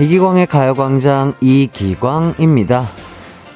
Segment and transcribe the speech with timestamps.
[0.00, 2.86] 이기광의 가요광장 이기광입니다.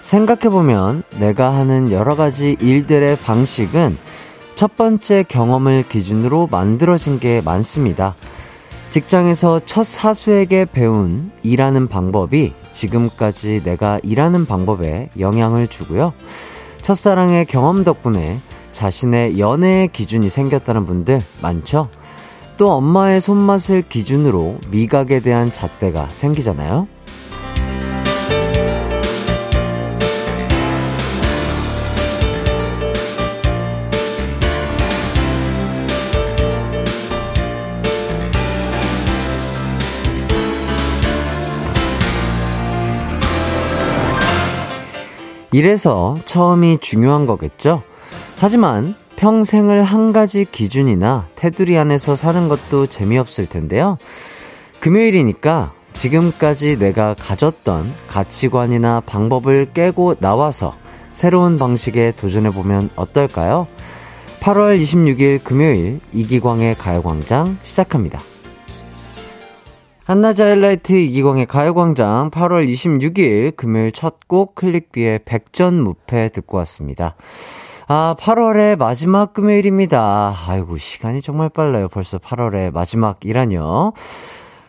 [0.02, 3.96] 생각해보면 내가 하는 여러 가지 일들의 방식은
[4.54, 8.14] 첫 번째 경험을 기준으로 만들어진 게 많습니다.
[8.90, 16.13] 직장에서 첫 사수에게 배운 일하는 방법이 지금까지 내가 일하는 방법에 영향을 주고요.
[16.82, 18.38] 첫사랑의 경험 덕분에
[18.72, 21.88] 자신의 연애의 기준이 생겼다는 분들 많죠?
[22.57, 26.86] 또 엄마의 손맛을 기준으로 미각에 대한 잣대가 생기잖아요.
[45.55, 47.82] 이래서 처음이 중요한 거겠죠?
[48.38, 53.98] 하지만 평생을 한 가지 기준이나 테두리 안에서 사는 것도 재미없을 텐데요.
[54.80, 60.74] 금요일이니까 지금까지 내가 가졌던 가치관이나 방법을 깨고 나와서
[61.12, 63.66] 새로운 방식에 도전해보면 어떨까요?
[64.40, 68.20] 8월 26일 금요일 이기광의 가요광장 시작합니다.
[70.04, 77.14] 한낮 하이라이트 이기광의 가요광장 8월 26일 금요일 첫 곡 클릭비의 백전무패 듣고 왔습니다.
[77.86, 80.34] 아, 8월의 마지막 금요일입니다.
[80.46, 81.88] 아이고, 시간이 정말 빨라요.
[81.88, 83.92] 벌써 8월의 마지막이라뇨.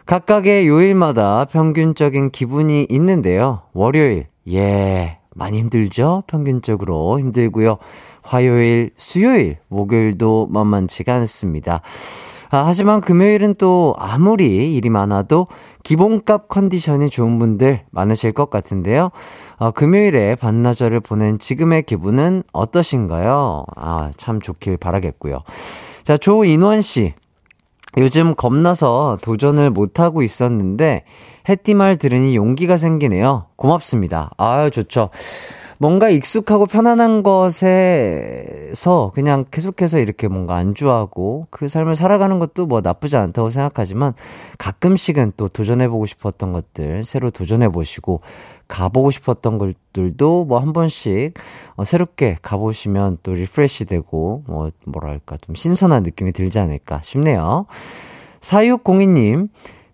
[0.05, 3.61] 각각의 요일마다 평균적인 기분이 있는데요.
[3.73, 6.23] 월요일, 예, 많이 힘들죠?
[6.27, 7.77] 평균적으로 힘들고요.
[8.21, 11.81] 화요일, 수요일, 목요일도 만만치가 않습니다.
[12.51, 15.47] 아, 하지만 금요일은 또 아무리 일이 많아도
[15.85, 19.11] 기본값 컨디션이 좋은 분들 많으실 것 같은데요.
[19.57, 23.65] 어, 금요일에 반나절을 보낸 지금의 기분은 어떠신가요?
[23.75, 25.43] 아, 참 좋길 바라겠고요.
[26.03, 27.13] 자, 조인원 씨.
[27.97, 31.03] 요즘 겁나서 도전을 못하고 있었는데,
[31.47, 33.45] 해띠 말 들으니 용기가 생기네요.
[33.55, 34.31] 고맙습니다.
[34.37, 35.11] 아유, 좋죠.
[35.77, 43.17] 뭔가 익숙하고 편안한 것에서 그냥 계속해서 이렇게 뭔가 안주하고 그 삶을 살아가는 것도 뭐 나쁘지
[43.17, 44.13] 않다고 생각하지만
[44.57, 48.21] 가끔씩은 또 도전해보고 싶었던 것들 새로 도전해보시고
[48.67, 51.33] 가보고 싶었던 것들도 뭐 한 번씩
[51.75, 57.67] 어, 새롭게 가보시면 또 refresh 되고 뭐 뭐랄까 좀 신선한 느낌이 들지 않을까 싶네요.
[58.41, 59.49] 4602님,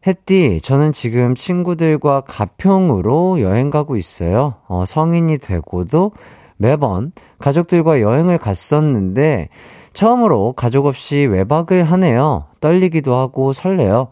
[0.08, 4.56] 햇띠, 저는 지금 친구들과 가평으로 여행 가고 있어요.
[4.68, 6.12] 어, 성인이 되고도
[6.58, 9.50] 매번 가족들과 여행을 갔었는데,
[9.94, 12.46] 처음으로 가족 없이 외박을 하네요.
[12.62, 14.08] 떨리기도 하고 설레요.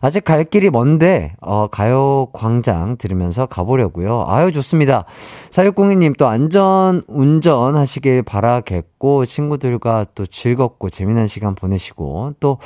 [0.00, 4.24] 아직 갈 길이 먼데, 어, 가요 광장 들으면서 가보려고요.
[4.26, 5.04] 아유, 좋습니다.
[5.50, 12.58] 사육공인님 또 안전 운전 하시길 바라겠고, 친구들과 또 즐겁고 재미난 시간 보내시고, 또,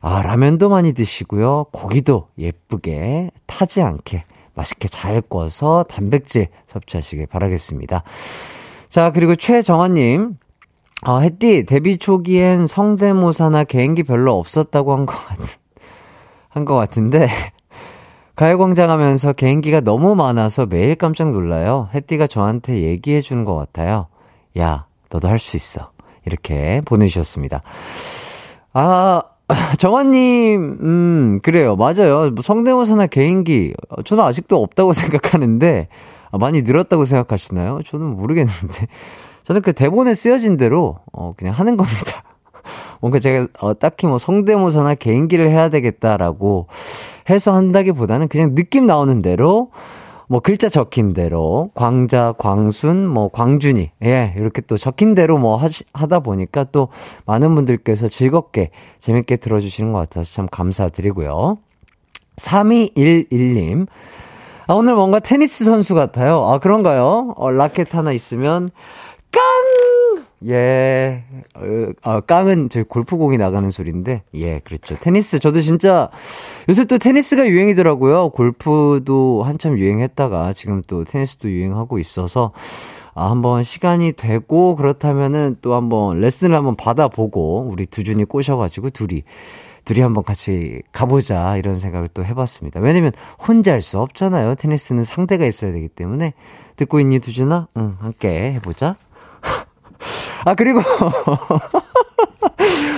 [0.00, 1.66] 아, 라면도 많이 드시고요.
[1.72, 4.22] 고기도 예쁘게 타지 않게
[4.54, 8.02] 맛있게 잘 구워서 단백질 섭취하시길 바라겠습니다.
[8.88, 10.36] 자, 그리고 최정환님.
[11.06, 15.44] 어, 햇띠, 데뷔 초기엔 성대모사나 개인기 별로 없었다고 한 것 같은.
[16.48, 17.28] 한 것 같은데
[18.36, 21.88] 가요광장 하면서 개인기가 너무 많아서 매일 깜짝 놀라요.
[21.94, 24.06] 혜띠가 저한테 얘기해 주는 것 같아요.
[24.58, 25.90] 야, 너도 할 수 있어.
[26.24, 27.62] 이렇게 보내주셨습니다.
[28.72, 29.22] 아,
[29.78, 31.74] 정환님, 음, 그래요.
[31.74, 32.30] 맞아요.
[32.30, 33.72] 뭐 성대모사나 개인기,
[34.04, 35.88] 저는 아직도 없다고 생각하는데,
[36.30, 37.80] 아, 많이 늘었다고 생각하시나요?
[37.86, 38.86] 저는 모르겠는데.
[39.44, 42.22] 저는 그 대본에 쓰여진 대로, 어, 그냥 하는 겁니다.
[43.00, 46.66] 뭔가 제가 어, 딱히 뭐 성대모사나 개인기를 해야 되겠다라고
[47.30, 49.70] 해서 한다기보다는 그냥 느낌 나오는 대로
[50.30, 55.84] 뭐 글자 적힌 대로 광자, 광순, 뭐 광준이 예 이렇게 또 적힌 대로 뭐 하시,
[55.94, 56.88] 하다 보니까 또
[57.24, 58.70] 많은 분들께서 즐겁게
[59.00, 61.56] 재밌게 들어주시는 것 같아서 참 감사드리고요.
[62.36, 63.86] 3211님
[64.66, 66.44] 아 오늘 뭔가 테니스 선수 같아요.
[66.44, 67.32] 아 그런가요?
[67.36, 68.68] 어, 라켓 하나 있으면
[69.32, 69.40] 깡
[70.46, 71.24] 예,
[71.54, 71.60] 어,
[72.08, 74.94] 어, 깡은 저희 골프공이 나가는 소리인데, 예, 그렇죠.
[74.94, 76.10] 테니스, 저도 진짜,
[76.68, 78.30] 요새 또 테니스가 유행이더라고요.
[78.30, 82.52] 골프도 한참 유행했다가, 지금 또 테니스도 유행하고 있어서,
[83.14, 89.24] 아, 한번 시간이 되고, 그렇다면은 또 한번 레슨을 한번 받아보고, 우리 두준이 꼬셔가지고, 둘이,
[89.84, 92.78] 둘이 한번 같이 가보자, 이런 생각을 또 해봤습니다.
[92.78, 93.10] 왜냐면,
[93.44, 94.54] 혼자 할 수 없잖아요.
[94.54, 96.34] 테니스는 상대가 있어야 되기 때문에.
[96.76, 97.66] 듣고 있니, 두준아?
[97.76, 98.94] 응, 함께 해보자.
[100.44, 100.80] 아, 그리고,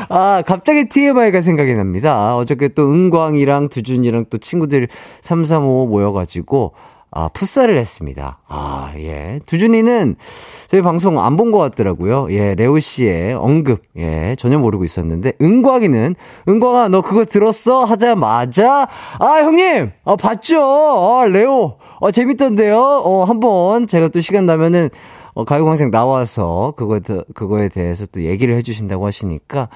[0.09, 2.37] 아, 갑자기 TMI가 생각이 납니다.
[2.37, 4.89] 어저께 또 은광이랑 두준이랑 또 친구들
[5.23, 6.73] 335 모여가지고,
[7.13, 8.39] 아, 풋살을 했습니다.
[8.47, 9.41] 아, 예.
[9.47, 10.15] 두준이는
[10.69, 12.29] 저희 방송 안 본 것 같더라고요.
[12.31, 16.15] 예, 레오 씨의 언급, 예, 전혀 모르고 있었는데, 은광이는,
[16.49, 17.85] 은광아, 너 그거 들었어?
[17.85, 18.87] 하자마자,
[19.19, 19.91] 아, 형님!
[20.05, 20.61] 아, 봤죠?
[20.63, 21.79] 아, 레오!
[21.99, 22.79] 어, 재밌던데요?
[22.79, 24.89] 어, 한번 제가 또 시간 나면은,
[25.35, 27.01] 어, 가요광장 나와서 그거에,
[27.35, 29.69] 그거에 대해서 또 얘기를 해주신다고 하시니까,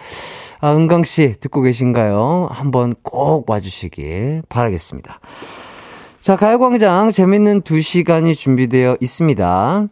[0.60, 2.48] 아, 은광씨, 듣고 계신가요?
[2.50, 5.20] 한번 꼭 와주시길 바라겠습니다.
[6.20, 9.88] 자, 가요광장 재밌는 2시간이 준비되어 있습니다.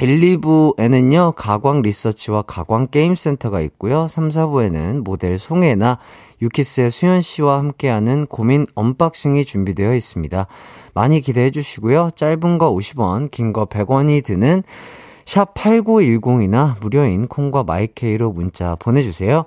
[0.00, 4.08] 1, 2부에는요, 가광 리서치와 가광 게임센터가 있고요.
[4.08, 5.98] 3, 4부에는 모델 송혜나,
[6.40, 10.46] 유키스의 수현 씨와 함께하는 고민 unboxing이 준비되어 있습니다.
[10.94, 12.10] 많이 기대해 주시고요.
[12.16, 14.62] 짧은 거 50원, 긴 거 100원이 드는
[15.24, 19.44] 샵 8910이나 무료인 콩과 마이케이로 문자 보내주세요.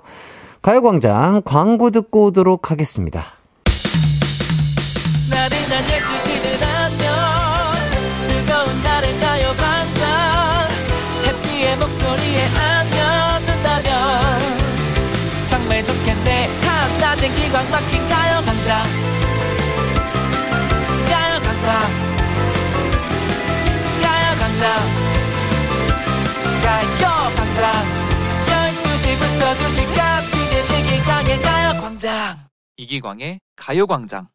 [0.62, 3.22] 가요광장 광고 듣고 오도록 하겠습니다.
[5.30, 6.26] 나른한 12
[31.86, 32.36] 가요광장
[32.78, 34.26] 이기광의 가요광장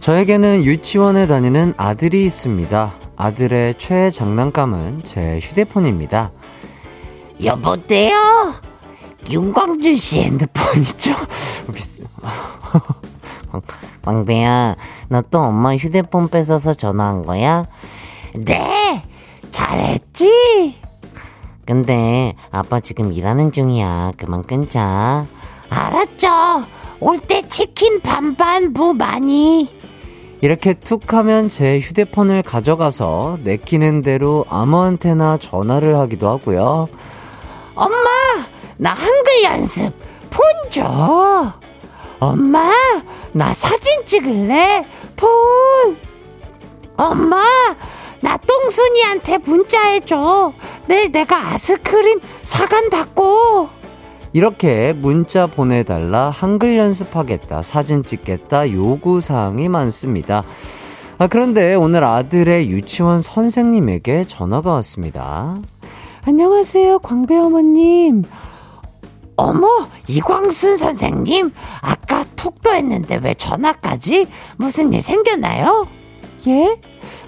[0.00, 2.94] 저에게는 유치원에 다니는 아들이 있습니다.
[3.16, 6.32] 아들의 최애 장난감은 제 휴대폰입니다.
[7.44, 8.71] 여보세요?
[9.30, 11.12] 윤광준 씨 핸드폰이죠?
[14.02, 14.76] 광배야,
[15.08, 17.66] 너 또 엄마 휴대폰 뺏어서 전화한 거야?
[18.34, 19.02] 네!
[19.50, 20.76] 잘했지?
[21.66, 24.12] 근데 아빠 지금 일하는 중이야.
[24.16, 25.26] 그만 끊자.
[25.68, 26.28] 알았죠?
[27.00, 29.70] 올 때 치킨 반반 무 많이.
[30.40, 36.88] 이렇게 툭 하면 제 휴대폰을 가져가서 내키는 대로 아무한테나 전화를 하기도 하고요.
[37.74, 38.08] 엄마,
[38.76, 39.92] 나 한글 연습
[40.30, 41.52] 폰 줘.
[42.18, 42.70] 엄마,
[43.32, 44.86] 나 사진 찍을래?
[45.16, 45.28] 폰.
[46.96, 47.42] 엄마,
[48.20, 50.52] 나 똥순이한테 문자 해줘.
[50.86, 53.68] 내일 내가 아스크림 사간다고.
[54.32, 60.44] 이렇게 문자 보내달라, 한글 연습하겠다, 사진 찍겠다, 요구사항이 많습니다.
[61.18, 65.56] 아, 그런데 오늘 아들의 유치원 선생님에게 전화가 왔습니다.
[66.24, 68.22] 안녕하세요, 광배 어머님.
[69.36, 69.66] 어머,
[70.08, 71.52] 이광순 선생님.
[71.80, 74.26] 아까 톡도 했는데 왜 전화까지?
[74.56, 75.86] 무슨 일 생겼나요?
[76.46, 76.78] 예?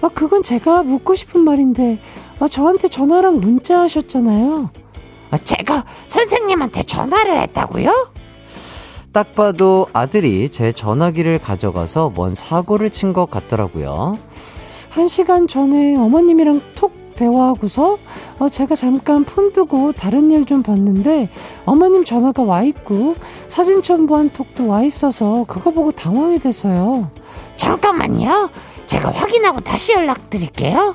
[0.01, 1.99] 아, 그건 제가 묻고 싶은 말인데,
[2.39, 4.69] 아, 저한테 전화랑 문자 하셨잖아요.
[5.31, 8.09] 어, 제가 선생님한테 전화를 했다고요?
[9.11, 14.17] 딱 봐도 아들이 제 전화기를 가져가서 뭔 사고를 친 것 같더라고요.
[14.89, 17.97] 한 시간 전에 어머님이랑 톡 대화하고서
[18.39, 21.29] 어, 제가 잠깐 폰 두고 다른 일 좀 봤는데
[21.65, 23.15] 어머님 전화가 와 있고
[23.47, 27.09] 사진 첨부한 톡도 와 있어서 그거 보고 당황이 돼서요.
[27.55, 28.49] 잠깐만요.
[28.85, 30.93] 제가 확인하고 다시 연락드릴게요.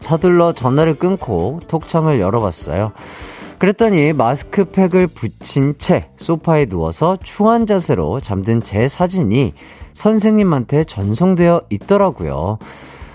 [0.00, 2.90] 서둘러 전화를 끊고 톡창을 열어봤어요.
[3.58, 9.52] 그랬더니 마스크팩을 붙인 채 소파에 누워서 추한 자세로 잠든 제 사진이
[9.94, 12.58] 선생님한테 전송되어 있더라고요.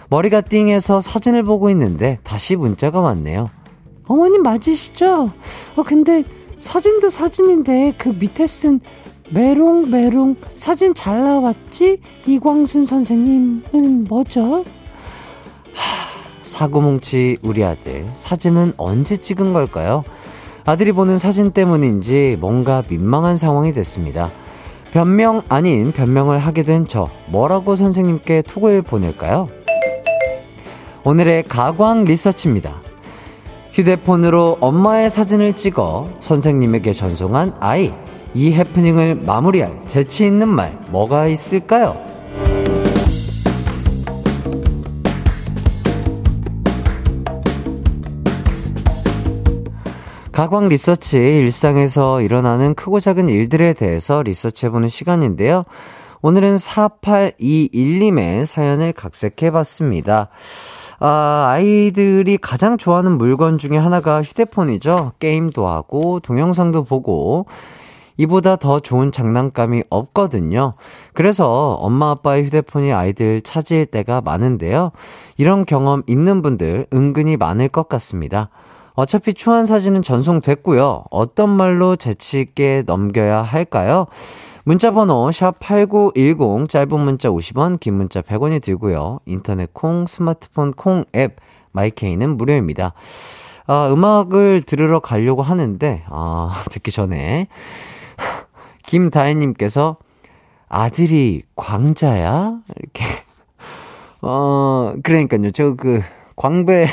[0.10, 3.50] 머리가 띵해서 사진을 보고 있는데 다시 문자가 왔네요.
[4.08, 5.32] 어머님 맞으시죠?
[5.76, 6.24] 어, 근데
[6.60, 8.80] 사진도 사진인데 그 밑에 쓴
[9.32, 12.00] 메롱 메롱 사진 잘 나왔지?
[12.28, 14.64] 이광순 선생님은 뭐죠?
[15.74, 16.06] 하...
[16.44, 20.04] 사고뭉치 우리 아들 사진은 언제 찍은 걸까요?
[20.64, 24.30] 아들이 보는 사진 때문인지 뭔가 민망한 상황이 됐습니다.
[24.92, 29.48] 변명 아닌 변명을 하게 된 저 뭐라고 선생님께 톡을 보낼까요?
[31.08, 32.82] 오늘의 가광 리서치입니다.
[33.74, 37.94] 휴대폰으로 엄마의 사진을 찍어 선생님에게 전송한 아이
[38.34, 41.96] 이 해프닝을 마무리할 재치 있는 말 뭐가 있을까요?
[50.32, 55.66] 가광 리서치 일상에서 일어나는 크고 작은 일들에 대해서 리서치해보는 시간인데요.
[56.24, 60.30] 오늘은 4821님의 사연을 각색해봤습니다.
[61.00, 65.14] 아, 아이들이 가장 좋아하는 물건 중에 하나가 휴대폰이죠.
[65.20, 67.46] 게임도 하고, 동영상도 보고,
[68.18, 70.76] 이보다 더 좋은 장난감이 없거든요.
[71.14, 74.92] 그래서 엄마 아빠의 휴대폰이 아이들 차지일 때가 많은데요.
[75.38, 78.50] 이런 경험 있는 분들 은근히 많을 것 같습니다.
[78.94, 81.04] 어차피 추한 사진은 전송됐고요.
[81.12, 84.08] 어떤 말로 재치 있게 넘겨야 할까요?
[84.68, 89.20] 문자번호 샵8910 짧은 문자 50원 긴 문자 100원이 들고요.
[89.28, 91.36] 인터넷 콩 스마트폰 콩 앱
[91.72, 92.94] 마이케이는 무료입니다.
[93.68, 97.48] 아, 음악을 들으러 가려고 하는데 아, 듣기 전에
[98.88, 99.98] 김다혜님께서
[100.68, 102.58] 아들이 광자야?
[102.76, 103.06] 이렇게.
[104.24, 105.52] 어, 그러니까요.
[105.52, 106.02] 저 그,
[106.36, 106.88] 광배,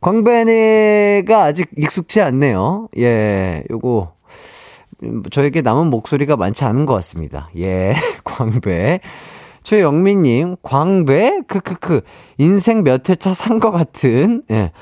[0.00, 2.86] 광배네가 아직 익숙치 않네요.
[2.96, 4.12] 예, 요거,
[5.30, 7.50] 저에게 남은 목소리가 많지 않은 것 같습니다.
[7.56, 9.00] 예, 광배.
[9.62, 11.42] 최영민님, 광배?
[11.48, 12.02] 크크크.
[12.38, 14.72] 인생 몇 회 차 산 것 같은, 예.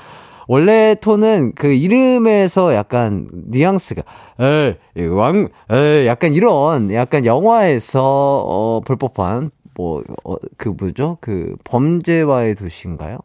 [0.47, 4.01] 원래 톤은 그 이름에서 약간 뉘앙스가
[4.41, 4.77] 에,
[5.11, 8.01] 왕, 에, 약간 이런 약간 영화에서
[8.47, 11.17] 어, 볼 법한 뭐, 어, 그 뭐죠?
[11.21, 13.19] 그 범죄와의 도시인가요?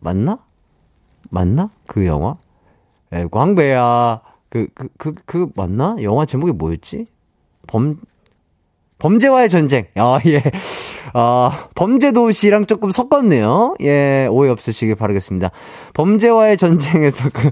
[0.00, 0.38] 맞나?
[1.30, 1.68] 맞나?
[1.86, 2.36] 그 영화?
[3.12, 4.20] 에, 광배야.
[4.52, 5.96] 그, 그, 그, 그, 맞나?
[6.02, 7.06] 영화 제목이 뭐였지?
[7.66, 7.96] 범,
[8.98, 9.86] 범죄와의 전쟁.
[9.94, 10.42] 아, 예.
[11.14, 13.76] 아, 범죄도시랑 조금 섞었네요.
[13.80, 15.52] 예, 오해 없으시길 바라겠습니다.
[15.94, 17.50] 범죄와의 전쟁에서 그,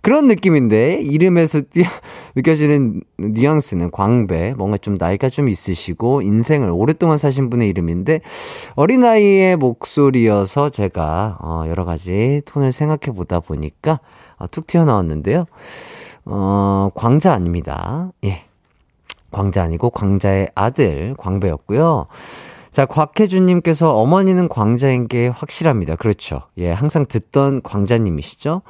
[0.00, 1.84] 그런 느낌인데, 이름에서 띄,
[2.34, 8.22] 느껴지는 뉘앙스는 광배, 뭔가 좀 나이가 좀 있으시고, 인생을 오랫동안 사신 분의 이름인데,
[8.74, 14.00] 어린아이의 목소리여서 제가, 어, 여러 가지 톤을 생각해 보다 보니까,
[14.36, 15.46] 어, 툭 튀어나왔는데요.
[16.30, 18.12] 어, 광자 아닙니다.
[18.24, 18.44] 예.
[19.32, 22.06] 광자 아니고 광자의 아들 광배였고요.
[22.72, 25.96] 자, 곽혜준님께서 어머니는 광자인 게 확실합니다.
[25.96, 26.42] 그렇죠.
[26.56, 28.62] 예, 항상 듣던 광자님이시죠?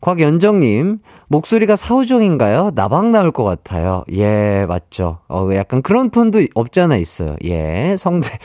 [0.00, 0.98] 곽연정님,
[1.28, 2.72] 목소리가 사우정인가요?
[2.74, 4.04] 나방 나올 것 같아요.
[4.12, 5.18] 예, 맞죠.
[5.28, 7.36] 어, 약간 그런 톤도 없지 않아 있어요.
[7.44, 8.38] 예, 성대,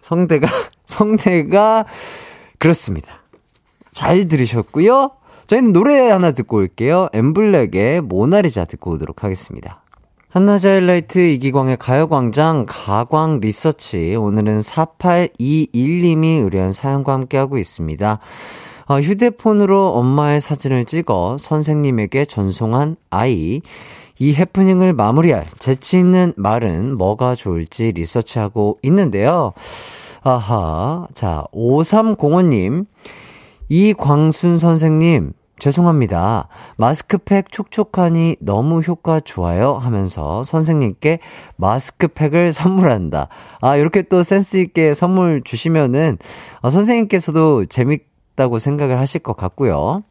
[0.00, 0.46] 성대가,
[0.86, 1.84] 성대가,
[2.58, 3.08] 그렇습니다.
[3.92, 5.10] 잘 들으셨고요.
[5.46, 7.08] 저희는 노래 하나 듣고 올게요.
[7.12, 9.82] 엠블랙의 모나리자 듣고 오도록 하겠습니다.
[10.30, 18.18] 한낮의 하이라이트 이기광의 가요광장 가광 리서치 오늘은 4821님이 의뢰한 사연과 함께하고 있습니다.
[18.88, 23.62] 어, 휴대폰으로 엄마의 사진을 찍어 선생님에게 전송한 아이
[24.18, 29.52] 이 해프닝을 마무리할 재치 있는 말은 뭐가 좋을지 리서치하고 있는데요.
[30.22, 31.06] 아하.
[31.14, 32.86] 자, 5305님.
[33.68, 36.48] 이광순 선생님, 죄송합니다.
[36.76, 41.18] 마스크팩 촉촉하니 너무 효과 좋아요 하면서 선생님께
[41.56, 43.28] 마스크팩을 선물한다.
[43.60, 46.18] 아, 이렇게 또 센스있게 선물 주시면은,
[46.60, 50.04] 어, 선생님께서도 재밌다고 생각을 하실 것 같고요.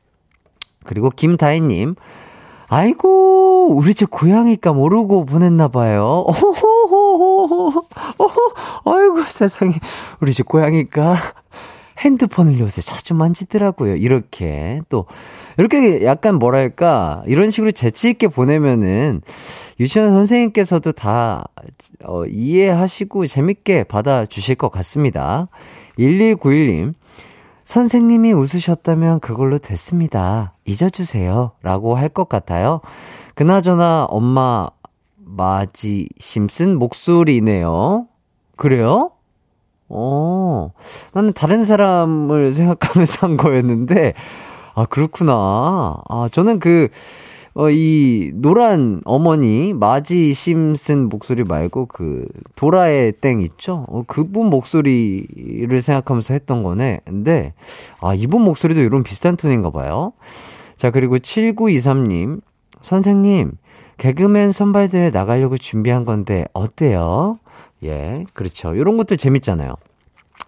[0.84, 1.96] 그리고 김다희님,
[2.68, 6.26] 아이고, 우리 집 고양이가 모르고 보냈나봐요.
[6.28, 7.84] 오호호호호,
[8.86, 9.74] 아이고, 세상에.
[10.20, 11.16] 우리 집 고양이가
[12.06, 13.96] 핸드폰을 요새 자주 만지더라고요.
[13.96, 15.06] 이렇게 또
[15.58, 19.22] 이렇게 약간 뭐랄까 이런 식으로 재치 있게 보내면은
[19.80, 21.46] 유치원 선생님께서도 다
[22.04, 25.48] 어, 이해하시고 재밌게 받아 주실 것 같습니다.
[25.98, 26.94] 1191님
[27.64, 30.54] 선생님이 웃으셨다면 그걸로 됐습니다.
[30.66, 31.54] 잊어주세요.
[31.64, 32.82] 라고 할 것 같아요.
[33.34, 34.70] 그나저나 엄마
[35.18, 38.08] 마지 심슨 목소리네요.
[38.56, 39.12] 그래요?
[39.90, 40.72] 어,
[41.14, 44.14] 나는 다른 사람을 생각하면서 한 거였는데,
[44.74, 45.98] 아, 그렇구나.
[46.10, 46.90] 아, 저는 그,
[47.54, 53.86] 어, 이, 노란 어머니, 마지 심슨 목소리 말고 그, 도라의 땡 있죠?
[53.88, 57.00] 어, 그분 목소리를 생각하면서 했던 거네.
[57.06, 57.54] 근데,
[58.02, 60.12] 아, 이분 목소리도 이런 비슷한 톤인가 봐요.
[60.76, 62.42] 자, 그리고 7923님,
[62.82, 63.54] 선생님,
[63.98, 67.40] 개그맨 선발대회 나가려고 준비한 건데, 어때요?
[67.86, 68.78] 예, 그렇죠.
[68.78, 69.76] 요런 것들 재밌잖아요.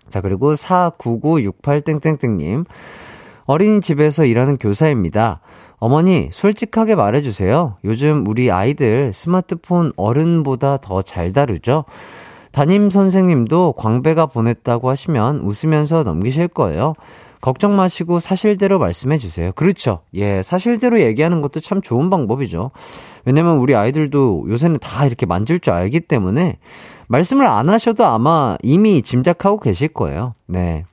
[0.09, 2.65] 자, 그리고 49968땡땡땡님.
[3.45, 5.39] 어린이집에서 일하는 교사입니다.
[5.79, 7.77] 어머니, 솔직하게 말해주세요.
[7.85, 11.85] 요즘 우리 아이들 스마트폰 어른보다 더 잘 다루죠?
[12.51, 16.95] 담임 선생님도 광배가 보냈다고 하시면 웃으면서 넘기실 거예요.
[17.39, 19.51] 걱정 마시고 사실대로 말씀해 주세요.
[19.51, 19.99] 그렇죠.
[20.15, 22.71] 예, 사실대로 얘기하는 것도 참 좋은 방법이죠.
[23.25, 26.57] 왜냐면 우리 아이들도 요새는 다 이렇게 만질 줄 알기 때문에
[27.07, 30.33] 말씀을 안 하셔도 아마 이미 짐작하고 계실 거예요.
[30.45, 30.85] 네.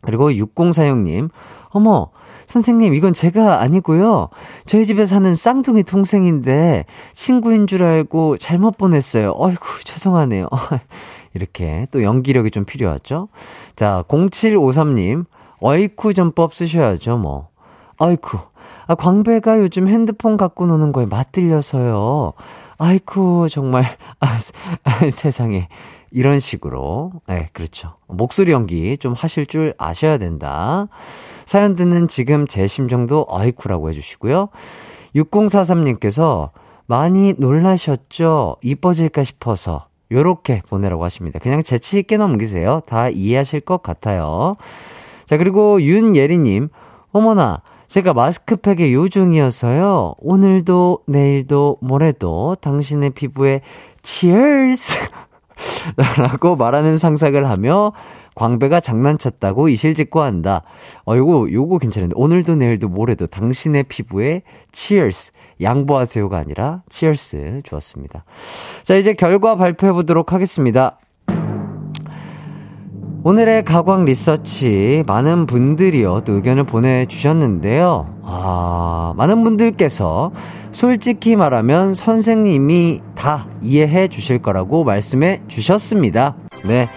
[0.00, 1.30] 그리고 6046님,
[1.70, 2.10] 어머,
[2.46, 4.28] 선생님, 이건 제가 아니고요.
[4.66, 9.34] 저희 집에 사는 쌍둥이 동생인데 친구인 줄 알고 잘못 보냈어요.
[9.36, 10.48] 어이구, 죄송하네요.
[11.34, 13.28] 이렇게 또 연기력이 좀 필요하죠.
[13.76, 15.26] 자, 0753님,
[15.60, 17.48] 어이쿠 전법 쓰셔야죠, 뭐.
[17.98, 18.38] 어이쿠,
[18.86, 22.32] 아, 광배가 요즘 핸드폰 갖고 노는 거에 맞들려서요.
[22.78, 24.38] 아이쿠, 정말, 아,
[24.84, 25.68] 아, 세상에.
[26.10, 27.12] 이런 식으로.
[27.26, 27.94] 네, 그렇죠.
[28.06, 30.88] 목소리 연기 좀 하실 줄 아셔야 된다.
[31.44, 34.48] 사연 듣는 지금 제 심정도 아이쿠라고 해주시고요.
[35.14, 36.50] 6043님께서
[36.86, 38.56] 많이 놀라셨죠?
[38.62, 39.86] 이뻐질까 싶어서.
[40.10, 41.38] 요렇게 보내라고 하십니다.
[41.38, 42.80] 그냥 재치있게 넘기세요.
[42.86, 44.56] 다 이해하실 것 같아요.
[45.26, 46.70] 자, 그리고 윤예리님,
[47.12, 50.14] 어머나, 제가 마스크팩의 요중이어서요.
[50.18, 53.62] 오늘도, 내일도, 모레도 당신의 피부에
[54.02, 54.98] 치얼스!
[56.18, 57.92] 라고 말하는 상상을 하며
[58.34, 60.62] 광배가 장난쳤다고 이실직고 한다.
[61.06, 62.12] 어, 요거, 요거 괜찮은데.
[62.16, 65.32] 오늘도 내일도 모레도 당신의 피부에 치얼스.
[65.60, 67.62] 양보하세요가 아니라 치얼스.
[67.64, 68.24] 좋았습니다.
[68.84, 70.98] 자, 이제 결과 발표해 보도록 하겠습니다.
[73.24, 78.14] 오늘의 가광 리서치 많은 분들이요 또 의견을 보내주셨는데요.
[78.22, 80.30] 아, 많은 분들께서
[80.70, 86.36] 솔직히 말하면 선생님이 다 이해해 주실 거라고 말씀해 주셨습니다.
[86.64, 86.88] 네.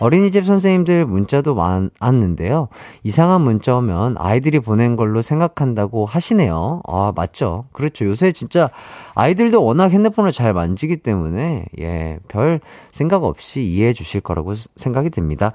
[0.00, 2.68] 어린이집 선생님들 문자도 많았는데요.
[3.02, 6.82] 이상한 문자 오면 아이들이 보낸 걸로 생각한다고 하시네요.
[6.86, 7.64] 아, 맞죠.
[7.72, 8.04] 그렇죠.
[8.04, 8.70] 요새 진짜
[9.14, 12.60] 아이들도 워낙 핸드폰을 잘 만지기 때문에, 예, 별
[12.92, 15.52] 생각 없이 이해해 주실 거라고 생각이 듭니다.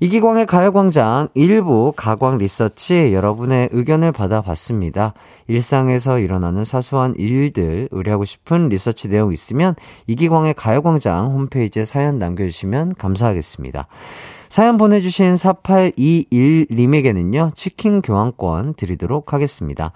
[0.00, 5.14] 이기광의 가요광장 일부 가광 리서치 여러분의 의견을 받아봤습니다.
[5.46, 13.86] 일상에서 일어나는 사소한 일들 의뢰하고 싶은 리서치 내용 있으면 이기광의 가요광장 홈페이지에 사연 남겨주시면 감사하겠습니다.
[14.48, 19.92] 사연 보내주신 4821님에게는요, 치킨 교환권 드리도록 하겠습니다.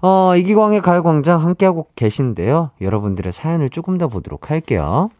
[0.00, 2.70] 어, 이기광의 가요광장 함께하고 계신데요.
[2.80, 5.10] 여러분들의 사연을 조금 더 보도록 할게요.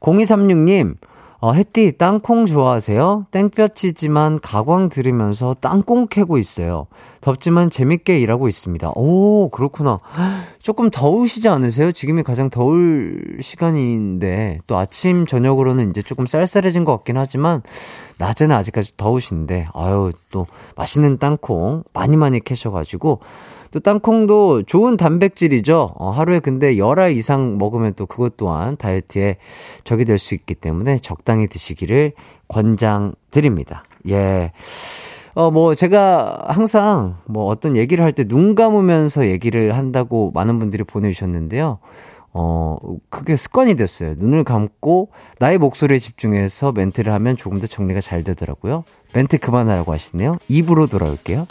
[0.00, 0.94] 0236님,
[1.42, 3.26] 어, 햇띠, 땅콩 좋아하세요?
[3.30, 6.86] 땡볕이지만 가광 들으면서 땅콩 캐고 있어요.
[7.22, 8.92] 덥지만 재밌게 일하고 있습니다.
[8.94, 10.00] 오, 그렇구나.
[10.60, 11.92] 조금 더우시지 않으세요?
[11.92, 17.62] 지금이 가장 더울 시간인데, 또 아침, 저녁으로는 이제 조금 쌀쌀해진 것 같긴 하지만,
[18.18, 23.20] 낮에는 아직까지 더우신데, 아유, 또 맛있는 땅콩 많이 많이 캐셔가지고,
[23.72, 25.92] 또 땅콩도 좋은 단백질이죠.
[25.96, 29.36] 어, 하루에 근데 열알 이상 먹으면 또 그것 또한 다이어트에
[29.84, 32.12] 적이 될 수 있기 때문에 적당히 드시기를
[32.48, 33.84] 권장드립니다.
[34.08, 34.52] 예.
[35.34, 40.82] 어, 뭐, 제가 항상 뭐 어떤 얘기를 할 때 눈 감으면서 얘기를 한다고 많은 분들이
[40.82, 41.78] 보내주셨는데요.
[42.32, 42.78] 어,
[43.08, 44.14] 그게 습관이 됐어요.
[44.18, 48.84] 눈을 감고 나의 목소리에 집중해서 멘트를 하면 조금 더 정리가 잘 되더라고요.
[49.14, 50.36] 멘트 그만하라고 하시네요.
[50.48, 51.46] 입으로 돌아올게요.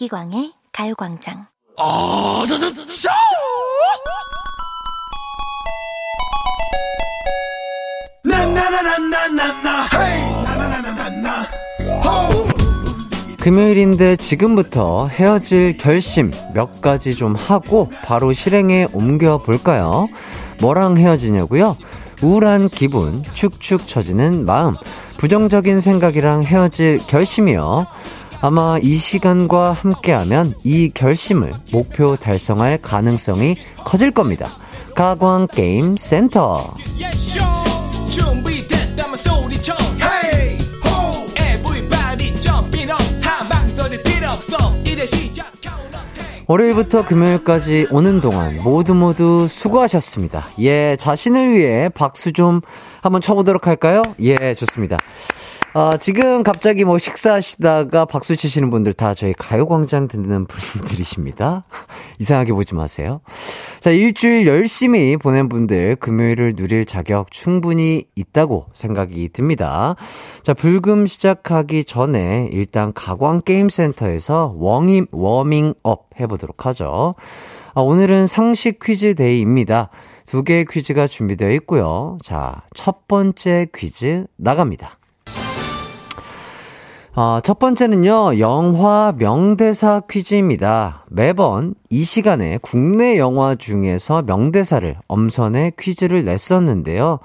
[0.00, 1.46] 이기광의 가요광장.
[1.76, 2.82] 아, 저, 저, 저,
[13.40, 20.06] 금요일인데 지금부터 헤어질 결심 몇 가지 좀 하고 바로 실행에 옮겨 볼까요?
[20.60, 21.76] 뭐랑 헤어지냐고요?
[22.22, 24.74] 우울한 기분, 축축 처지는 마음,
[25.18, 27.86] 부정적인 생각이랑 헤어질 결심이요.
[28.40, 34.48] 아마 이 시간과 함께하면 이 결심을 목표 달성할 가능성이 커질 겁니다.
[34.94, 36.74] 가광 게임 센터.
[46.46, 50.46] 월요일부터 금요일까지 오는 동안 모두 모두 수고하셨습니다.
[50.60, 52.62] 예, 자신을 위해 박수 좀
[53.02, 54.02] 한번 쳐보도록 할까요?
[54.20, 54.96] 예, 좋습니다.
[55.74, 61.64] 어, 지금 갑자기 뭐 식사하시다가 박수 치시는 분들 다 저희 가요광장 듣는 분들이십니다.
[62.18, 63.20] 이상하게 보지 마세요.
[63.78, 69.94] 자, 일주일 열심히 보낸 분들 금요일을 누릴 자격 충분히 있다고 생각이 듭니다.
[70.42, 77.14] 자, 불금 시작하기 전에 일단 가광게임센터에서 워밍, 워밍업 해보도록 하죠.
[77.74, 79.90] 아, 오늘은 상식 퀴즈 day입니다.
[80.24, 82.18] 두 개의 퀴즈가 준비되어 있고요.
[82.24, 84.97] 자, 첫 번째 퀴즈 나갑니다.
[87.20, 91.04] 어, 첫 번째는요, 영화 명대사 퀴즈입니다.
[91.08, 97.18] 매번 이 시간에 국내 영화 중에서 명대사를 엄선해 퀴즈를 냈었는데요.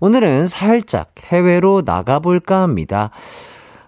[0.00, 3.12] 오늘은 살짝 해외로 나가볼까 합니다.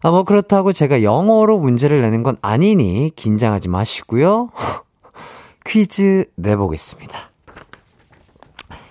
[0.02, 4.50] 아, 뭐 그렇다고 제가 영어로 문제를 내는 건 아니니 긴장하지 마시고요.
[5.66, 7.18] 퀴즈 내보겠습니다.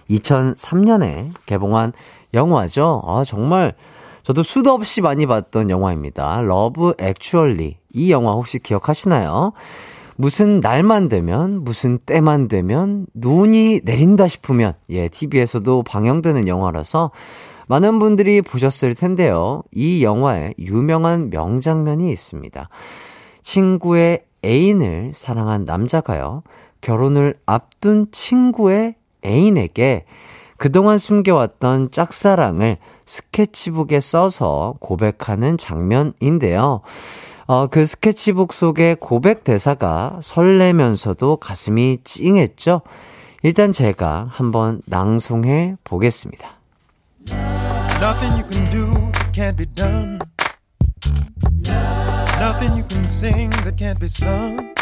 [0.09, 1.93] 2003년에 개봉한
[2.33, 3.01] 영화죠.
[3.05, 3.75] 아, 정말
[4.29, 6.41] 저도 수도 없이 많이 봤던 영화입니다.
[6.41, 7.77] Love Actually.
[7.91, 9.53] 이 영화 혹시 기억하시나요?
[10.17, 17.09] 무슨 날만 되면, 무슨 때만 되면, 눈이 내린다 싶으면, 예, TV에서도 방영되는 영화라서
[17.69, 19.63] 많은 분들이 보셨을 텐데요.
[19.73, 22.69] 이 영화에 유명한 명장면이 있습니다.
[23.41, 26.43] 친구의 애인을 사랑한 남자가요,
[26.81, 28.93] 결혼을 앞둔 친구의
[29.25, 30.05] 애인에게
[30.57, 32.77] 그동안 숨겨왔던 짝사랑을
[33.09, 36.81] 스케치북에 써서 고백하는 장면인데요.
[37.47, 42.81] 어, 그 스케치북 속의 고백 대사가 설레면서도 가슴이 찡했죠?
[43.41, 46.59] 일단 제가 한번 낭송해 보겠습니다.
[47.99, 50.19] Nothing you can do that can't be done.
[52.37, 54.73] Nothing you can sing that can't be sung.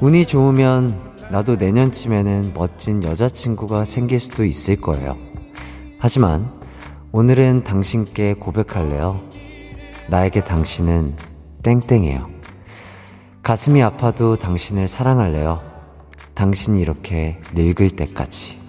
[0.00, 5.16] 운이 좋으면 나도 내년쯤에는 멋진 여자친구가 생길 수도 있을 거예요.
[6.06, 6.50] 하지만
[7.12, 9.22] 오늘은 당신께 고백할래요.
[10.08, 11.14] 나에게 당신은
[11.62, 12.28] 땡땡해요.
[13.42, 15.62] 가슴이 아파도 당신을 사랑할래요.
[16.34, 18.60] 당신이 이렇게 늙을 때까지.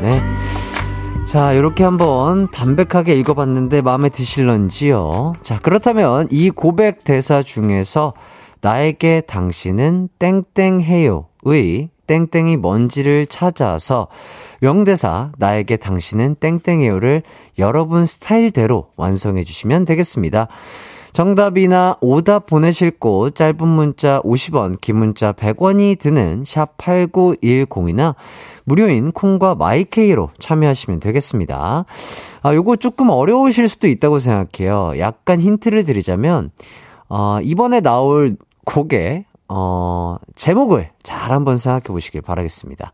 [0.00, 0.10] 네.
[1.26, 5.32] 자, 이렇게 한번 담백하게 읽어봤는데 마음에 드실런지요?
[5.42, 8.14] 자, 그렇다면 이 고백 대사 중에서
[8.64, 14.08] 나에게 당신은 땡땡해요의 땡땡이 뭔지를 찾아서
[14.62, 17.22] 명대사 나에게 당신은 땡땡해요를
[17.58, 20.48] 여러분 스타일대로 완성해 주시면 되겠습니다.
[21.12, 28.14] 정답이나 오답 보내실 곳 짧은 문자 50원, 긴 문자 100원이 드는 샵 8910이나
[28.64, 31.84] 무료인 콩과 마이케이로 참여하시면 되겠습니다.
[32.42, 34.94] 아, 요거 조금 어려우실 수도 있다고 생각해요.
[34.98, 36.50] 약간 힌트를 드리자면,
[37.10, 42.92] 어, 이번에 나올 곡의 어, 제목을 잘 한번 생각해 보시길 바라겠습니다.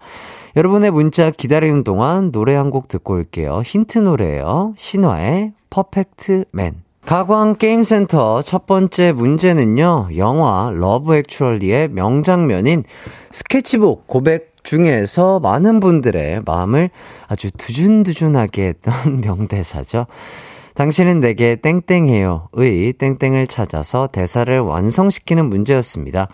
[0.57, 3.63] 여러분의 문자 기다리는 동안 노래 한 곡 듣고 올게요.
[3.65, 4.75] 힌트 노래예요.
[4.77, 6.83] 신화의 Perfect Man.
[7.07, 10.11] 가광 게임센터 첫 번째 문제는요.
[10.17, 12.85] 영화 Love Actually의 명장면인
[13.31, 16.91] 스케치북 고백 중에서 많은 분들의 마음을
[17.27, 20.07] 아주 두준두준하게 했던 명대사죠.
[20.75, 22.49] 당신은 내게 땡땡해요.
[22.55, 26.29] 의 땡땡을 찾아서 대사를 완성시키는 문제였습니다.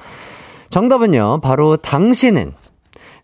[0.70, 2.52] 정답은요, 바로 당신은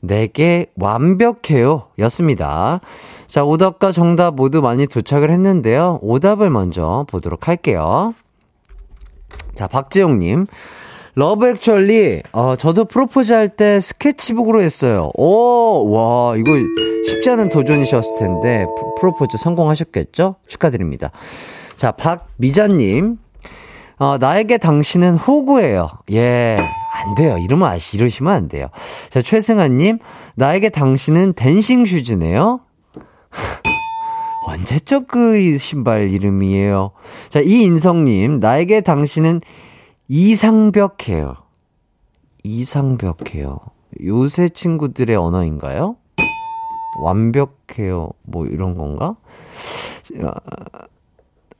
[0.00, 1.88] 내게 완벽해요.
[2.00, 2.80] 였습니다.
[3.26, 6.00] 자, 오답과 정답 모두 많이 도착을 했는데요.
[6.02, 8.12] 오답을 먼저 보도록 할게요.
[9.54, 10.46] 자, 박지용님.
[11.14, 15.10] Love Actually, 어, 저도 프로포즈 할 때 스케치북으로 했어요.
[15.14, 16.52] 오, 와, 이거
[17.06, 18.64] 쉽지 않은 도전이셨을 텐데,
[18.98, 20.36] 프로포즈 성공하셨겠죠?
[20.46, 21.10] 축하드립니다.
[21.76, 23.18] 자, 박미자님,
[23.98, 25.90] 어, 나에게 당신은 호구예요.
[26.12, 26.56] 예.
[26.94, 27.36] 안 돼요.
[27.38, 28.68] 이러면 아시, 이러시면 안 돼요.
[29.10, 29.98] 자, 최승아님,
[30.36, 32.60] 나에게 당신은 dancing shoes네요.
[34.46, 36.92] 언제적 그 신발 이름이에요?
[37.28, 39.40] 자, 이인성님, 나에게 당신은
[40.14, 41.36] 이상벽해요.
[42.42, 43.60] 이상벽해요.
[44.04, 45.96] 요새 친구들의 언어인가요?
[47.00, 48.10] 완벽해요.
[48.20, 49.16] 뭐 이런 건가?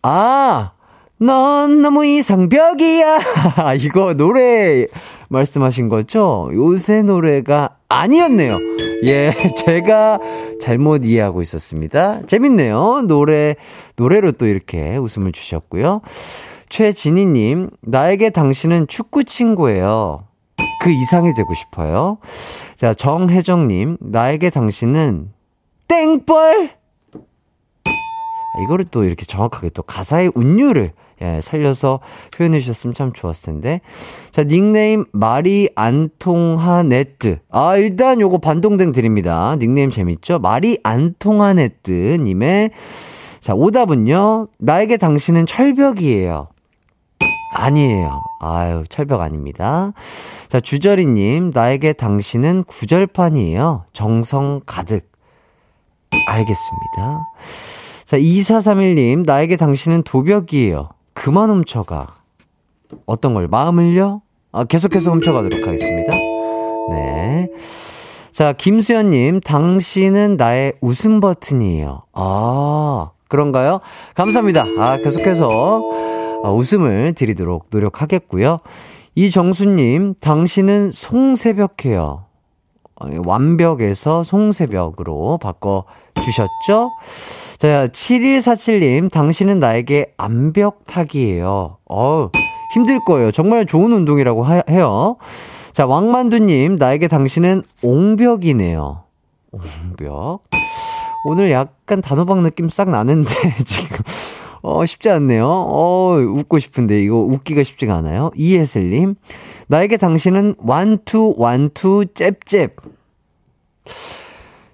[0.02, 0.72] 아!
[1.16, 3.20] 넌 너무 이상벽이야!
[3.80, 4.86] 이거 노래
[5.30, 6.50] 말씀하신 거죠?
[6.52, 8.58] 요새 노래가 아니었네요.
[9.04, 9.32] 예,
[9.64, 10.18] 제가
[10.60, 12.26] 잘못 이해하고 있었습니다.
[12.26, 13.04] 재밌네요.
[13.08, 13.54] 노래,
[13.96, 16.02] 노래로 또 이렇게 웃음을 주셨고요.
[16.72, 20.24] 최진희님, 나에게 당신은 축구 친구예요.
[20.80, 22.16] 그 이상이 되고 싶어요.
[22.76, 25.32] 자, 정혜정님, 나에게 당신은
[25.86, 26.70] 땡벌!
[28.64, 32.00] 이거를 또 이렇게 정확하게 또 가사의 운율을 예, 살려서
[32.34, 33.82] 표현해 주셨으면 참 좋았을 텐데.
[34.30, 37.40] 자, 닉네임 마리 안통하네뜨.
[37.50, 39.56] 아, 일단 요거 반동댕 드립니다.
[39.58, 40.38] 닉네임 재밌죠?
[40.38, 42.70] 마리 안통하네뜨 님의
[43.40, 44.48] 자, 오답은요.
[44.58, 46.48] 나에게 당신은 철벽이에요.
[47.52, 48.22] 아니에요.
[48.40, 49.92] 아유, 철벽 아닙니다.
[50.48, 53.84] 자, 주저리님, 나에게 당신은 구절판이에요.
[53.92, 55.10] 정성 가득.
[56.28, 57.26] 알겠습니다.
[58.04, 60.90] 자, 2431님, 나에게 당신은 도벽이에요.
[61.14, 62.06] 그만 훔쳐가.
[63.06, 64.22] 어떤 걸, 마음을요?
[64.52, 66.12] 아, 계속해서 훔쳐가도록 하겠습니다.
[66.90, 67.48] 네.
[68.32, 72.02] 자, 김수현님, 당신은 나의 웃음 버튼이에요.
[72.12, 73.80] 아, 그런가요?
[74.14, 74.66] 감사합니다.
[74.78, 78.60] 아, 계속해서 어, 웃음을 드리도록 노력하겠고요.
[79.14, 82.24] 이정수님, 당신은 송새벽해요.
[82.96, 85.84] 어, 완벽에서 송새벽으로 바꿔
[86.22, 86.92] 주셨죠?
[87.58, 91.78] 자, 7147님, 당신은 나에게 암벽 타기예요.
[91.84, 92.30] 어우,
[92.74, 93.30] 힘들 거예요.
[93.30, 95.16] 정말 좋은 운동이라고 하, 해요.
[95.72, 99.04] 자, 왕만두님, 나에게 당신은 옹벽이네요.
[99.52, 100.42] 옹벽.
[101.24, 103.30] 오늘 약간 단호박 느낌 싹 나는데,
[103.64, 103.98] 지금.
[104.62, 105.46] 어, 쉽지 않네요.
[105.46, 108.30] 어, 웃고 싶은데, 이거 웃기가 쉽지가 않아요.
[108.36, 109.16] 이혜슬님,
[109.66, 112.76] 나에게 당신은 완투, 완투, 잽잽.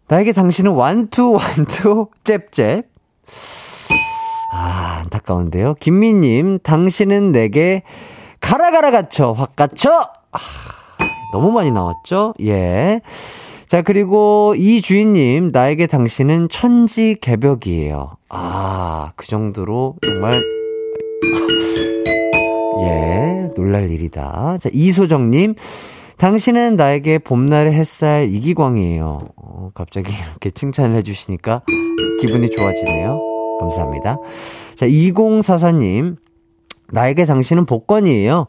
[0.09, 2.85] 나에게 당신은 완투, 완투, 잽잽.
[4.53, 5.75] 아, 안타까운데요.
[5.81, 7.83] 김미님, 당신은 내게
[8.41, 9.91] 가라, 가라, 갇혀, 확 갇혀!
[10.33, 10.39] 아,
[11.33, 12.35] 너무 많이 나왔죠?
[12.43, 13.01] 예.
[13.69, 18.17] 자, 그리고 이 주인님, 나에게 당신은 천지 개벽이에요.
[18.31, 20.41] 아, 그 정도로 정말,
[22.81, 24.57] 예, 놀랄 일이다.
[24.59, 25.55] 자, 이소정님,
[26.17, 29.21] 당신은 나에게 봄날의 햇살 이기광이에요.
[29.37, 31.63] 어, 갑자기 이렇게 칭찬을 해주시니까
[32.23, 33.21] 기분이 좋아지네요.
[33.61, 34.17] 감사합니다.
[34.77, 36.17] 자, 2044님,
[36.91, 38.47] 나에게 당신은 복권이에요.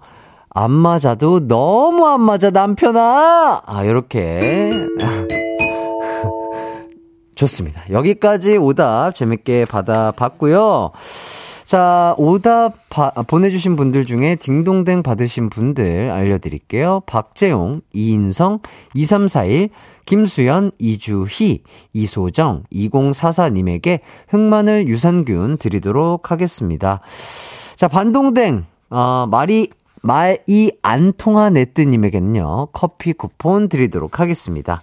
[0.60, 3.62] 안 맞아도 너무 안 맞아, 남편아!
[3.66, 4.88] 아, 요렇게.
[7.34, 7.90] 좋습니다.
[7.90, 10.92] 여기까지 오답 재밌게 받아봤고요.
[11.64, 17.04] 자, 오답 바, 보내주신 분들 중에 딩동댕 받으신 분들 알려드릴게요.
[17.06, 18.60] 박재용, 이인성,
[18.96, 19.70] 2341,
[20.06, 27.00] 김수연, 이주희, 이소정, 2044님에게 흑마늘 유산균 드리도록 하겠습니다.
[27.78, 29.70] 자, 반동댕, 어, 말이
[30.02, 34.82] 말 이 안 통한 네뜨님에게는요, 커피 쿠폰 드리도록 하겠습니다.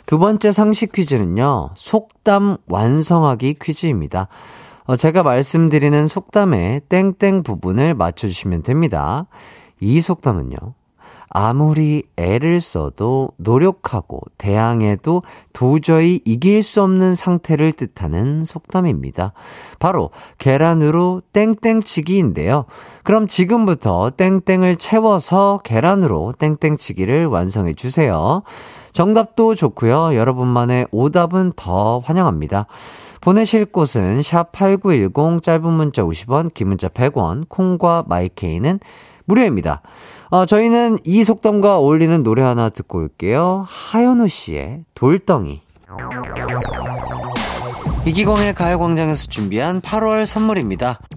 [0.06, 4.28] 두 번째 상식 퀴즈는요, 속담 완성하기 퀴즈입니다.
[4.84, 9.26] 어, 제가 말씀드리는 속담의 땡땡 부분을 맞춰주시면 됩니다.
[9.80, 10.56] 이 속담은요,
[11.28, 19.32] 아무리 애를 써도 노력하고 대항해도 도저히 이길 수 없는 상태를 뜻하는 속담입니다.
[19.80, 22.66] 바로 계란으로 땡땡치기인데요.
[23.02, 28.44] 그럼 지금부터 땡땡을 채워서 계란으로 땡땡치기를 완성해 주세요.
[28.96, 30.16] 정답도 좋고요.
[30.16, 32.66] 여러분만의 오답은 더 환영합니다.
[33.20, 38.80] 보내실 곳은 샵8910 짧은 문자 50원, 긴 문자 100원, 콩과 마이케이는
[39.26, 39.82] 무료입니다.
[40.30, 43.66] 어, 저희는 이 속담과 어울리는 노래 하나 듣고 올게요.
[43.68, 45.60] 하현우 씨의 돌덩이.
[48.06, 51.00] 이기광의 가요광장에서 준비한 8월 선물입니다.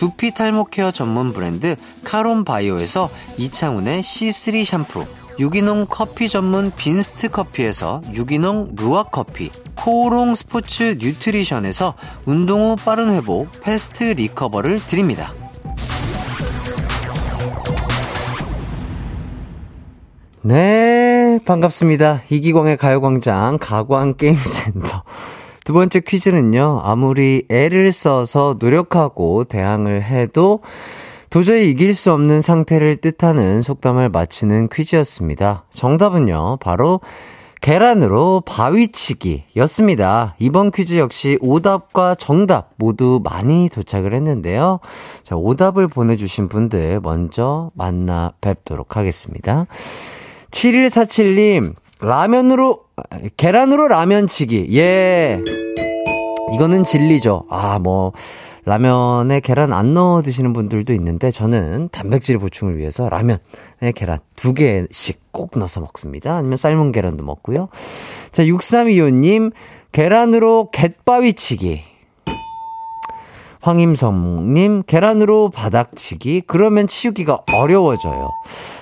[0.00, 5.04] 두피 탈모 care 전문 브랜드 카론 바이오에서 이창훈의 C3 샴푸,
[5.38, 11.92] 유기농 커피 전문 빈스트 커피에서 유기농 루아 커피, 코오롱 스포츠 뉴트리션에서
[12.24, 15.34] 운동 후 빠른 회복 패스트 리커버를 드립니다.
[20.40, 22.22] 네, 반갑습니다.
[22.30, 25.02] 이기광의 가요광장 가광게임센터.
[25.64, 30.60] 두 번째 퀴즈는요, 아무리 애를 써서 노력하고 대항을 해도
[31.30, 35.64] 도저히 이길 수 없는 상태를 뜻하는 속담을 맞추는 퀴즈였습니다.
[35.72, 37.00] 정답은요, 바로
[37.60, 40.34] 계란으로 바위치기 였습니다.
[40.38, 44.80] 이번 퀴즈 역시 오답과 정답 모두 많이 도착을 했는데요.
[45.22, 49.66] 자, 오답을 보내주신 분들 먼저 만나 뵙도록 하겠습니다.
[50.50, 52.80] 7147님, 라면으로,
[53.36, 54.68] 계란으로 라면치기.
[54.76, 55.38] 예.
[56.54, 57.44] 이거는 진리죠.
[57.48, 58.12] 아, 뭐,
[58.64, 65.32] 라면에 계란 안 넣어 드시는 분들도 있는데 저는 단백질 보충을 위해서 라면에 계란 두 개씩
[65.32, 66.36] 꼭 넣어서 먹습니다.
[66.36, 67.68] 아니면 삶은 계란도 먹고요.
[68.32, 69.52] 자, 6325님,
[69.92, 71.84] 계란으로 갯바위치기.
[73.60, 76.44] 황임성님, 계란으로 바닥치기.
[76.46, 78.30] 그러면 치우기가 어려워져요.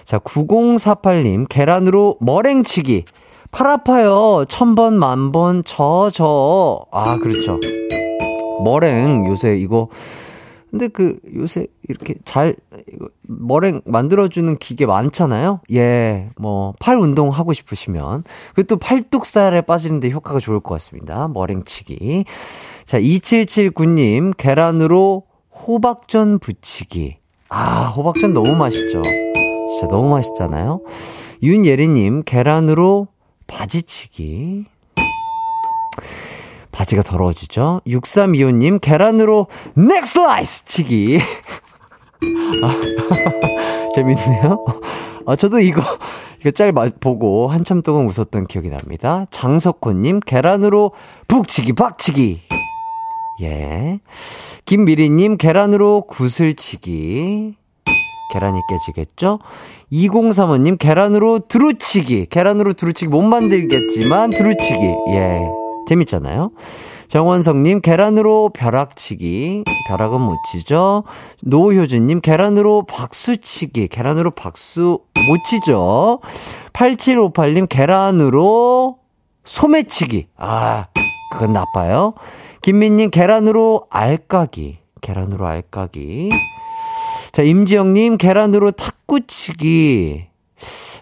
[0.05, 3.05] 자, 9048님, 계란으로 머랭치기.
[3.51, 4.45] 팔 아파요.
[4.49, 6.85] 천 번, 만 번, 저, 저.
[6.93, 7.59] 아, 그렇죠.
[8.63, 9.89] 머랭 요새 이거
[10.71, 12.55] 근데 그 요새 이렇게 잘
[12.93, 15.61] 이거 머랭 만들어주는 기계 많잖아요.
[15.73, 21.29] 예, 뭐 팔 운동 하고 싶으시면 그또 팔뚝살에 빠지는데 효과가 좋을 것 같습니다.
[21.29, 22.25] 머랭치기.
[22.85, 25.23] 자, 2779님 계란으로
[25.67, 27.17] 호박전 부치기.
[27.49, 29.03] 아, 호박전 너무 맛있죠.
[29.03, 30.81] 진짜 너무 맛있잖아요.
[31.43, 33.07] 윤예리님 계란으로
[33.49, 34.67] 바지치기.
[36.71, 37.81] 바지가 더러워지죠.
[37.87, 41.19] 6325님, 계란으로 넥슬라이스 치기.
[42.63, 44.65] 아, 재밌네요.
[45.27, 45.83] 아, 저도 이거,
[46.41, 49.27] 이거 짤 보고 한참 동안 웃었던 기억이 납니다.
[49.33, 50.93] 장석호님, 계란으로
[51.27, 52.43] 북치기, 박치기.
[53.43, 53.99] 예.
[54.65, 57.57] 김미리님, 계란으로 구슬치기.
[58.31, 59.39] 계란이 깨지겠죠?
[59.93, 62.27] 2035님, 계란으로 두루치기.
[62.27, 64.85] 계란으로 두루치기 못 만들겠지만, 두루치기.
[65.11, 65.41] 예.
[65.89, 66.51] 재밌잖아요.
[67.09, 69.65] 정원성님, 계란으로 벼락치기.
[69.89, 71.05] 벼락은 못 치죠.
[71.43, 73.89] 노효준님, 계란으로 박수치기.
[73.89, 76.21] 계란으로 박수 못 치죠.
[76.75, 78.99] 8758님, 계란으로
[79.45, 80.27] 소매치기.
[80.37, 80.89] 아,
[81.33, 82.13] 그건 나빠요.
[82.61, 84.79] 김민님, 계란으로 알까기.
[85.01, 86.31] 계란으로 알까기.
[87.39, 90.25] 자, 임지영님, 계란으로 탁구치기.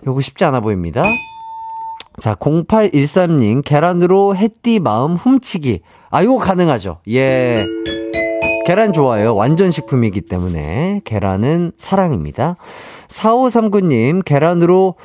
[0.06, 1.02] 요거 쉽지 않아 보입니다.
[2.20, 5.80] 자, 0813님, 계란으로 햇띠 마음 훔치기.
[6.10, 6.98] 아, 이거 가능하죠.
[7.08, 7.64] 예.
[8.66, 9.34] 계란 좋아요.
[9.34, 11.00] 완전 식품이기 때문에.
[11.06, 12.56] 계란은 사랑입니다.
[13.08, 14.96] 4539님, 계란으로,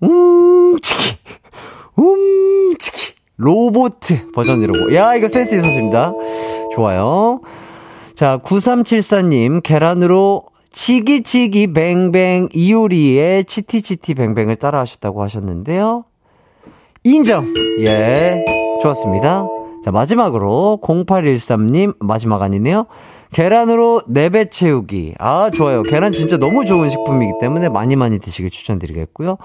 [0.00, 1.16] 움치기.
[1.94, 3.14] 움치기.
[3.36, 4.92] 로보트 버전 이러고.
[4.96, 6.12] 야, 이거 센스 있었습니다.
[6.74, 7.40] 좋아요.
[8.16, 16.04] 자, 9374님, 계란으로 치기치기 뱅뱅 이효리의 치티치티 뱅뱅을 따라 하셨다고 하셨는데요.
[17.02, 17.54] 인정.
[17.80, 18.44] 예.
[18.82, 19.46] 좋았습니다.
[19.82, 22.86] 자, 마지막으로 0813님 마지막 아니네요.
[23.32, 25.14] 계란으로 네배 채우기.
[25.18, 25.82] 아, 좋아요.
[25.82, 29.38] 계란 진짜 너무 좋은 식품이기 때문에 많이 많이 드시길 추천드리겠고요.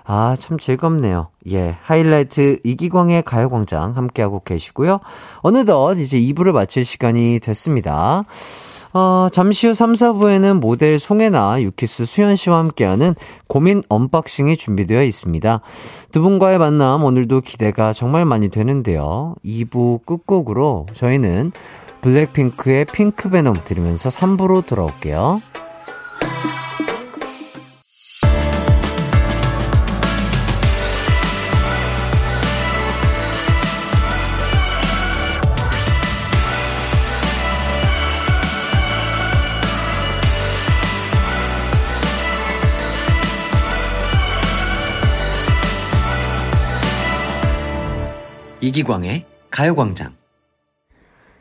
[0.05, 1.29] 아, 참 즐겁네요.
[1.53, 4.99] 예, 하이라이트 이기광의 가요광장 함께하고 계시고요.
[5.37, 8.25] 어느덧 이제 2부를 마칠 시간이 됐습니다.
[8.93, 13.15] 어, 잠시 후 3, 4부에는 모델 송해나, 유키스 수현 씨와 함께하는
[13.47, 15.61] 고민 언박싱이 준비되어 있습니다.
[16.11, 19.37] 두 분과의 만남 오늘도 기대가 정말 많이 되는데요.
[19.45, 21.53] 2부 끝곡으로 저희는
[22.01, 25.41] 블랙핑크의 핑크 베놈 들으면서 3부로 돌아올게요.
[48.81, 50.15] 이기광의 가요광장.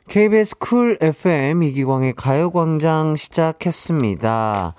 [0.09, 4.75] KBS 쿨 FM 이기광의 가요광장 시작했습니다.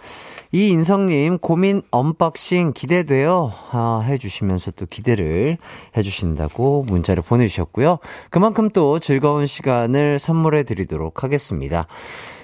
[0.52, 3.52] 이인성님, 고민 언박싱 기대돼요.
[3.70, 5.56] 아, 해주시면서 또 기대를
[5.96, 7.98] 해주신다고 문자를 보내주셨고요.
[8.28, 11.86] 그만큼 또 즐거운 시간을 선물해 드리도록 하겠습니다.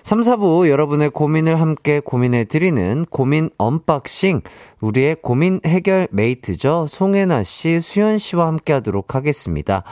[0.07, 4.42] 3, 4부 여러분의 고민을 함께 고민해 드리는 고민 언박싱.
[4.80, 6.86] 우리의 고민 해결 메이트죠.
[6.88, 9.82] 송해나 씨, 수현 씨와 함께 하도록 하겠습니다.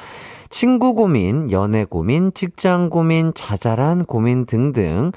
[0.51, 5.11] 친구 고민, 연애 고민, 직장 고민, 자잘한 고민 등등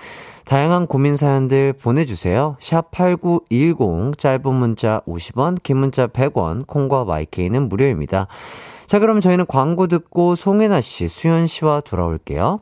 [0.45, 2.57] 다양한 고민 사연들 보내주세요.
[2.59, 8.25] 샵 8910, 짧은 문자 50원, 긴 문자 100원, 콩과 마이케이는 무료입니다.
[8.87, 12.61] 자, 그럼 저희는 광고 듣고 송혜나 씨, 수현 씨와 돌아올게요.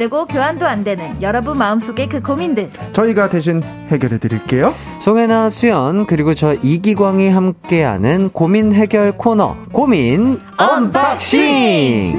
[0.00, 2.70] 되고 교환도 안 되는 여러분 마음속의 그 고민들.
[2.92, 4.74] 저희가 대신 해결해 드릴게요.
[4.98, 9.56] 송해나 수현 그리고 저 이기광이 함께하는 고민 해결 코너.
[9.72, 12.18] 고민 언박싱!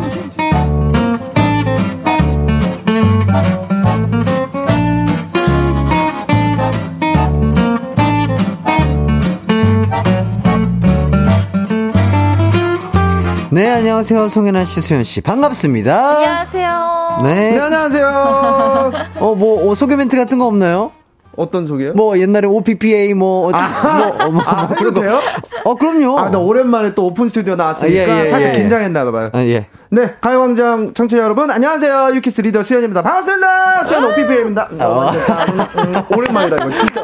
[13.49, 14.27] 네 안녕하세요.
[14.27, 15.19] 송해나 씨 수현 씨.
[15.21, 16.17] 반갑습니다.
[16.17, 18.91] 안녕하세요 네 네, 안녕하세요.
[19.19, 20.91] 어 뭐 어, 소개 멘트 같은 거 없나요?
[21.37, 21.93] 어떤 소개요?
[21.93, 25.17] 뭐 옛날에 오빠 뭐, 어, 뭐, 어, 뭐, 아, 뭐 해도 돼요?
[25.63, 26.19] 어 그럼요.
[26.19, 28.59] 아, 나 오랜만에 또 오픈 스튜디오 나왔으니까 아, 예, 예, 살짝 예.
[28.59, 29.29] 긴장했나 봐요.
[29.31, 29.67] 아, 예.
[29.89, 32.11] 네, 가요광장 청취자 여러분, 안녕하세요.
[32.15, 33.01] 유키스 리더 수현입니다.
[33.01, 33.83] 반갑습니다.
[33.85, 34.67] 수현 오빠입니다.
[34.79, 37.03] 어, 음, 오랜만이다, 이거 진짜.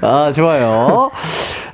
[0.00, 1.10] 아, 좋아요.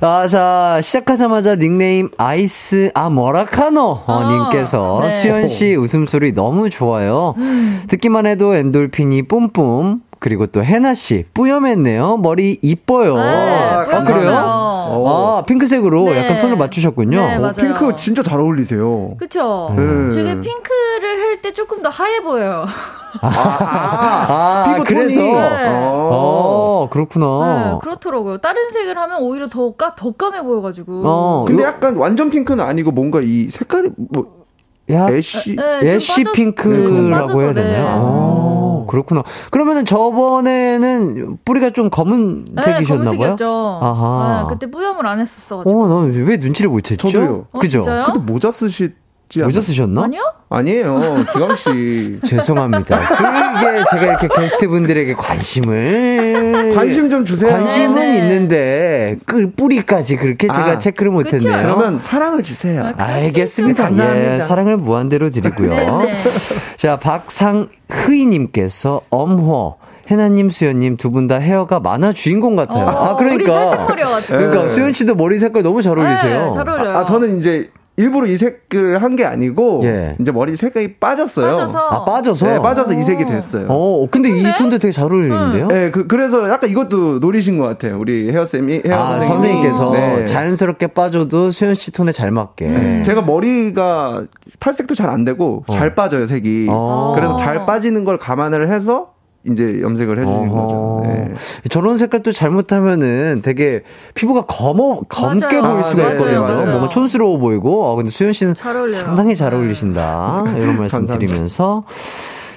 [0.03, 5.11] 아, 자, 시작하자마자 닉네임 아이스, 아, 뭐라카노, 어, 아, 님께서 네.
[5.11, 7.35] 수현 씨 웃음소리 너무 좋아요.
[7.37, 7.83] 음.
[7.87, 10.01] 듣기만 해도 엔돌핀이 뿜뿜.
[10.17, 12.17] 그리고 또 해나 씨, 뿌염했네요.
[12.17, 13.15] 머리 이뻐요.
[13.15, 14.31] 네, 아, 뿌염 그래요?
[14.35, 16.19] 아, 핑크색으로 네.
[16.19, 17.17] 약간 톤을 맞추셨군요.
[17.19, 17.53] 네, 어, 맞아요.
[17.53, 19.15] 핑크 진짜 잘 어울리세요.
[19.17, 19.83] 그쵸 네.
[20.11, 22.65] 저게 핑크를 할 때 조금 더 하얘 보여요
[23.21, 25.19] 아, 아, 아, 피부 그래서?
[25.19, 25.31] 톤이.
[25.33, 25.67] 네.
[25.67, 26.09] 어.
[26.13, 27.71] 어, 그렇구나.
[27.73, 31.95] 네, 그렇더라고요 다른 색을 하면 오히려 더, 까, 더 까매 보여가지고 어, 근데 이거- 약간
[31.97, 34.41] 완전 핑크는 아니고 뭔가 이 색깔이 뭐
[34.89, 37.63] 야, 애쉬 네, 좀 애쉬 빠져- 네, 좀 핑크라고 빠져서, 해야 네.
[37.63, 37.87] 되나요?
[37.87, 39.23] 아, 그렇구나.
[39.51, 42.87] 그러면은 저번에는 뿌리가 좀 검은색이셨나 네, 봐요?
[42.87, 43.79] 검은색이었죠.
[43.81, 44.41] 아하.
[44.41, 45.83] 네, 그때 뿌염을 안 했었어 가지고.
[45.83, 46.97] 어, 나왜 눈치를 못 챘죠?
[46.99, 47.45] 저도요.
[47.51, 47.81] 어, 그죠?
[47.83, 48.03] 진짜요?
[48.05, 48.89] 근데 모자 쓰시
[49.31, 49.47] 지 않나요?
[49.47, 50.03] 모자 쓰셨나?
[50.03, 50.21] 아니요?
[50.49, 50.99] 아니에요.
[51.33, 52.19] 기광 씨.
[52.25, 52.99] 죄송합니다.
[52.99, 57.49] 그게 제가 이렇게 게스트분들에게 관심을 관심 좀 주세요.
[57.51, 58.17] 관심은 네.
[58.19, 61.37] 있는데 그 뿌리까지 그렇게 제가 아, 체크를 그쵸?
[61.37, 61.61] 못했네요.
[61.63, 62.85] 그러면 사랑을 주세요.
[62.97, 63.83] 아, 알겠습니다.
[63.85, 64.33] 감사합니다.
[64.35, 65.69] 예, 사랑을 무한대로 드리고요.
[65.69, 66.21] 네, 네.
[66.77, 69.77] 자, 박상흐이님께서 엄호.
[70.09, 72.85] 해나님, 수연님 두 분 다 헤어가 만화 주인공 같아요.
[72.89, 73.69] 아, 우리 그러니까.
[73.69, 74.35] 탈색머리여가지고.
[74.37, 74.67] 그러니까 네.
[74.67, 76.47] 수연 씨도 머리 색깔 너무 잘 어울리세요.
[76.47, 76.97] 네, 잘 어울려요.
[76.97, 77.69] 아, 저는 이제
[78.01, 80.15] 일부러 이 색을 한 게 아니고 예.
[80.21, 81.51] 이제 머리 색깔이 빠졌어요.
[81.51, 81.77] 빠져서.
[81.79, 82.47] 아, 빠져서?
[82.47, 83.27] 네, 빠져서 이 색이 오.
[83.27, 83.65] 됐어요.
[83.69, 85.67] 어, 근데 이 톤도 되게 잘 어울리는데요?
[85.67, 87.99] 네, 그, 그래서 약간 이것도 노리신 것 같아요.
[87.99, 89.27] 우리 헤어 쌤이, 헤어 아, 선생님이.
[89.33, 90.25] 선생님께서 네.
[90.25, 93.01] 자연스럽게 빠져도 수연 씨 톤에 잘 맞게.
[93.03, 94.23] 제가 머리가
[94.59, 96.67] 탈색도 잘 안 되고 잘 빠져요, 색이.
[96.71, 97.11] 어.
[97.15, 99.09] 그래서 잘 빠지는 걸 감안을 해서
[99.49, 100.61] 이제 염색을 해주신 어허.
[100.61, 101.01] 거죠.
[101.05, 101.33] 네.
[101.69, 103.81] 저런 색깔도 잘못하면은 되게
[104.13, 105.73] 피부가 검어, 검게 맞아요.
[105.73, 106.41] 보일 수가 아, 네, 있거든요.
[106.41, 106.65] 맞아요.
[106.67, 107.91] 뭔가 촌스러워 보이고.
[107.91, 108.87] 아, 근데 수현 씨는 잘.
[108.89, 109.57] 상당히 잘 네.
[109.57, 110.43] 어울리신다.
[110.57, 111.17] 이런 말씀 감사합니다.
[111.17, 111.83] 드리면서.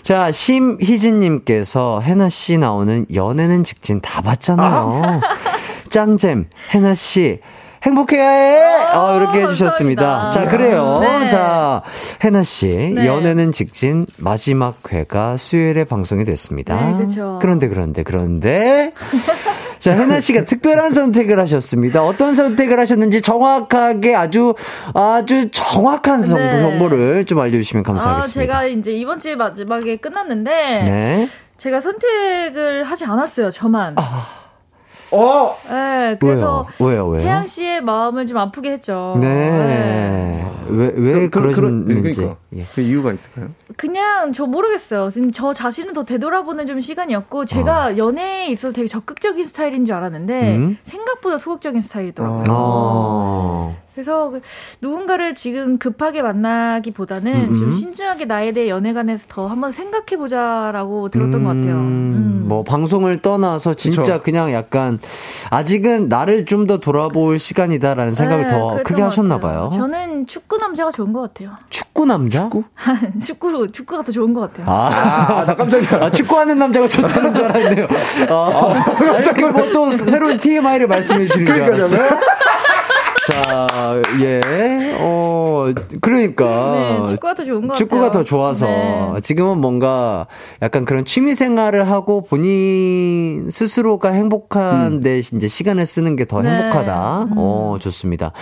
[0.02, 5.20] 자, 심희진님께서 해나 씨 나오는 연애는 직진 다 봤잖아요.
[5.88, 7.40] 짱잼, 해나 씨.
[7.84, 8.96] 행복해야 해!
[8.96, 10.02] 어, 이렇게 해주셨습니다.
[10.02, 10.30] 감사합니다.
[10.30, 10.98] 자, 그래요.
[11.02, 11.28] 네.
[11.28, 11.82] 자,
[12.22, 12.66] 해나 씨.
[12.94, 13.06] 네.
[13.06, 16.74] 연애는 직진 마지막 회가 수요일에 방송이 됐습니다.
[16.92, 17.38] 네, 그쵸.
[17.42, 18.92] 그런데, 그런데, 그런데.
[19.78, 22.02] 자, 혜나 씨가 특별한 선택을 하셨습니다.
[22.02, 24.54] 어떤 선택을 하셨는지 정확하게 아주,
[24.94, 26.60] 아주 정확한 정- 네.
[26.62, 28.40] 정보를 좀 알려주시면 아, 감사하겠습니다.
[28.52, 31.28] 제가 이제 이번 주에 마지막에 끝났는데, 네.
[31.58, 33.94] 제가 선택을 하지 않았어요, 저만.
[35.14, 35.56] 어!
[35.68, 36.90] 네, 그래서 왜요?
[36.90, 37.08] 왜요?
[37.08, 37.22] 왜요?
[37.22, 39.16] 혜양 씨의 마음을 좀 아프게 했죠.
[39.20, 40.44] 네.
[40.68, 41.94] 왜, 왜 그- 그- 그러셨는지.
[42.20, 42.36] 그러니까.
[42.54, 42.62] 예.
[42.74, 43.48] 그 이유가 있을까요?
[43.76, 45.10] 그냥 저 모르겠어요.
[45.10, 50.56] 지금 저 자신을 더 되돌아보는 좀 시간이었고 제가 연애에 있어서 되게 적극적인 스타일인 줄 알았는데
[50.56, 50.78] 음?
[50.84, 52.44] 생각보다 소극적인 스타일이더라고요.
[52.50, 53.76] 어.
[53.94, 54.40] 그래서 그
[54.80, 57.56] 누군가를 지금 급하게 만나기보다는 음.
[57.56, 61.74] 좀 신중하게 나에 대해 연애관에서 더 한번 생각해 보자라고 들었던 것 같아요.
[61.76, 62.44] 음.
[62.46, 64.22] 뭐 방송을 떠나서 진짜 그쵸.
[64.22, 64.98] 그냥 약간
[65.50, 69.38] 아직은 나를 좀 더 돌아볼 시간이다라는 생각을 네, 더 크게 것 하셨나.
[69.38, 69.68] 봐요.
[69.70, 71.50] 저는 축구 남자가 좋은 것 같아요.
[71.94, 72.42] 축구 남자?
[72.42, 72.64] 축구?
[73.24, 74.66] 축구 축구가 더 좋은 것 같아요.
[74.68, 76.02] 아, 아, 나 깜짝이야.
[76.04, 77.86] 아, 축구하는 남자가 좋다는 줄 알았네요.
[78.30, 81.62] 아, 갑자기 뭐또 새로운 TMI를 말씀해 주시는.
[81.62, 82.08] 알았어요.
[83.26, 84.40] 자, 예.
[85.00, 85.66] 어,
[86.02, 86.72] 그러니까.
[87.06, 88.22] 네, 축구가 더 좋은 것 축구가 같아요.
[88.22, 89.20] 더 좋아서 네.
[89.22, 90.26] 지금은 뭔가
[90.60, 96.50] 약간 그런 취미 생활을 하고 본인 스스로가 행복한데 이제 시간을 쓰는 게더 네.
[96.50, 97.28] 행복하다.
[97.36, 98.32] 어, 좋습니다.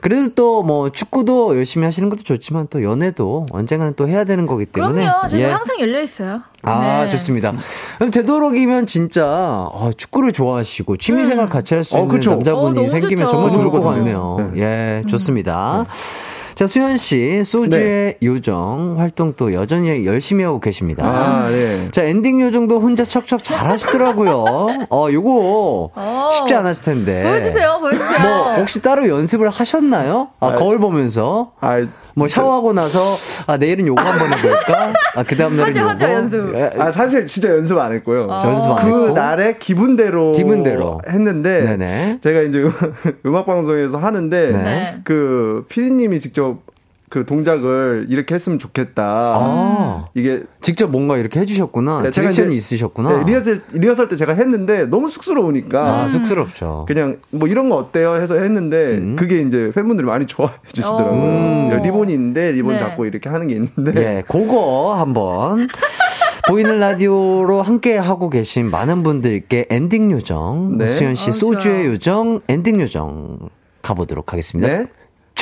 [0.00, 4.64] 그래도 또 뭐 축구도 열심히 하시는 것도 좋지만 또 연애도 언젠가는 또 해야 되는 거기
[4.66, 5.28] 때문에 그럼요.
[5.28, 5.46] 저희 예.
[5.46, 6.42] 항상 열려 있어요.
[6.62, 7.08] 아, 네.
[7.10, 7.52] 좋습니다.
[7.98, 9.26] 그럼 되도록이면 진짜
[9.72, 12.30] 어, 축구를 좋아하시고 취미생활 같이 할수 어, 있는 그쵸.
[12.30, 13.30] 남자분이 어, 생기면 좋죠.
[13.30, 14.36] 정말 좋을 것 같네요.
[14.38, 14.62] 좋거든요.
[14.62, 15.86] 예, 좋습니다.
[16.54, 21.04] 자, 수현 씨, 소주의 요정 활동 또 여전히 열심히 하고 계십니다.
[21.04, 21.88] 아, 네.
[21.90, 24.86] 자, 엔딩 요정도 혼자 척척 잘 하시더라고요.
[24.90, 26.30] 어, 요거 어.
[26.32, 27.22] 쉽지 않았을 텐데.
[27.22, 28.18] 보여주세요, 보여주세요.
[28.28, 30.28] 뭐, 혹시 따로 연습을 하셨나요?
[30.40, 31.52] 아, 아, 거울 보면서.
[31.60, 31.80] 아,
[32.14, 32.42] 뭐 진짜.
[32.42, 34.92] 샤워하고 나서 아 내일은 요거 한번 해볼까?
[35.16, 35.90] 아 그 다음 날은 하죠, 요거.
[35.90, 36.54] 하죠, 연습.
[36.54, 38.26] 예, 아, 사실 진짜 연습 안 했고요.
[38.30, 38.42] 아.
[38.44, 39.12] 연습 안 그 했고.
[39.14, 41.00] 날의 기분대로, 기분대로.
[41.08, 42.18] 했는데 네네.
[42.20, 42.62] 제가 이제
[43.24, 45.00] 음악 방송에서 하는데 네.
[45.04, 46.51] 그 피디님이 직접
[47.12, 49.04] 그 동작을 이렇게 했으면 좋겠다.
[49.36, 52.04] 아 이게 직접 뭔가 이렇게 해주셨구나.
[52.04, 53.18] 네, 제가 direction이 있으셨구나.
[53.18, 56.86] 네, 리허설 리허설 때 제가 했는데 너무 쑥스러우니까 아 쑥스럽죠.
[56.88, 59.16] 그냥 뭐 이런 거 어때요 해서 했는데 음.
[59.16, 61.12] 그게 이제 팬분들이 많이 좋아해 주시더라고요.
[61.12, 61.68] 음.
[61.68, 62.78] 네, 리본이 있는데 리본 네.
[62.78, 65.68] 잡고 이렇게 하는 게 있는데 예, 그거 한번
[66.48, 70.86] 보이는 라디오로 함께 하고 계신 많은 분들께 엔딩 요정 네.
[70.86, 71.88] 수현 씨 아, 소주의.
[71.88, 73.50] 요정 엔딩 요정
[73.82, 74.66] 가보도록 하겠습니다.
[74.66, 74.86] 네.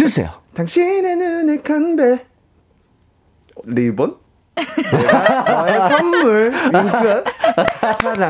[0.00, 0.30] 주세요.
[0.54, 2.24] 당신의 눈에 간배
[3.66, 4.16] 리본
[5.46, 7.24] 너의 선물 윙크
[8.00, 8.28] 사랑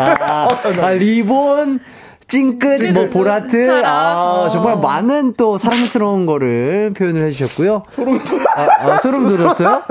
[0.00, 0.48] 아,
[0.80, 1.78] 아, 리본
[2.26, 3.84] 찡끝, 뭐, 보라트.
[3.84, 4.48] 아, 어.
[4.48, 7.84] 정말 많은 또 사랑스러운 거를 표현을 해주셨고요.
[7.88, 8.18] 소름,
[8.56, 9.82] 아, 아, 소름 돋았어요?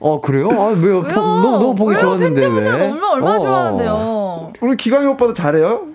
[0.00, 0.48] 어, 그래요?
[0.52, 1.00] 아, 왜요?
[1.00, 1.08] 왜요?
[1.08, 2.00] 너무, 너무 보기 왜요?
[2.00, 2.70] 좋았는데, 왜?
[2.70, 3.40] 얼마나, 얼마나 어.
[3.40, 4.52] 좋아하는데요.
[4.60, 5.88] 우리 기광이 오빠도 잘해요?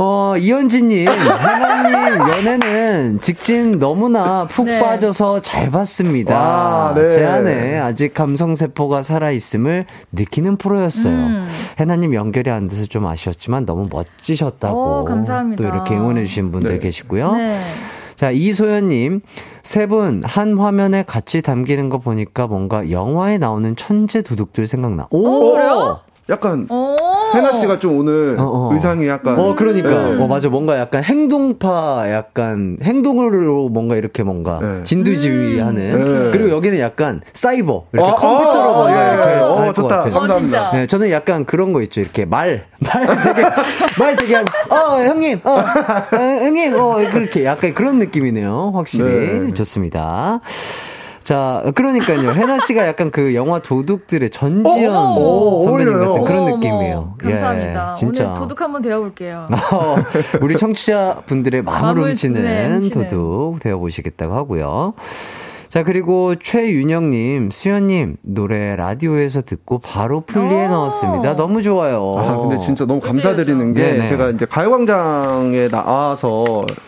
[0.00, 4.78] 어, 이현진님, 하나님 연애는 직진 너무나 푹 네.
[4.78, 6.36] 빠져서 잘 봤습니다.
[6.38, 7.08] 와, 네.
[7.08, 11.12] 제 안에 아직 감성세포가 살아있음을 느끼는 프로였어요.
[11.12, 11.48] 음.
[11.80, 15.00] 해나님 연결이 안 돼서 좀 아쉬웠지만 너무 멋지셨다고.
[15.00, 15.60] 오, 감사합니다.
[15.62, 16.78] 또 이렇게 응원해주신 분들 네.
[16.78, 17.32] 계시고요.
[17.32, 17.58] 네.
[18.14, 19.20] 자, 이소연님,
[19.64, 25.08] 세 분 한 화면에 같이 담기는 거 보니까 뭔가 영화에 나오는 천재 도둑들 생각나.
[25.10, 26.00] 오, 어, 그래요?
[26.30, 26.94] 약간 오.
[27.34, 28.70] 해나 씨가 좀 오늘 어, 어.
[28.72, 29.88] 의상이 약간 어, 그러니까.
[29.88, 30.22] 네.
[30.22, 30.48] 어, 맞아.
[30.48, 34.82] 뭔가 약간 행동파, 약간 행동으로 뭔가 이렇게 뭔가 네.
[34.84, 36.24] 진두지휘 하는.
[36.24, 36.30] 네.
[36.32, 37.84] 그리고 여기는 약간 사이버.
[37.92, 39.36] 이렇게 어, 컴퓨터로 어, 뭔가 예, 이렇게 예.
[39.38, 39.96] 어, 할것 좋다.
[39.96, 40.14] 같은.
[40.14, 40.70] 어, 감사합니다.
[40.72, 42.00] 네, 저는 약간 그런 거 있죠.
[42.00, 43.42] 이렇게 말, 말 되게,
[43.98, 48.72] 말 되게 어, 형님, 어, 어, 형님, 어, 그렇게 약간 그런 느낌이네요.
[48.74, 49.04] 확실히.
[49.48, 49.54] 네.
[49.54, 50.40] 좋습니다.
[51.28, 52.30] 자, 그러니까요.
[52.30, 56.08] 해나 씨가 약간 그 영화 도둑들의 전지현 오, 선배님 어울려요.
[56.08, 57.14] 같은 그런 어머, 느낌이에요.
[57.18, 57.92] 감사합니다.
[57.92, 58.24] 예, 진짜.
[58.28, 59.46] 오늘 도둑 한번 데려볼게요.
[59.70, 59.96] 어,
[60.40, 63.08] 우리 청취자 분들의 마음을 마음을, 훔치는 네, 훔치는.
[63.10, 64.94] 도둑 되어보시겠다고 하고요.
[65.68, 70.68] 자, 그리고 최윤영님, 수현님, 노래 라디오에서 듣고 바로 플리에 오.
[70.70, 71.36] 넣었습니다.
[71.36, 72.14] 너무 좋아요.
[72.18, 74.06] 아, 근데 진짜 너무 감사드리는 게 네네.
[74.06, 76.44] 제가 이제 가요광장에 나와서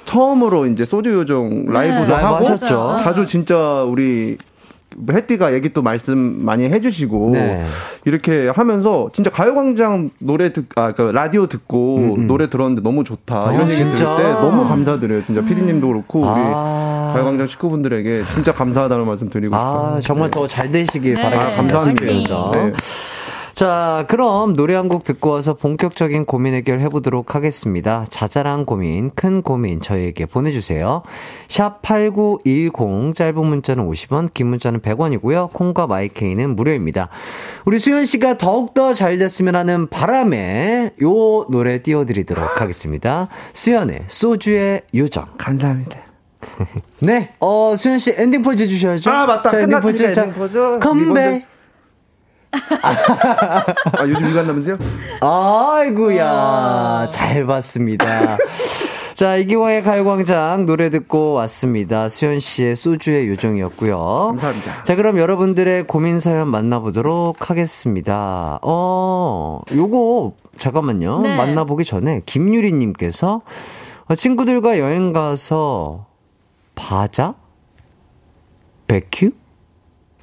[0.07, 2.97] 처음으로 이제 소주 요정 라이브도 라이브 하고 하셨죠.
[3.01, 4.39] 자주 진짜 우리
[5.11, 7.63] 해띠가 얘기 또 말씀 많이 해주시고 네.
[8.05, 13.53] 이렇게 하면서 진짜 가요광장 노래 듣, 아, 그 라디오 듣고 노래 들었는데 너무 좋다 아,
[13.53, 14.17] 이런 얘기 들을 진짜?
[14.17, 15.25] 때 너무 감사드려요.
[15.25, 17.11] 진짜 피디님도 그렇고 우리 아.
[17.15, 19.95] 가요광장 식구분들에게 진짜 감사하다는 말씀 드리고 싶어요.
[19.97, 21.23] 아, 정말 더 잘 되시길 네.
[21.23, 21.77] 바라겠습니다.
[21.77, 22.51] 아, 감사합니다.
[23.65, 28.07] 자, 그럼 노래 한 곡 듣고 와서 본격적인 고민 해결 해보도록 하겠습니다.
[28.09, 31.03] 자잘한 고민, 큰 고민 저희에게 보내주세요.
[31.47, 35.53] 샵 8910, 짧은 문자는 50원, 긴 문자는 100원이고요.
[35.53, 37.11] 콩과 마이케이는 무료입니다.
[37.67, 43.29] 우리 수현 씨가 더욱더 잘 됐으면 하는 바람에 요 노래 띄워드리도록 하겠습니다.
[43.53, 45.27] 수현의 소주의 요정.
[45.37, 45.99] 감사합니다.
[47.01, 49.11] 네, 어, 수현 씨 엔딩 포즈 해주셔야죠.
[49.11, 49.51] 아, 맞다.
[49.51, 50.15] 자, 엔딩 포즈.
[50.15, 50.79] 자, 엔딩 포즈.
[50.81, 51.50] 컴백.
[52.53, 54.77] 아, 요즘 이거 한다면서요?
[55.21, 58.37] 아이고야, 잘 봤습니다.
[59.15, 62.09] 자, 이기광의 가요광장 노래 듣고 왔습니다.
[62.09, 63.99] 수현 씨의 소주의 요정이었고요.
[63.99, 64.85] 감사합니다.
[64.85, 68.59] 자, 그럼 여러분들의 고민 사연 만나보도록 하겠습니다.
[68.63, 71.21] 어, 요거, 잠깐만요.
[71.21, 71.37] 네.
[71.37, 73.43] 만나보기 전에 김유리 님께서
[74.07, 76.07] 어, 친구들과 여행 가서
[76.75, 77.35] 바자?
[78.87, 79.31] 베큐?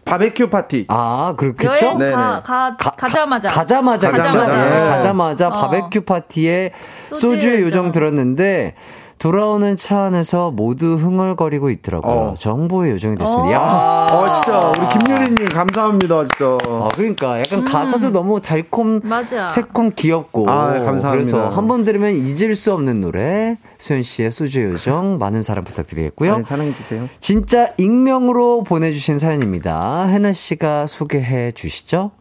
[0.08, 0.86] 바베큐 파티.
[0.90, 1.86] 아, 그렇겠죠?
[1.86, 2.12] 여행 네네.
[2.14, 3.50] 가, 가, 가- 가자마자.
[3.50, 4.40] 가자마자, 가자마자.
[4.40, 4.90] 가자마자, 네.
[4.90, 5.52] 가자마자 어.
[5.52, 6.72] 바베큐 파티에
[7.14, 7.92] 소주의 요정.
[7.92, 8.76] 들었는데
[9.20, 12.14] 돌아오는 차 안에서 모두 흥얼거리고 있더라고요.
[12.14, 12.36] 어.
[12.38, 13.48] 정보의 요정이 됐습니다.
[13.50, 13.52] 어.
[13.52, 14.08] 야.
[14.14, 14.72] 어, 진짜.
[14.78, 16.58] 우리 김유리님, 감사합니다, 진짜.
[16.70, 19.50] 아, 그러니까 약간 가사도 너무 달콤, 맞아.
[19.50, 20.50] 새콤 귀엽고.
[20.50, 21.10] 아, 감사합니다.
[21.12, 26.32] 그래서 한 번 들으면 잊을 수 없는 노래 수현 씨의 소주의 요정 많은 사랑 부탁드리겠고요.
[26.32, 27.10] 많이 사랑해 주세요.
[27.20, 30.06] 진짜 익명으로 보내주신 사연입니다.
[30.06, 32.12] 해나 씨가 소개해 주시죠.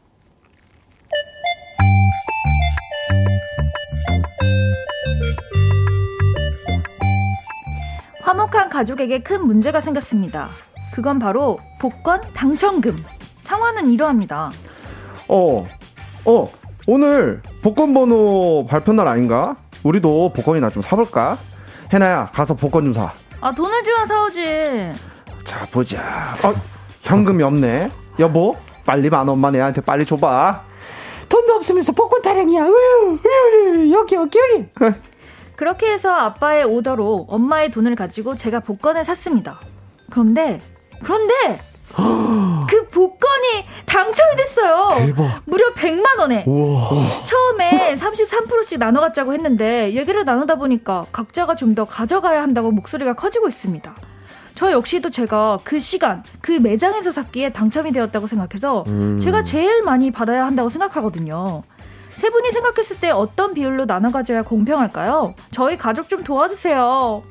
[8.56, 10.48] 화목한 가족에게 큰 문제가 생겼습니다.
[10.92, 12.96] 그건 바로 복권 당첨금.
[13.42, 14.50] 상황은 이러합니다.
[15.28, 15.68] 어,
[16.24, 16.50] 어,
[16.86, 19.56] 오늘 복권 번호 발표 날 아닌가?
[19.84, 21.38] 우리도 복권이나 좀 사볼까?
[21.92, 23.12] 해나야, 가서 복권 좀 사.
[23.40, 24.92] 아, 돈을 줘야 사오지.
[25.44, 25.98] 자, 보자.
[26.42, 26.54] 어,
[27.02, 27.90] 현금이 없네.
[28.18, 30.62] 여보, 빨리 만 원만 애한테 빨리 줘봐.
[31.28, 32.64] 돈도 없으면서 복권 타령이야.
[32.64, 34.68] 으유, 으유, 여기, 여기, 여기.
[35.56, 39.58] 그렇게 해서 아빠의 오더로 엄마의 돈을 가지고 제가 복권을 샀습니다.
[40.10, 40.60] 그런데,
[41.02, 41.58] 그런데,
[42.68, 44.88] 그 복권이 당첨이 됐어요.
[44.98, 45.40] 대박.
[45.46, 46.44] 무려 100만 원에.
[46.46, 46.90] 우와.
[47.24, 53.48] 처음에 33%씩 나눠 갖자고 했는데 얘기를 나누다 보니까 각자가 좀 더 가져가야 한다고 목소리가 커지고
[53.48, 53.94] 있습니다.
[54.54, 59.18] 저 역시도 제가 그 시간, 그 매장에서 샀기에 당첨이 되었다고 생각해서 음.
[59.20, 61.62] 제가 제일 많이 받아야 한다고 생각하거든요.
[62.16, 65.34] 세 분이 생각했을 때 어떤 비율로 나눠 가져야 공평할까요?
[65.50, 67.22] 저희 가족 좀 도와주세요.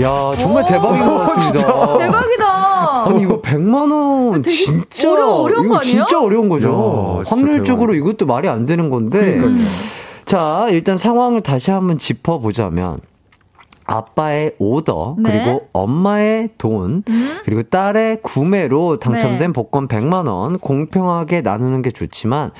[0.00, 0.66] 야, 정말 오.
[0.66, 1.98] 대박인 것 같습니다.
[1.98, 3.04] 대박이다.
[3.06, 5.80] 아니 이거 100만 원 되게 진짜 어려- 어려운 이거?
[5.80, 7.18] 진짜 어려운 거죠.
[7.20, 7.94] 야, 확률적으로.
[7.94, 9.38] 이것도 말이 안 되는 건데.
[9.38, 9.64] 음.
[10.24, 13.00] 자, 일단 상황을 다시 한번 짚어 보자면
[13.92, 15.30] 아빠의 오더 네.
[15.30, 17.38] 그리고 엄마의 돈 음?
[17.44, 19.52] 그리고 딸의 구매로 당첨된 네.
[19.52, 22.52] 복권 100만 원 공평하게 나누는 게 좋지만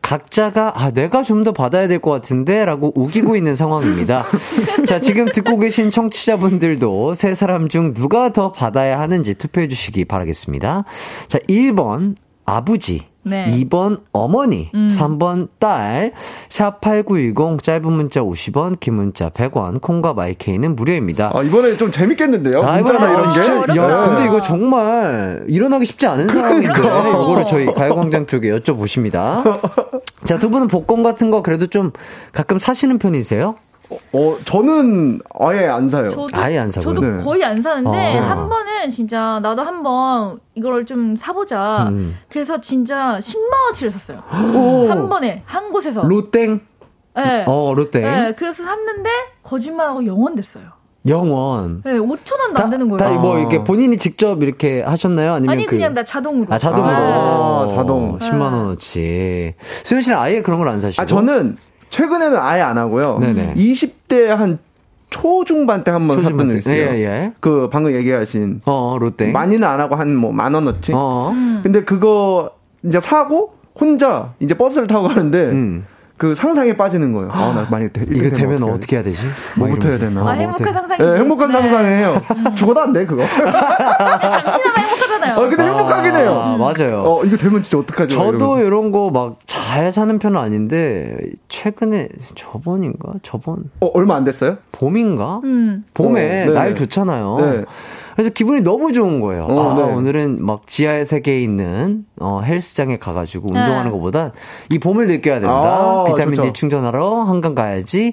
[0.00, 4.24] 각자가 아 내가 좀 더 받아야 될 것 같은데라고 우기고 있는 상황입니다.
[4.86, 10.84] 자 지금 듣고 계신 청취자분들도 세 사람 중 누가 더 받아야 하는지 투표해 주시기 바라겠습니다.
[11.28, 12.14] 자 1번
[12.44, 13.50] 아버지 네.
[13.50, 14.88] 2번 어머니, 음.
[14.88, 16.12] 3번 딸,
[16.48, 21.30] 샵8910 짧은 문자 50원, 긴 문자 100원, 콩과 마이케이는 무료입니다.
[21.34, 22.62] 아, 이번에 좀 재밌겠는데요?
[22.62, 23.76] 아, 문자나 이번에 이런 게.
[23.78, 29.42] 야, 근데 이거 정말 일어나기 쉽지 않은 상황인데 이거를 저희 가요광장 쪽에 여쭤보십니다.
[30.24, 31.92] 자, 두 분은 복권 같은 거 그래도 좀
[32.32, 33.56] 가끔 사시는 편이세요?
[34.12, 36.10] 어, 저는 아예 안 사요.
[36.10, 36.94] 저도, 아예 안 사고요?
[36.94, 37.24] 저도 네.
[37.24, 38.30] 거의 안 사는데 아.
[38.30, 41.88] 한 번은 진짜 나도 한 번 이걸 좀 사보자.
[41.90, 42.16] 음.
[42.28, 44.22] 그래서 진짜 10만 원치를 샀어요.
[44.54, 44.88] 오.
[44.90, 46.02] 한 번에 한 곳에서.
[46.02, 46.60] 로땡?
[47.16, 47.44] 네.
[47.48, 48.02] 어, 로땡.
[48.02, 49.10] 네, 그래서 샀는데
[49.42, 50.64] 거짓말하고 영원 됐어요.
[51.08, 51.80] 영원.
[51.82, 52.98] 네, 5천 원도 안 되는 거예요.
[52.98, 53.38] 다, 뭐 아.
[53.40, 55.32] 이렇게 본인이 직접 이렇게 하셨나요?
[55.32, 56.52] 아니면 아니 그 그냥 나 자동으로.
[56.52, 56.94] 아, 자동으로.
[56.94, 58.18] 아, 자동.
[58.18, 59.54] 10만 원어치.
[59.84, 61.02] 수현 씨는 아예 그런 걸 안 사시고?
[61.02, 61.56] 아, 저는
[61.90, 63.18] 최근에는 아예 안 하고요.
[63.18, 63.54] 네네.
[63.56, 64.58] 20대 한
[65.10, 66.74] 초중반 때 한번 샀던 적 있어요.
[66.76, 67.32] 예, 예.
[67.40, 69.30] 그 방금 얘기하신 어, 롯데.
[69.32, 70.92] 많이는 안 하고 한 뭐 만 원어치.
[70.94, 71.30] 어.
[71.34, 71.60] 음.
[71.62, 72.52] 근데 그거
[72.84, 75.84] 이제 사고 혼자 이제 버스를 타고 가는데 음.
[76.20, 77.30] 그 상상에 빠지는 거예요.
[77.32, 79.26] 아, 나 만약에 되- 이거 되면 어떻게 어떻게 해야 되지?
[79.56, 79.98] 뭐부터 해야.
[79.98, 80.20] 되나?
[80.20, 81.02] 아, 어, 행복한 뭐부터 상상이지.
[81.10, 82.22] 네, 행복한 상상을 해요.
[82.54, 83.22] 죽어도 안 돼, 그거.
[83.26, 85.36] 잠시나마 행복하잖아요.
[85.38, 86.38] 어, 근데 행복하긴 해요.
[86.44, 87.02] 아, 맞아요.
[87.06, 88.14] 어, 이거 되면 진짜 어떡하지?
[88.18, 88.58] 막 저도.
[88.58, 91.16] 이런 거 막 잘 사는 편은 아닌데
[91.48, 94.56] 최근에 저번인가 저번 어, 얼마 안 됐어요?
[94.72, 95.84] 봄인가 음.
[95.94, 96.10] 봄에
[96.42, 96.52] 어, 네네.
[96.52, 97.36] 날 좋잖아요.
[97.40, 97.64] 네.
[98.14, 99.44] 그래서 기분이 너무 좋은 거예요.
[99.44, 99.82] 어, 아, 네.
[99.92, 103.60] 오늘은 막 지하의 세계에 있는 어, 헬스장에 가가지고 네.
[103.60, 104.32] 운동하는 것보다
[104.70, 105.54] 이 봄을 느껴야 된다.
[105.54, 106.48] 아, 비타민 좋죠.
[106.48, 108.12] D 충전하러 한강 가야지.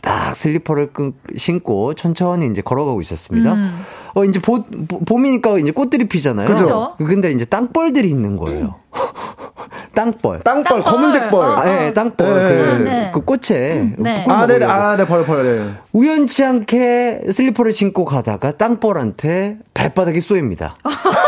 [0.00, 3.52] 딱 슬리퍼를 끈, 신고 천천히 이제 걸어가고 있었습니다.
[3.52, 3.80] 음.
[4.14, 6.46] 어, 이제 보, 보- 봄이니까 이제 꽃들이 피잖아요.
[6.46, 6.94] 그죠.
[6.98, 8.76] 근데 이제 땅벌들이 있는 거예요.
[8.92, 9.08] 땅벌.
[9.98, 10.80] 땅벌, 땅벌.
[10.82, 11.44] 검은색 벌.
[11.44, 12.28] 어, 아, 예, 땅벌.
[12.28, 12.48] 네.
[12.48, 13.10] 그, 네.
[13.12, 13.94] 그 꽃에.
[13.96, 14.22] 네.
[14.22, 14.60] 꿀 아, 네네.
[14.60, 14.72] 먹으려고.
[14.72, 15.70] 아, 네, 버려, 버려, 네.
[15.92, 20.76] 우연치 않게 슬리퍼를 신고 가다가 땅벌한테 발바닥이 쏘입니다.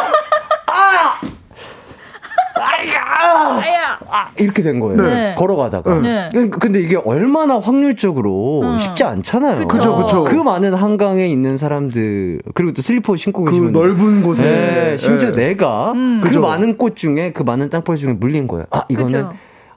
[3.53, 3.99] 아야.
[4.11, 4.97] 아, 이렇게 된 거예요.
[5.01, 5.35] 네.
[5.37, 6.01] 걸어가다가.
[6.01, 6.31] 네.
[6.33, 8.79] 그- 근데 이게 얼마나 확률적으로 음.
[8.79, 9.67] 쉽지 않잖아요.
[9.69, 10.25] 그쵸, 그쵸.
[10.25, 13.73] 그 많은 한강에 있는 사람들, 그리고 또 슬리퍼 신고 그 계시면.
[13.73, 14.43] 넓은 곳에.
[14.43, 15.47] 네, 심지어 네.
[15.49, 16.21] 내가 음.
[16.23, 16.41] 그 그죠.
[16.41, 18.67] 많은 꽃 중에 그 많은 땅벌 중에 물린 거예요.
[18.71, 19.33] 아, 이거는, 그쵸.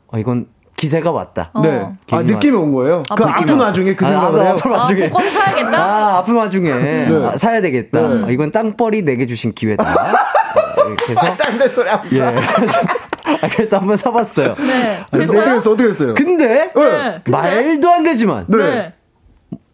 [0.08, 1.52] 어, 이건 기세가 왔다.
[1.54, 1.62] 어.
[1.62, 1.88] 네.
[2.12, 3.04] 아, 느낌이 온 거예요.
[3.16, 3.66] 그 느낌이 아픈 와.
[3.68, 4.54] 와중에 그 아, 생각을 아, 해요.
[4.54, 5.10] 아픈 아, 와중에.
[5.10, 5.78] 복권 사야겠다.
[5.78, 6.72] 아, 아픈 와중에
[7.32, 8.08] 아, 사야 되겠다.
[8.08, 8.24] 네.
[8.26, 9.84] 아, 이건 땅벌이 내게 주신 기회다.
[9.88, 12.08] 아, 이렇게 해서 딴데 소리 하고.
[12.14, 12.20] 예.
[13.26, 14.56] 아, 그래서 한번 사봤어요.
[14.56, 15.00] 네.
[15.08, 15.56] 어떻게 됐어요?
[15.56, 15.72] 했어?
[15.72, 16.14] 어떻게 했어요?
[16.14, 16.72] 근데, 네.
[17.24, 17.32] 근데?
[17.32, 18.94] 말도 안 되지만, 네.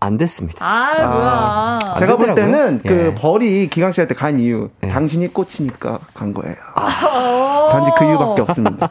[0.01, 0.65] 안 됐습니다.
[0.65, 1.95] 아, 뭐야.
[1.99, 2.33] 제가 볼.
[2.35, 3.15] 때는 그 예.
[3.15, 4.87] 벌이 기강 씨한테 간 이유 예.
[4.87, 6.55] 당신이 꽂히니까 간 거예요.
[6.75, 7.69] 어.
[7.71, 8.89] 단지 그 이유밖에 없습니다.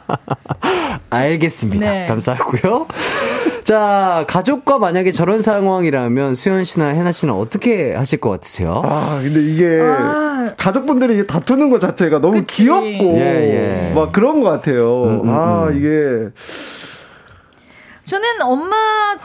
[1.09, 1.91] 알겠습니다.
[1.91, 2.05] 네.
[2.05, 2.85] 감사하고요.
[3.63, 8.81] 자, 가족과 만약에 저런 상황이라면 수현 씨나 해나 씨는 어떻게 하실 것 같으세요?
[8.83, 10.53] 아 근데 이게 아.
[10.57, 12.63] 가족분들이 이게 다투는 것 자체가 너무 그치.
[12.63, 13.93] 귀엽고 예, 예.
[13.93, 15.03] 막 그런 것 같아요.
[15.03, 15.77] 음, 음, 아 음.
[15.77, 16.31] 이게
[18.05, 18.75] 저는 엄마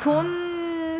[0.02, 0.43] 돈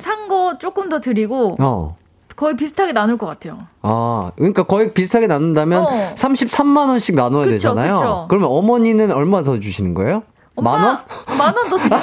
[0.05, 1.97] 산 거 조금 더 드리고 어.
[2.37, 3.59] 거의 비슷하게 나눌 것 같아요.
[3.83, 6.13] 아, 그러니까 거의 비슷하게 나눈다면 어.
[6.15, 7.95] 33만 원씩 나눠야 그쵸, 되잖아요.
[7.95, 8.27] 그쵸.
[8.29, 10.23] 그러면 어머니는 얼마 더 주시는 거예요?
[10.57, 10.99] 만 원?
[11.39, 11.97] 만 원 더 드리고.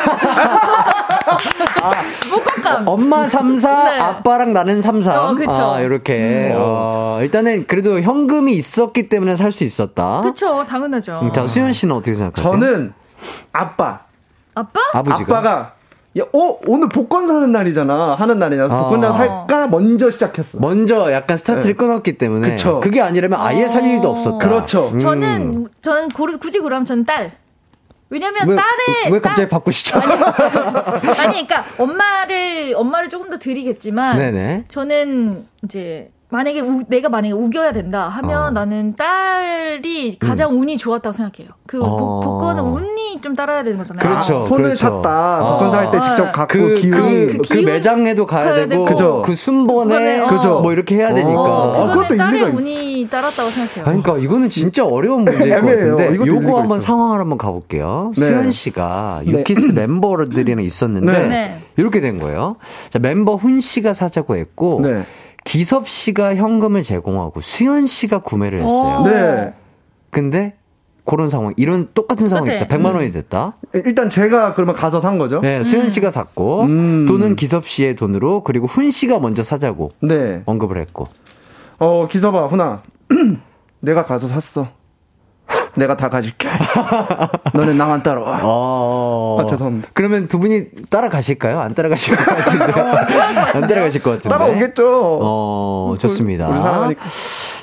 [2.32, 2.88] 목감감.
[2.88, 4.00] 엄마 3, 4, 네.
[4.00, 5.20] 아빠랑 나는 3, 3.
[5.20, 5.52] 어, 그쵸.
[5.52, 6.54] 아, 이렇게.
[6.56, 10.22] 어, 일단은 그래도 현금이 있었기 때문에 살 수 있었다.
[10.22, 11.20] 그쵸, 당연하죠.
[11.24, 12.52] 음, 자, 수현 씨는 어떻게 생각하세요?
[12.52, 12.94] 저는
[13.54, 14.00] 아빠
[14.56, 14.80] 아빠?
[14.94, 15.74] 아버지가 아빠가
[16.20, 18.82] 야, 어 오늘 복권 사는 날이잖아 하는 날이라서 아.
[18.84, 20.60] 복권이나 살까 먼저 시작했어.
[20.60, 21.74] 먼저 약간 스타트를 네.
[21.74, 22.82] 끊었기 때문에 그쵸.
[22.82, 24.12] 그게 아니라면 아예 살 일도 어.
[24.12, 24.38] 없었다.
[24.38, 24.90] 그렇죠.
[24.90, 25.00] 음.
[25.00, 27.32] 저는, 저는 고르, 굳이 그러면 저는 딸.
[28.10, 29.12] 왜냐면 왜, 딸의.
[29.14, 29.98] 왜 갑자기 딸- 바꾸시죠?
[31.24, 34.18] 아니, 그러니까 엄마를, 엄마를 조금 더 드리겠지만.
[34.18, 34.66] 네네.
[34.68, 38.52] 저는 이제 만약에 우- 내가 만약에 우겨야 된다 하면 어.
[38.52, 41.52] 나는 딸이 가장 운이 좋았다고 생각해요.
[41.68, 41.98] 그 어.
[41.98, 44.02] 복, 복권은 운이 좀 따라야 되는 거잖아요.
[44.02, 44.38] 그렇죠.
[44.38, 44.86] 아, 손을 그렇죠.
[45.02, 45.44] 탔다.
[45.44, 45.52] 어.
[45.52, 46.32] 복권 살때 직접 어.
[46.32, 46.98] 갖고 그, 기운.
[46.98, 48.86] 그, 그 그 기운 매장에도 가야 가야 되고, 되고.
[48.86, 49.22] 그죠.
[49.26, 50.28] 그 순번에, 어.
[50.28, 50.62] 그죠.
[50.62, 51.42] 뭐 이렇게 해야 되니까.
[51.42, 53.86] 어, 그거는 그것도 딸의 운이 따랐다고 생각해요.
[53.94, 55.66] 아니, 그러니까 이거는 진짜 어려운 문제일 것.
[55.68, 56.86] 같은데 요거 한번 있어.
[56.86, 58.12] 상황을 한번 가볼게요.
[58.16, 58.26] 네.
[58.26, 59.32] 수현 씨가 네.
[59.34, 61.28] 유키스 멤버들이랑 있었는데 네.
[61.28, 61.62] 네.
[61.76, 62.56] 이렇게 된 거예요.
[62.90, 65.04] 자 멤버 훈 씨가 사자고 했고 네.
[65.44, 68.98] 기섭 씨가 현금을 제공하고 수현 씨가 구매를 했어요.
[69.00, 69.08] 어.
[69.08, 69.54] 네.
[70.10, 70.56] 근데
[71.06, 72.56] 그런 상황, 이런 똑같은 상황이.
[72.56, 72.68] 있다.
[72.68, 72.96] 100만 음.
[72.98, 73.56] 원이 됐다.
[73.74, 75.40] 일단 제가 그러면 가서 산 거죠.
[75.42, 77.06] 네, 수현 씨가 샀고 음.
[77.08, 80.44] 돈은 기섭 씨의 돈으로 그리고 훈 씨가 먼저 사자고 네.
[80.46, 81.08] 언급을 했고.
[81.80, 82.84] 어 기서봐 훈아.
[83.82, 84.68] 내가 가서 샀어.
[85.76, 86.50] 내가 다 가질게.
[87.54, 88.40] 너는 나만 따라와.
[88.44, 89.38] 어.
[89.40, 89.90] 아, 죄송합니다.
[89.94, 91.60] 그러면 두 분이 따라가실까요?
[91.60, 92.66] 안 따라가실 것 같은데.
[93.54, 94.30] 안 따라가실 것 같은데.
[94.30, 95.20] 따라오겠죠.
[95.22, 96.50] 어, 좋습니다.
[96.50, 97.02] 우리 사랑하니까.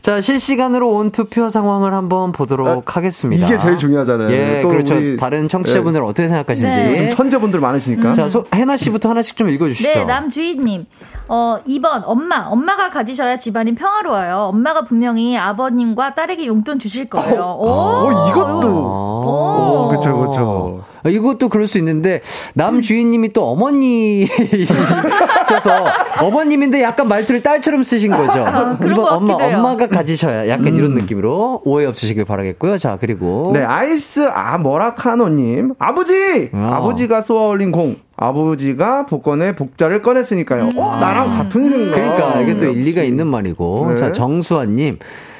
[0.08, 3.46] 자, 실시간으로 온 투표 상황을 한번 보도록 하겠습니다.
[3.46, 4.30] 이게 제일 중요하잖아요.
[4.30, 4.94] 예, 또 그렇죠.
[4.94, 6.80] 우리- 다른 청취자분들은 어떻게 생각하시는지.
[6.80, 6.96] 네.
[6.96, 8.14] 좀 천재분들 많으시니까.
[8.14, 9.86] 자, 소, 해나 씨부터 하나씩 좀 읽어주시죠.
[9.86, 10.86] 네, 남주희님.
[11.28, 12.46] 어, 2번, 엄마.
[12.46, 14.48] 엄마가 가지셔야 집안이 평화로워요.
[14.50, 17.58] 엄마가 분명히 아버님과 딸에게 용돈 주실 거예요.
[17.58, 18.66] 오, 어, 이것도.
[18.66, 19.84] 오.
[19.84, 20.84] 오, 그쵸, 그쵸.
[21.02, 22.20] 아, 이것도 그럴 수 있는데
[22.54, 24.28] 남 주인님이 또 어머니셔서
[26.22, 28.44] 어머님인데 약간 말투를 딸처럼 쓰신 거죠.
[28.46, 29.58] 아, 그런 엄마 해요.
[29.58, 32.78] 엄마가 가지셔야 약간 이런 느낌으로 오해 없으시길 바라겠고요.
[32.78, 36.70] 자 그리고 네, 아이스 아 모라카노님 아버지 어.
[36.72, 40.70] 아버지가 쏘아올린 공 아버지가 복권의 복자를 꺼냈으니까요.
[40.76, 41.94] 어 나랑 같은 생각.
[41.94, 43.96] 그러니까 이게 또 일리가 있는 말이고 네.
[43.96, 44.98] 자 정수환님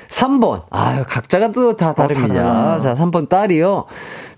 [0.09, 0.63] 3번.
[0.71, 2.35] 아유, 각자가 또 다 다릅니다.
[2.35, 2.79] 달라요.
[2.81, 3.85] 자, 3번 딸이요.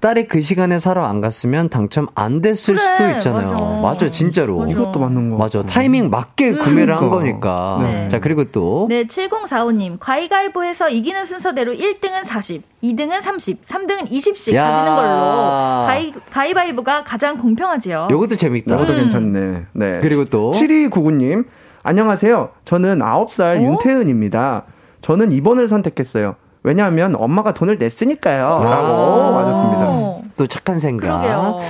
[0.01, 3.51] 딸이 그 시간에 사러 안 갔으면 당첨 안 됐을 그래, 수도 있잖아요.
[3.53, 3.65] 맞아.
[3.81, 4.59] 맞아, 진짜로.
[4.59, 4.73] 맞아.
[4.73, 5.37] 이것도 맞는 거.
[5.37, 5.63] 맞아.
[5.63, 7.79] 타이밍 맞게 구매를 한 그러니까.
[7.79, 7.79] 거니까.
[7.83, 8.09] 네.
[8.09, 8.87] 자, 그리고 또.
[8.89, 9.99] 네, 7045님.
[10.01, 14.65] 가위가위보에서 이기는 순서대로 1등은 40, 2등은 30, 3등은 20씩 야.
[14.65, 15.87] 가지는 걸로.
[15.87, 18.09] 가위, 가위바위보가 가장 공평하지요.
[18.11, 18.75] 요것도 재밌다.
[18.75, 18.99] 이것도 음.
[18.99, 19.63] 괜찮네.
[19.75, 20.01] 네.
[20.03, 20.51] 그리고 또.
[20.51, 21.45] 7299님
[21.83, 22.51] 안녕하세요.
[22.65, 23.63] 저는 9살 어?
[23.63, 24.65] 윤태은입니다.
[25.01, 26.37] 저는 2번을 선택했어요.
[26.63, 28.63] 왜냐하면 엄마가 돈을 냈으니까요.
[28.65, 29.33] 라고 오.
[29.33, 30.33] 맞았습니다.
[30.37, 31.21] 또 착한 생각.
[31.21, 31.61] 그러게요.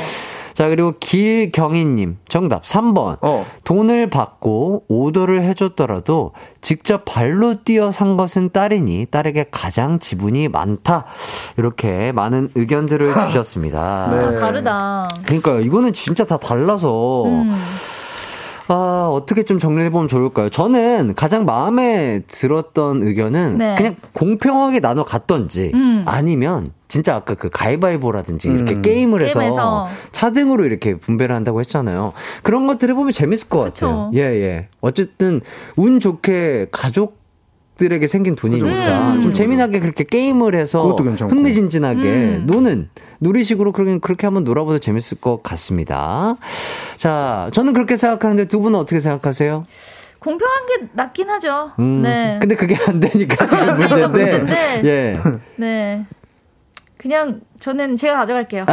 [0.53, 2.18] 자, 그리고 길경희님.
[2.28, 3.18] 정답 3번.
[3.22, 3.47] 어.
[3.64, 11.05] 돈을 받고 오더를 해줬더라도 직접 발로 뛰어 산 것은 딸이니 딸에게 가장 지분이 많다.
[11.57, 14.09] 이렇게 많은 의견들을 주셨습니다.
[14.11, 14.18] 네.
[14.37, 15.09] 아, 다르다.
[15.24, 17.57] 그러니까 이거는 진짜 다 달라서 음.
[18.73, 20.49] 아 어떻게 좀 정리해 보면 좋을까요?
[20.49, 23.75] 저는 가장 마음에 들었던 의견은 네.
[23.75, 26.05] 그냥 공평하게 나눠 갔던지 음.
[26.07, 28.83] 아니면 진짜 아까 그 가위바위보라든지 이렇게 음.
[28.83, 29.89] 게임을 해서 게임에서.
[30.12, 32.12] 차등으로 이렇게 분배를 한다고 했잖아요.
[32.45, 34.11] 그런 것들을 보면 재밌을 것 같아요.
[34.11, 34.11] 그쵸.
[34.14, 34.68] 예 예.
[34.81, 35.41] 어쨌든
[35.77, 37.18] 운 좋게 가족
[37.77, 39.23] 들에게 생긴 돈이니까 음.
[39.23, 40.95] 좀 재미나게 그렇게 게임을 해서.
[40.95, 42.45] 흥미진진하게 음.
[42.47, 42.89] 노는
[43.21, 46.37] 놀이식으로 그렇게 그렇게 한번 놀아봐도 재밌을 것 같습니다.
[46.97, 49.66] 자, 저는 그렇게 생각하는데 두 분은 어떻게 생각하세요?
[50.18, 51.73] 공평한 게 낫긴 하죠.
[51.79, 52.39] 음, 네.
[52.41, 54.07] 근데 그게 안 되니까 지금 문제인데.
[54.09, 54.81] 문제인데.
[54.85, 55.14] 예.
[55.57, 56.05] 네.
[57.01, 58.66] 그냥 저는 제가 가져갈게요.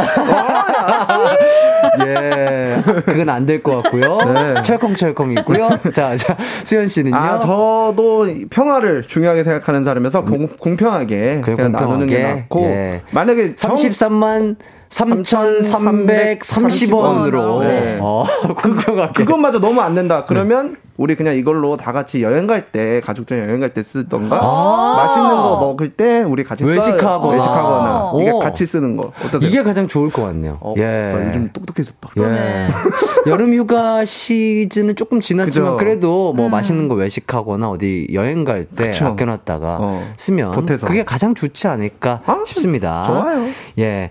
[2.06, 2.76] 예.
[3.06, 4.18] 그건 안 될 것 같고요.
[4.34, 4.62] 네.
[4.62, 5.68] 철컹철컹이고요.
[5.94, 7.16] 자, 자, 수현 씨는요?
[7.16, 12.40] 아, 저도 평화를 중요하게 생각하는 사람이어서 공, 공평하게 그래, 그냥 나누는 게 공평하게.
[12.42, 13.00] 낫고 예.
[13.12, 14.56] 만약에 정- 33만
[14.90, 17.96] 3,330원으로 네.
[18.00, 18.24] 어,
[18.56, 19.24] 공평하게.
[19.24, 20.18] 그것마저 너무 안 된다.
[20.18, 20.24] 네.
[20.28, 24.94] 그러면 우리 그냥 이걸로 다 같이 여행 갈 때 가족들 여행 갈 때 쓰던가 아.
[24.98, 26.74] 맛있는 거 먹을 때 우리 같이 써요.
[26.74, 27.32] 외식하거나.
[27.32, 28.38] 외식하거나 이게 오.
[28.40, 29.48] 같이 쓰는 거 어떠세요?
[29.48, 30.58] 이게 가장 좋을 것 같네요.
[30.60, 30.82] 어, 예.
[31.14, 32.10] 나 요즘 똑똑해졌다.
[32.18, 32.68] 예.
[33.30, 35.76] 여름 휴가 시즌은 조금 지났지만 그죠.
[35.76, 36.36] 그래도 음.
[36.36, 39.06] 뭐 맛있는 거 외식하거나 어디 여행 갈때 그쵸.
[39.06, 40.86] 아껴놨다가 어, 쓰면 보태서.
[40.86, 43.04] 그게 가장 좋지 않을까 아, 싶습니다.
[43.06, 43.46] 좋아요.
[43.78, 44.10] 예.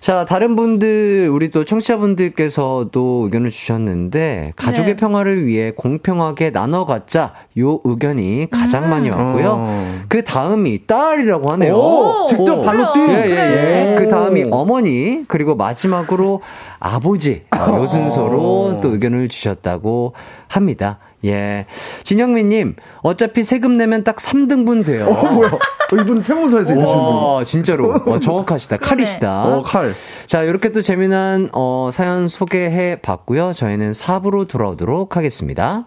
[0.00, 4.96] 자, 다른 분들, 우리 또 청취자분들께서도 의견을 주셨는데, 가족의 네.
[4.96, 8.90] 평화를 위해 공평 하게 나눠 갖자, 요 의견이 가장 음.
[8.90, 9.54] 많이 왔고요.
[9.58, 9.98] 어.
[10.08, 11.74] 그 다음이 딸이라고 하네요.
[11.74, 13.00] 오, 직접 발로 뛰.
[13.00, 13.94] 예, 예, 예.
[13.94, 13.98] 오.
[13.98, 16.42] 그 다음이 어머니, 그리고 마지막으로
[16.80, 20.14] 아버지, 아, 요 순서로 또 의견을 주셨다고
[20.46, 20.98] 합니다.
[21.24, 21.66] 예.
[22.04, 25.06] 진영민님, 어차피 세금 내면 딱 3등분 돼요.
[25.06, 25.50] 어, 뭐야?
[25.50, 27.16] 어, 이분 세무서에서 일하시는 분이.
[27.16, 27.90] 와, 진짜로.
[27.92, 28.76] 어, 정확하시다.
[28.76, 29.46] 칼이시다.
[29.46, 29.92] 어, 칼.
[30.26, 33.52] 자, 이렇게 또 재미난, 어, 사연 소개해 봤고요.
[33.52, 35.86] 저희는 4부로 돌아오도록 하겠습니다.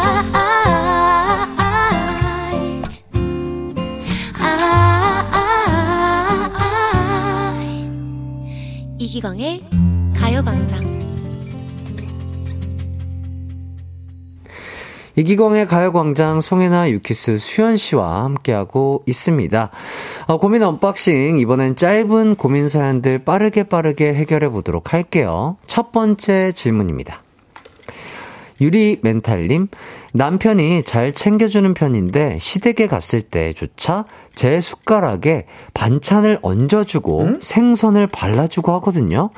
[9.11, 9.61] 이기광의
[10.15, 10.79] 가요광장
[15.17, 19.69] 이기광의 가요광장 송해나 유키스 수현 씨와 함께하고 있습니다.
[20.27, 25.57] 어, 고민 언박싱 이번엔 짧은 고민 사연들 빠르게 빠르게 해결해 보도록 할게요.
[25.67, 27.21] 첫 번째 질문입니다.
[28.61, 29.67] 유리 멘탈님,
[30.13, 34.05] 남편이 잘 챙겨주는 편인데 시댁에 갔을 때조차
[34.35, 39.29] 제 숟가락에 반찬을 얹어주고 생선을 발라주고 하거든요.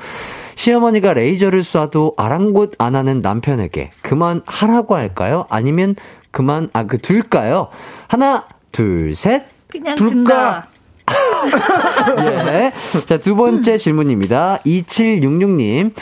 [0.54, 5.46] 시어머니가 레이저를 쏴도 아랑곳 안 하는 남편에게 그만 하라고 할까요?
[5.50, 5.96] 아니면
[6.30, 7.68] 그만, 아, 그, 둘까요?
[8.08, 9.44] 하나, 둘, 셋.
[9.68, 10.66] 그냥 둘까?
[12.18, 12.72] 예.
[13.06, 14.58] 자, 두 번째 질문입니다.
[14.64, 15.92] 2766님.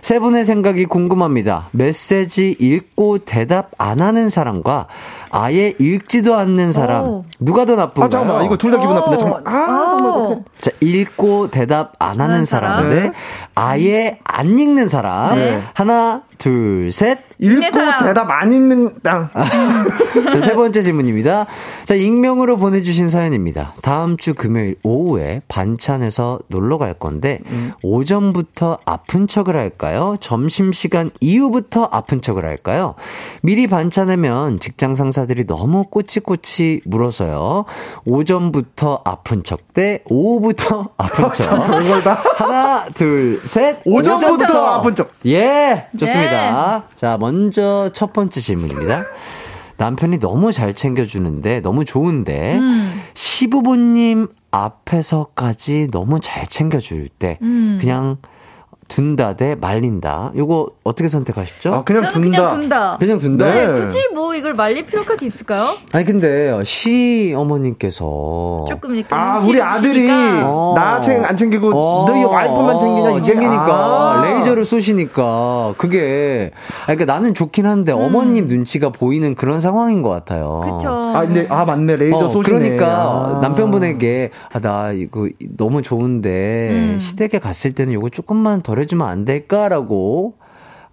[0.00, 1.68] 세 분의 생각이 궁금합니다.
[1.70, 4.88] 메시지 읽고 대답 안 하는 사람과
[5.32, 7.04] 아예 읽지도 않는 사람.
[7.08, 7.24] 오.
[7.40, 8.04] 누가 더 나쁜가요?
[8.04, 8.44] 아, 잠깐만.
[8.44, 9.16] 이거 둘 다 기분 나쁜데.
[9.16, 9.18] 오.
[9.18, 9.52] 잠깐만.
[9.54, 10.28] 아, 정말 오.
[10.28, 10.42] 그렇게.
[10.60, 12.82] 자, 읽고 대답 안 하는 사람.
[12.82, 12.90] 사람.
[12.90, 13.12] 대
[13.54, 15.34] 아예 안 읽는 사람.
[15.36, 15.60] 네.
[15.74, 17.18] 하나, 둘, 셋.
[17.38, 17.78] 읽고.
[18.04, 19.28] 대답 안 읽는 땅.
[19.32, 21.46] 자, 세 번째 질문입니다.
[21.84, 23.74] 자, 익명으로 보내주신 사연입니다.
[23.80, 27.38] 다음 주 금요일 오후에 반찬에서 놀러 갈 건데,
[27.84, 30.16] 오전부터 아픈 척을 할까요?
[30.20, 32.96] 점심시간 이후부터 아픈 척을 할까요?
[33.42, 37.66] 미리 반찬하면 직장 상사들이 너무 꼬치꼬치 물어서요.
[38.04, 41.66] 오전부터 아픈 척 대 오후부터 아픈 척.
[41.78, 42.20] 그걸 다.
[42.36, 43.78] 하나, 둘, 셋.
[43.86, 45.08] 오전부터 아픈 척.
[45.26, 46.31] 예, 좋습니다.
[46.94, 49.04] 자, 먼저 첫 번째 질문입니다.
[49.76, 53.02] 남편이 너무 잘 챙겨주는데, 너무 좋은데, 음.
[53.14, 57.78] 시부모님 앞에서까지 너무 잘 챙겨줄 때, 음.
[57.80, 58.18] 그냥
[58.92, 60.32] 둔다 대 말린다.
[60.36, 61.74] 요거 어떻게 선택하시죠?
[61.74, 62.42] 아, 그냥 저는 둔다.
[62.42, 62.96] 그냥 둔다.
[62.98, 63.44] 그냥 둔다?
[63.46, 63.80] 네, 네.
[63.80, 65.74] 굳이 뭐 이걸 말릴 필요까지 있을까요?
[65.92, 68.66] 아니, 근데, 시 어머님께서.
[68.68, 70.42] 조금 이렇게 아, 우리 아들이 주시니까.
[70.44, 70.74] 어.
[70.76, 73.22] 나 챙, 안 챙기고 어, 너희 와이프만 챙기냐, 이게.
[73.22, 74.24] 챙기니까 아.
[74.24, 76.50] 레이저를 쏘시니까 그게
[76.86, 80.62] 아니, 그러니까 나는 좋긴 한데 어머님 눈치가 보이는 그런 상황인 것 같아요.
[80.66, 80.78] 음.
[80.78, 80.90] 그쵸.
[80.90, 81.96] 아, 근데, 아, 맞네.
[81.96, 82.42] 레이저 어, 쏘시네.
[82.58, 83.38] 그러니까 아.
[83.42, 86.98] 남편분에게 아, 나 이거 너무 좋은데 음.
[87.00, 90.34] 시댁에 갔을 때는 이거 조금만 덜 해주면 안 될까라고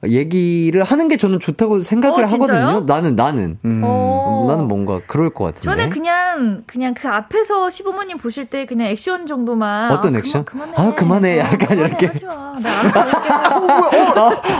[0.05, 2.27] 얘기를 하는 게 저는 좋다고 생각을 어?
[2.27, 2.79] 하거든요.
[2.87, 3.81] 나는 나는 음.
[3.83, 4.45] 어.
[4.47, 5.65] 나는 뭔가 그럴 것 같은데.
[5.65, 10.45] 저는 그냥 그냥 그 앞에서 시부모님 보실 때 그냥 액션 정도만 어떤 아, 액션?
[10.45, 11.39] 그만, 아, 그만해.
[11.39, 12.05] 약간 그만해, 이렇게.
[12.07, 12.33] 하지 마.
[12.61, 14.19] 나 알아서 할게.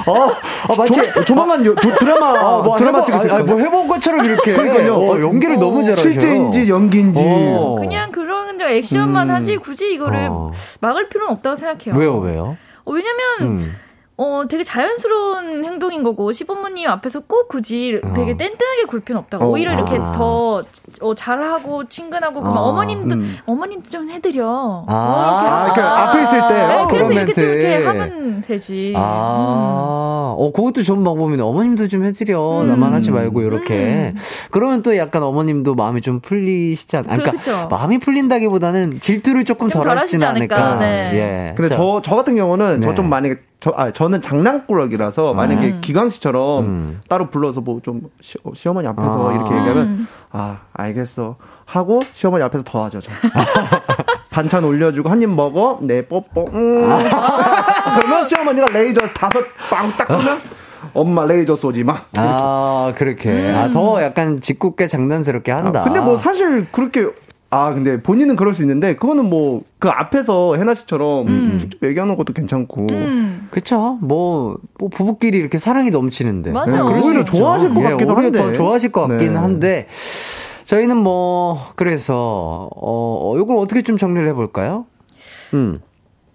[0.10, 3.46] 어, 어, 마치 조, 조만간 요, 도, 드라마, 아, 뭐 드라마 찍으실 아, 거예요.
[3.46, 4.54] 뭐 해본 것처럼 이렇게.
[4.54, 4.96] 그러니까요.
[4.96, 6.02] 어, 연기를 어, 너무 잘하셔.
[6.02, 7.24] 실제인지 연기인지.
[7.26, 7.78] 어.
[7.80, 9.36] 그냥 그런 저 액션만 음.
[9.36, 10.52] 하지 굳이 이거를 어.
[10.82, 11.96] 막을 필요는 없다고 생각해요.
[11.98, 12.58] 왜요, 왜요?
[12.90, 13.76] 어, 왜냐면 음.
[14.22, 18.14] 어 되게 자연스러운 행동인 거고 시부모님 앞에서 꼭 굳이 어.
[18.14, 19.48] 되게 뗀뗀하게 굴 필요는 없다고 어.
[19.48, 20.12] 오히려 이렇게 아.
[20.12, 20.62] 더
[21.02, 23.38] 어, 잘하고 친근하고 그러면 아, 어머님도 음.
[23.46, 24.84] 어머님도 좀 해드려.
[24.88, 25.86] 아, 뭐 이렇게 아.
[25.86, 26.54] 그 앞에 있을 때.
[26.54, 27.44] 네, 어, 그래서 이렇게 좀.
[27.46, 28.94] 이렇게 하면 되지.
[28.96, 29.00] 음.
[29.00, 31.42] 아, 어, 어, 그것도 좋은 방법이네.
[31.42, 32.66] 어머님도 좀 해드려.
[32.68, 34.14] 나만 하지 말고, 이렇게.
[34.52, 37.68] 그러면 또 약간 어머님도 마음이 좀 풀리시지 않, 그러니까 그렇죠.
[37.70, 40.56] 마음이 풀린다기보다는 질투를 조금 좀덜 하시지 않을까.
[40.56, 40.80] 않을까.
[40.80, 41.12] 네.
[41.14, 41.54] 예.
[41.56, 42.88] 근데 자, 저, 저 같은 경우는 네.
[42.88, 45.78] 저좀 만약에 저, 아, 저는 장난꾸러기라서 만약에 음.
[45.82, 47.02] 기광 씨처럼 음.
[47.10, 48.04] 따로 불러서 뭐 좀
[48.54, 49.34] 시어머니 앞에서 아.
[49.34, 51.36] 이렇게 얘기하면 아, 알겠어.
[51.66, 53.12] 하고 시어머니 앞에서 더 하죠, 저.
[54.32, 55.80] 반찬 올려주고 한 입 먹어.
[55.82, 56.46] 네, 뽀뽀.
[56.54, 56.88] 음.
[58.00, 60.40] 그러면 시어머니가 레이저 다섯 빵딱 쏘면
[60.94, 62.02] 엄마 레이저 쏘지 마.
[62.16, 63.52] 아, 그렇게.
[63.54, 65.82] 아, 더 약간 짓궂게 장난스럽게 한다.
[65.82, 67.10] 아, 근데 뭐 사실 그렇게
[67.52, 72.34] 아 근데 본인은 그럴 수 있는데 그거는 뭐 그 앞에서 해나 씨처럼 직접 얘기하는 것도
[72.34, 73.48] 괜찮고 음.
[73.50, 73.98] 그쵸.
[74.02, 76.52] 뭐, 뭐 부부끼리 이렇게 사랑이 넘치는데.
[76.52, 76.90] 맞아요.
[76.90, 77.38] 네, 오히려 있죠.
[77.38, 78.40] 좋아하실 것 예, 같기도 오히려 한데.
[78.44, 79.40] 더 좋아하실 것 같기는 네.
[79.40, 79.88] 한데.
[80.66, 84.86] 저희는 뭐, 그래서, 어, 이걸 어떻게 좀 정리를 해볼까요?
[85.54, 85.80] 음.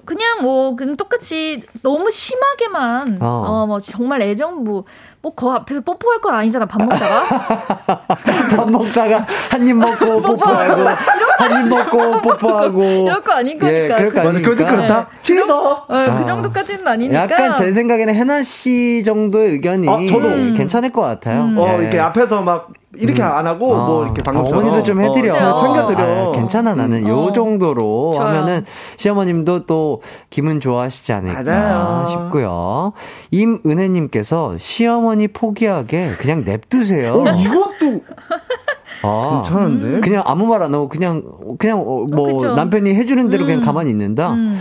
[0.07, 3.65] 그냥 뭐 그냥 똑같이 너무 심하게만 어.
[3.67, 4.85] 어뭐 정말 애정 부 뭐
[5.33, 7.25] 그 앞에서 뽀뽀할 건 아니잖아 밥 먹다가
[8.57, 10.83] 밥 먹다가 한 입 먹고 뽀뽀하고,
[11.39, 12.83] 한 입 먹고 뽀뽀하고.
[12.83, 13.97] 이럴 거 아닌 예, 거니까.
[13.97, 14.67] 그럴 거 그- 그것도.
[14.67, 20.29] 그렇다 취소 어, 그 정도까지는 아니니까 약간 제 생각에는 해나 씨 정도의 의견이 어, 저도.
[20.57, 21.49] 괜찮을 것 같아요.
[21.57, 21.83] 어 예.
[21.83, 22.69] 이렇게 앞에서 막
[22.99, 25.33] 이렇게 안 하고 어, 뭐 이렇게 아, 방금처럼 어머니도 좀 해드려.
[25.35, 27.33] 어, 챙겨드려 아, 괜찮아 나는 요 어.
[27.33, 28.29] 정도로 좋아요.
[28.29, 28.65] 하면은
[28.97, 32.07] 시어머님도 또 기분 좋아하시지 않을까 맞아요.
[32.09, 32.93] 싶고요.
[33.31, 37.15] 임은혜님께서 시어머니 포기하게 그냥 냅두세요.
[37.15, 38.03] 어 이것도
[39.03, 41.23] 아, 괜찮은데 그냥 아무 말 안 하고 그냥
[41.59, 42.55] 그냥 어, 뭐 그쵸.
[42.55, 43.65] 남편이 해주는 대로 그냥 음.
[43.65, 44.33] 가만히 있는다.
[44.33, 44.57] 음.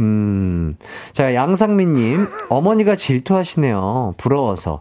[0.00, 0.76] 음.
[1.12, 4.14] 자, 양상민님, 어머니가 질투하시네요.
[4.16, 4.80] 부러워서.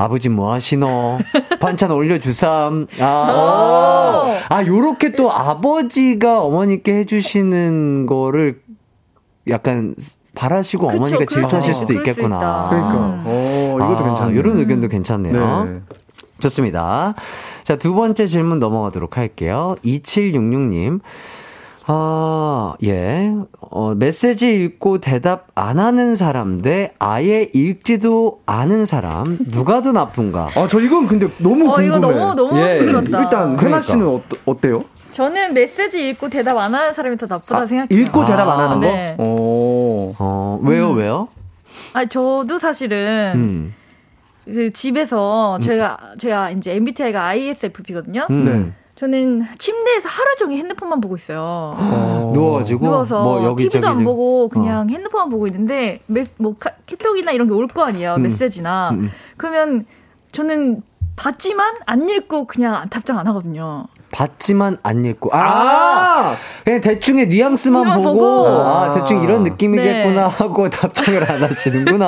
[0.00, 1.18] 아버지 뭐 하시노?
[1.60, 2.86] 반찬 올려주삼.
[3.00, 4.38] 아, 어.
[4.48, 8.62] 아, 요렇게 또 아버지가 어머니께 해주시는 거를
[9.48, 9.94] 약간
[10.34, 12.68] 바라시고 그쵸, 어머니가 질투하실 수 수도 있- 있겠구나.
[12.70, 13.22] 그러니까 음.
[13.26, 15.64] 어 이것도 아, 괜찮네 요런 의견도 괜찮네요.
[15.64, 15.80] 네.
[16.38, 17.14] 좋습니다.
[17.64, 19.76] 자, 두 번째 질문 넘어가도록 할게요.
[19.84, 21.00] 2766님.
[21.86, 23.32] 아, 예.
[23.60, 29.38] 어, 메시지 읽고 대답 안 하는 사람 대 아예 읽지도 않은 사람.
[29.50, 30.50] 누가 더 나쁜가?
[30.54, 31.86] 아, 저 이건 근데 너무 어 궁금해.
[31.86, 32.78] 이거 너무 너무 예.
[32.78, 33.22] 힘들었다.
[33.22, 33.66] 일단 그러니까.
[33.66, 34.84] 해나 씨는 어, 어때요?
[35.12, 38.00] 저는 메시지 읽고 대답 안 하는 사람이 더 나쁘다 생각해요.
[38.00, 38.86] 읽고 대답 안 하는 거?
[38.86, 39.14] 네.
[39.18, 40.14] 오.
[40.18, 41.28] 어, 왜요, 왜요?
[41.92, 43.74] 아 저도 사실은 음.
[44.44, 48.26] 그 집에서 제가 제가 이제 MBTI가 ISFP거든요.
[48.30, 48.44] 음.
[48.44, 48.72] 네.
[49.04, 51.40] 저는 침대에서 하루 종일 핸드폰만 보고 있어요.
[51.74, 52.32] 어.
[52.34, 52.84] 누워가지고.
[52.84, 53.70] 누워서 뭐 여기저기.
[53.72, 57.66] TV도 안 좀- 보고 그냥 핸드폰만 보고 있는데 메, 뭐 카, 카톡이나 이런 게 올
[57.66, 58.16] 거 아니에요.
[58.16, 58.22] 음.
[58.24, 58.90] 메시지나.
[58.90, 59.10] 음.
[59.38, 59.86] 그러면
[60.32, 60.82] 저는
[61.16, 63.86] 봤지만 안 읽고 그냥 답장 안 하거든요.
[64.12, 65.30] 봤지만 안 읽고.
[65.32, 65.38] 아!
[65.40, 66.34] 아!
[66.64, 68.46] 그냥 대충의 뉘앙스만 그냥 보고, 보고.
[68.66, 70.34] 아, 대충 이런 느낌이겠구나 네.
[70.36, 72.06] 하고 답장을 안 하시는구나.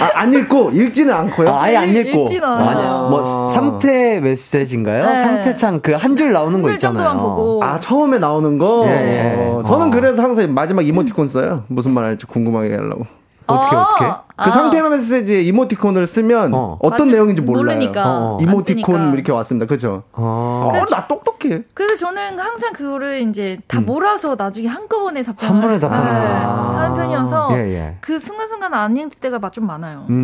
[0.00, 1.48] 아, 안 읽고 읽지는 않고요.
[1.48, 2.22] 아, 아예 안 읽- 읽고.
[2.22, 2.78] 읽지는 않아요.
[2.78, 5.06] 아니, 뭐 상태 메시지인가요?
[5.08, 5.14] 네.
[5.16, 7.28] 상태창 그 한 줄 나오는 거한줄 정도만 있잖아요.
[7.36, 7.64] 보고.
[7.64, 8.84] 아, 처음에 나오는 거?
[8.88, 9.50] 예, 예.
[9.52, 9.90] 어, 저는 어.
[9.90, 11.64] 그래서 항상 마지막 이모티콘 써요.
[11.68, 13.06] 무슨 말 할지 궁금하게 하려고.
[13.46, 14.04] 어떻게, 어떻게?
[14.04, 14.50] 그 아.
[14.50, 16.78] 상태 메시지에 이모티콘을 쓰면 어.
[16.80, 16.90] 어.
[16.96, 17.10] 떤 맞아.
[17.12, 17.64] 내용인지 몰라요.
[17.64, 18.04] 모르니까.
[18.06, 18.36] 어.
[18.38, 19.14] 안 이모티콘.
[19.14, 19.66] 이렇게 왔습니다.
[19.66, 20.02] 그죠?
[20.12, 20.70] 어.
[20.74, 21.62] 어, 나 똑똑해.
[21.74, 26.78] 그래서 저는 항상 그거를 이제 다 몰아서 나중에 한꺼번에 답장을 한 번에 네, 답하는구나.
[26.80, 27.96] 하는 편이어서 예, 예.
[28.00, 30.06] 그 순간순간 안 읽을 때가 막좀 많아요.
[30.10, 30.16] 음,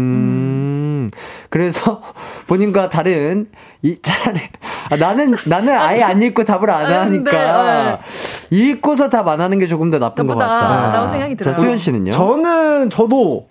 [1.50, 2.03] 그래서
[2.48, 3.48] 본인과 다른,
[3.82, 4.40] 이, 차라리,
[4.90, 8.00] 아, 나는, 나는 아예 안 읽고 답을 안 아, 하니까,
[8.50, 10.68] 읽고서 답 안 하는 게 조금 더 나쁜 것 같다.
[10.68, 11.55] 나쁘다라고 생각이 자, 들어요.
[11.55, 12.12] 수현 씨는요?
[12.12, 13.48] 저는 저도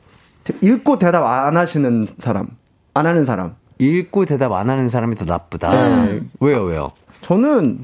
[0.62, 2.48] 읽고 대답 안 하시는 사람,
[2.94, 3.56] 안 하는 사람.
[3.80, 5.72] 읽고 대답 안 하는 사람이 더 나쁘다.
[5.72, 6.30] 음.
[6.40, 6.92] 왜요, 왜요?
[7.22, 7.84] 저는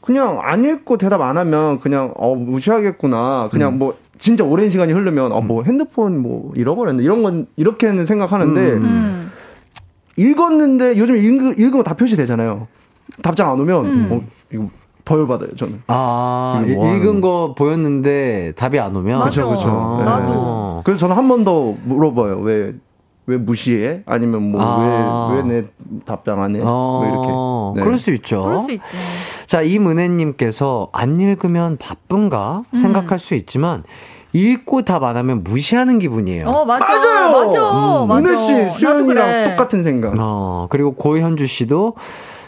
[0.00, 3.48] 그냥 안 읽고 대답 안 하면 그냥 어 무시하겠구나.
[3.52, 8.82] 그냥 뭐 진짜 오랜 시간이 흐르면 어뭐 핸드폰 뭐 잃어버렸네 이런 건 이렇게는 생각하는데 음.
[8.84, 9.30] 음.
[10.16, 12.68] 읽었는데 요즘 읽, 읽으면 다 표시되잖아요.
[13.20, 14.08] 답장 안 오면 음.
[14.12, 14.20] 어
[14.52, 14.68] 이거
[15.04, 15.82] 더 열받아요 저는.
[15.88, 19.18] 아, 뭐 읽은 거 보였는데 답이 안 오면?
[19.18, 19.44] 맞아.
[19.44, 19.96] 그쵸, 그쵸.
[19.98, 20.04] 네.
[20.04, 20.82] 나도.
[20.84, 22.38] 그래서 저는 한 번 더 물어봐요.
[22.42, 22.72] 왜,
[23.26, 24.02] 왜 무시해?
[24.06, 25.30] 아니면 뭐, 아.
[25.32, 25.66] 왜, 왜내
[26.04, 26.60] 답장 안 해?
[26.62, 27.80] 어, 뭐 이렇게.
[27.80, 27.84] 네.
[27.84, 28.42] 그럴 수 있죠.
[28.42, 28.82] 그럴 수 있지.
[29.46, 32.76] 자, 이문혜님께서 안 읽으면 바쁜가 음.
[32.76, 33.84] 생각할 수 있지만
[34.32, 36.48] 읽고 답 안 하면 무시하는 기분이에요.
[36.48, 36.86] 어 맞아.
[36.86, 37.46] 맞아요!
[37.46, 38.02] 맞아.
[38.04, 38.08] 음.
[38.08, 38.18] 맞아.
[38.30, 39.44] 은혜 씨, 나도 수연이랑 그래.
[39.50, 40.14] 똑같은 생각.
[40.18, 41.94] 어, 그리고 고현주 씨도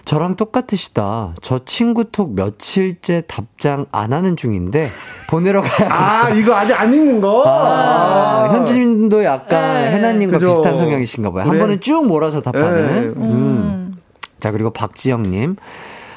[0.05, 1.35] 저랑 똑같으시다.
[1.43, 4.91] 저 친구 톡 며칠째 답장 안 하는 중인데
[5.29, 7.43] 보내러 가야 아, 이거 아직 안 읽는 거?
[7.47, 9.93] 아, 현진님도 약간 네.
[9.93, 10.49] 해나님과 그죠.
[10.49, 11.43] 비슷한 성향이신가 봐요.
[11.45, 11.59] 한 그래.
[11.61, 12.87] 번은 쭉 몰아서 답하는.
[12.87, 13.01] 네.
[13.21, 13.97] 음.
[14.41, 15.57] 자, 그리고 박지영님.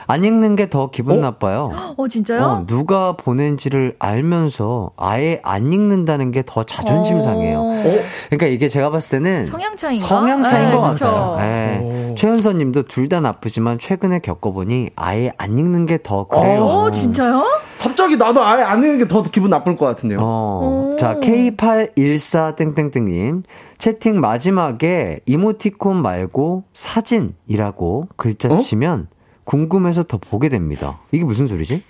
[0.08, 1.70] 안 읽는 게 더 기분 나빠요.
[1.98, 2.42] 어, 진짜요?
[2.44, 7.60] 어, 누가 보낸지를 알면서 아예 안 읽는다는 게 더 자존심 상해요.
[7.60, 7.84] 어.
[8.30, 10.08] 그러니까 이게 제가 봤을 때는 성향 차이인가?
[10.08, 10.82] 성향 차이인 네, 것.
[10.82, 11.36] 같아요.
[11.40, 12.14] 네.
[12.18, 16.62] 최현선 님도 둘 다 나쁘지만 최근에 겪어보니 아예 안 읽는 게 더 그래요.
[16.64, 17.46] 어, 진짜요?
[17.80, 20.20] 갑자기 나도 아예 안 읽는 게 더 기분 나쁠 것 같은데요.
[20.22, 20.92] 어.
[20.94, 20.98] 오.
[20.98, 23.44] 자, K814땡땡땡님.
[23.78, 28.58] 채팅 마지막에 이모티콘 말고 사진이라고 글자 어?
[28.58, 29.08] 치면
[29.48, 30.98] 궁금해서 더 보게 됩니다.
[31.12, 31.82] 이게 무슨 소리지?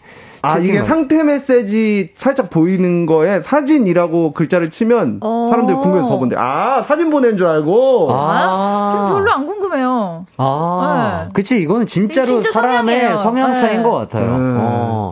[0.43, 5.47] 아, 이게 상태 메시지 살짝 보이는 거에 사진이라고 글자를 치면 어.
[5.49, 6.35] 사람들이 궁금해서 더 본대.
[6.37, 8.09] 아, 사진 보낸 줄 알고.
[8.11, 10.27] 아, 좀 별로 안 궁금해요.
[10.37, 11.29] 아, 네.
[11.33, 11.59] 그치.
[11.59, 13.17] 이거는 진짜로 진짜 사람의 성향이에요.
[13.17, 13.83] 성향 차이인 네.
[13.83, 14.35] 것 같아요.
[14.35, 14.57] 음.
[14.59, 15.09] 어.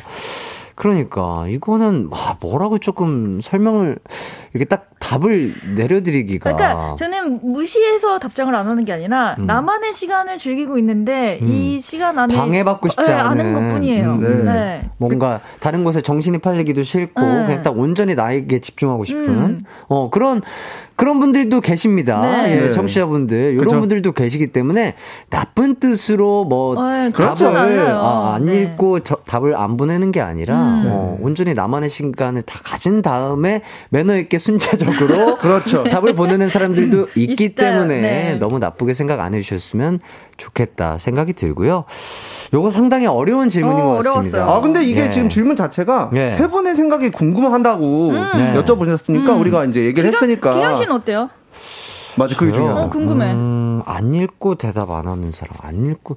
[0.76, 3.98] 그러니까, 이거는, 와, 뭐라고 조금 설명을,
[4.56, 6.56] 이렇게 딱 답을 내려드리기가.
[6.56, 9.46] 그러니까 저는 무시해서 답장을 안 하는 게 아니라 음.
[9.46, 11.48] 나만의 시간을 즐기고 있는데 음.
[11.52, 13.54] 이 시간 안에 방해받고 싶지 네, 않은.
[13.54, 14.12] 것뿐이에요.
[14.14, 14.54] 음, 네.
[14.54, 14.90] 네.
[14.98, 17.46] 뭔가 다른 곳에 정신이 팔리기도 싫고 네.
[17.46, 19.64] 그냥 딱 온전히 나에게 집중하고 싶은 음.
[19.90, 20.42] 어 그런
[20.96, 22.22] 그런 분들도 계십니다.
[22.22, 22.52] 네.
[22.56, 22.72] 예, 네.
[22.72, 23.80] 청취자분들 이런 그죠.
[23.82, 24.96] 분들도 계시기 때문에
[25.30, 27.90] 나쁜 뜻으로 뭐 네, 답을.
[27.90, 28.62] 아, 안 네.
[28.62, 30.84] 읽고 저- 답을 안 보내는 게 아니라 음.
[30.88, 35.84] 어, 온전히 나만의 시간을 다 가진 다음에 매너 있게 순차적으로 그렇죠.
[35.84, 37.56] 답을 보내는 사람들도 있기 있어요.
[37.56, 38.36] 때문에 네.
[38.36, 40.00] 너무 나쁘게 생각 안 해주셨으면
[40.38, 41.86] 좋겠다 생각이 들고요.
[42.54, 44.20] 요거 상당히 어려운 질문인 어, 것 같습니다.
[44.38, 44.44] 어려웠어요.
[44.58, 45.10] 아, 근데 이게 예.
[45.10, 46.32] 지금 질문 자체가 예.
[46.34, 48.54] 세 분의 생각이 궁금한다고 네.
[48.54, 49.40] 여쭤보셨으니까 음.
[49.42, 50.54] 우리가 이제 얘기를 했으니까.
[50.54, 51.30] 기현 씨는 어때요?
[52.18, 52.52] 맞아, 그게?
[52.52, 52.82] 중요하다.
[52.84, 53.34] 어, 궁금해.
[53.34, 56.16] 음, 안 읽고 대답 안 하는 사람, 안 읽고.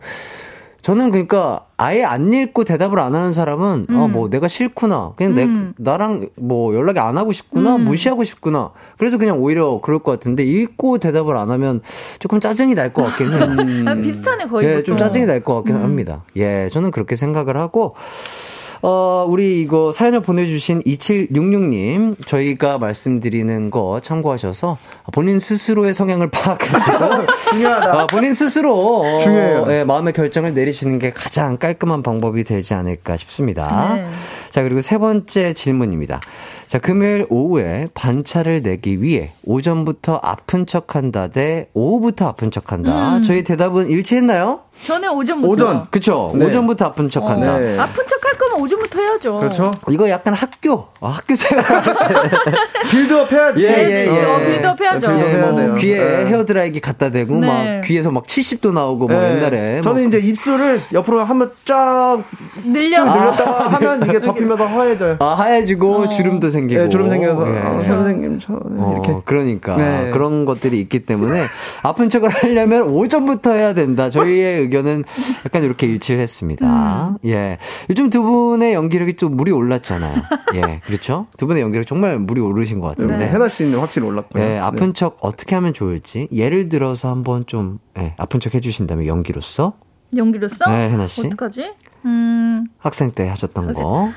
[0.88, 4.12] 저는 그러니까 아예 안 읽고 대답을 안 하는 사람은 아, 음.
[4.12, 5.12] 뭐 내가 싫구나.
[5.16, 5.74] 그냥 음.
[5.76, 7.76] 내 나랑 뭐 연락이 안 하고 싶구나.
[7.76, 7.84] 음.
[7.84, 8.70] 무시하고 싶구나.
[8.96, 11.82] 그래서 그냥 오히려 그럴 것 같은데 읽고 대답을 안 하면
[12.20, 13.86] 조금 짜증이 날 것 같긴 해요.
[13.86, 14.82] 아, 비슷하네 거의 예.
[14.82, 15.82] 좀 짜증이 날 것 같긴 음.
[15.82, 16.22] 합니다.
[16.36, 17.94] 예, 저는 그렇게 생각을 하고,
[18.82, 24.78] 어, 우리 이거 사연을 보내주신 2766님, 저희가 말씀드리는 거 참고하셔서
[25.12, 28.00] 본인 스스로의 성향을 파악하시고, 중요하다.
[28.00, 29.66] 아, 본인 스스로 어, 중요해요.
[29.68, 33.94] 예, 마음의 결정을 내리시는 게 가장 깔끔한 방법이 되지 않을까 싶습니다.
[33.96, 34.08] 네.
[34.50, 36.20] 자, 그리고 세 번째 질문입니다.
[36.68, 43.16] 자, 금요일 오후에 반차를 내기 위해 오전부터 아픈 척 한다 대 오후부터 아픈 척 한다.
[43.16, 43.22] 음.
[43.22, 44.60] 저희 대답은 일치했나요?
[44.86, 45.52] 저는 오전부터.
[45.52, 45.86] 오전.
[45.90, 46.32] 그쵸.
[46.34, 46.46] 네.
[46.46, 47.54] 오전부터 아픈 척 한다.
[47.54, 47.78] 어, 네.
[47.78, 49.38] 아픈 척 할 거면 오전부터 해야죠.
[49.38, 49.70] 그렇죠.
[49.90, 51.64] 이거 약간 학교, 아, 학교 생활.
[52.90, 53.64] build up 해야지.
[53.64, 53.68] 예.
[53.68, 54.24] 예, 예.
[54.24, 55.06] 어, build up 해야죠.
[55.18, 55.74] 예, 뭐 돼요.
[55.76, 56.26] 귀에 네.
[56.26, 57.46] 헤어드라이기 갖다 대고 네.
[57.46, 59.36] 막 귀에서 막 70도 나오고 뭐 예.
[59.36, 62.18] 옛날에 저는 뭐 이제 입술을 옆으로 한번 쫙
[62.64, 62.96] 늘려.
[63.04, 65.16] 쭉 늘렸다가 하면 이게 접히면서 하얘져요.
[65.20, 66.82] 아, 하얘지고 주름도 생기고.
[66.82, 67.58] 예, 주름 생겨서 예.
[67.60, 70.10] 아, 선생님 저 어, 이렇게 그러니까 네.
[70.12, 71.44] 그런 것들이 있기 때문에
[71.82, 74.10] 아픈 척을 하려면 오전부터 해야 된다.
[74.10, 75.04] 저희의 의견은
[75.44, 77.16] 약간 이렇게 일치를 했습니다.
[77.24, 77.58] 예,
[77.90, 80.14] 요즘 두 분의 연기력이 좀 물이 올랐잖아요.
[80.54, 81.26] 예, 그렇죠?
[81.36, 83.06] 두 분의 연기력 정말 물이 오르신 것 네.
[83.06, 83.28] 같은데.
[83.28, 84.42] 해나 씨는 확실히 올랐고요.
[84.42, 84.92] 예, 아픈 네.
[84.92, 89.74] 척 어떻게 하면 좋을지 예를 들어서 한번 좀 예, 아픈 척 해주신다면 연기로서
[90.16, 90.70] 연기로서?
[90.70, 91.26] 네, 혜나 씨.
[91.26, 91.72] 어떡하지?
[92.06, 92.66] 음.
[92.78, 94.10] 학생 때 하셨던 거.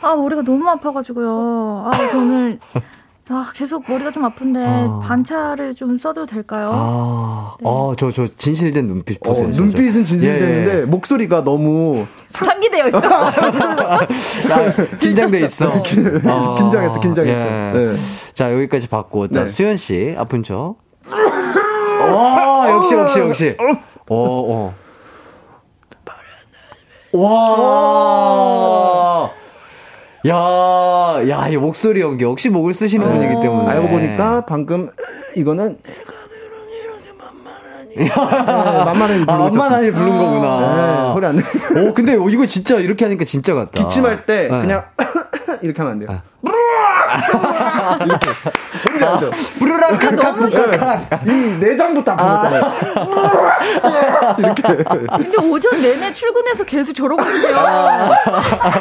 [0.00, 1.90] 아, 머리가 너무 아파가지고요.
[1.92, 2.60] 아, 저는,
[3.30, 5.00] 아, 계속 머리가 좀 아픈데, 아.
[5.04, 6.70] 반차를 좀 써도 될까요?
[6.72, 7.68] 아, 네.
[7.68, 9.48] 어, 저, 저, 진실된 눈빛 어, 보세요.
[9.48, 9.62] 저, 저.
[9.62, 10.84] 눈빛은 진실되는데 예, 예.
[10.84, 13.00] 목소리가 너무 상기되어 있어.
[14.98, 15.68] 긴장돼 있어.
[15.68, 15.82] 어,
[16.54, 17.40] 긴장했어, 긴장했어.
[17.40, 17.72] 예.
[17.72, 17.96] 네.
[18.32, 19.28] 자, 여기까지 받고.
[19.28, 19.46] 나 네.
[19.46, 20.76] 수현 씨, 아픈 척.
[21.06, 23.56] 와, 역시, 역시, 역시.
[24.08, 24.74] 어, 어.
[27.12, 28.97] 와.
[30.26, 32.24] 야, 야, 이 목소리 연기.
[32.24, 33.68] 역시 목을 쓰시는 분이기 때문에.
[33.70, 34.90] 알고 보니까 방금
[35.36, 35.78] 이거는
[37.96, 41.12] 네, 만만하게 아, 부르고 만만하게 부른 네, 거구나.
[41.14, 41.42] 소리 안 내.
[41.80, 43.70] 오, 근데 이거 진짜 이렇게 하니까 진짜 같다.
[43.72, 44.60] 기침할 때 네.
[44.60, 44.84] 그냥
[45.62, 46.08] 이렇게 하면 안 돼요.
[46.10, 46.22] 아.
[49.58, 50.72] 부르락 너무 싫어.
[51.26, 52.72] 이 내장부터 아프잖아요.
[55.16, 57.56] 근데 오전 내내 출근해서 계속 저러고 있어요.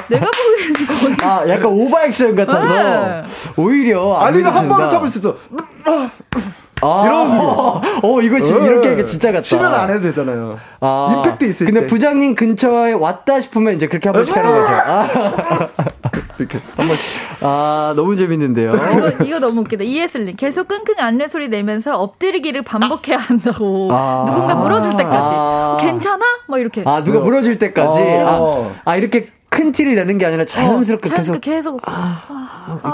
[0.09, 0.56] 내가 거의.
[1.27, 3.23] 아, 약간 오버액션 같아서 네.
[3.57, 4.67] 오히려 안 아니면 한.
[4.69, 5.35] 번은 참을 수 있어.
[6.79, 9.41] 아, 이런 어, 어, 이거 지, 이렇게 하니까 진짜 같다.
[9.41, 10.59] 치면 안 해도 되잖아요.
[10.79, 11.87] 아, 임팩트 있을 근데 때.
[11.87, 14.73] 부장님 근처에 왔다 싶으면 이제 그렇게 한 번씩 하는 거죠.
[14.73, 15.07] 아,
[16.37, 17.21] 이렇게 한 번씩.
[17.41, 18.73] 아, 너무 재밌는데요.
[18.75, 19.83] 이거, 이거 너무 웃기다.
[19.85, 20.35] 이해슬님.
[20.35, 23.89] 계속 끙끙 안내 소리 내면서 엎드리기를 반복해야 한다고.
[23.91, 24.25] 아.
[24.27, 25.31] 누군가 물어줄 때까지.
[25.33, 25.77] 아.
[25.81, 26.23] 괜찮아?
[26.47, 26.83] 막 이렇게.
[26.85, 27.99] 아, 누가 물어줄 때까지.
[28.23, 28.71] 아, 어.
[28.85, 29.25] 아, 이렇게
[29.57, 31.81] 큰 티를 내는 게 아니라 자연스럽게 어, 계속 계속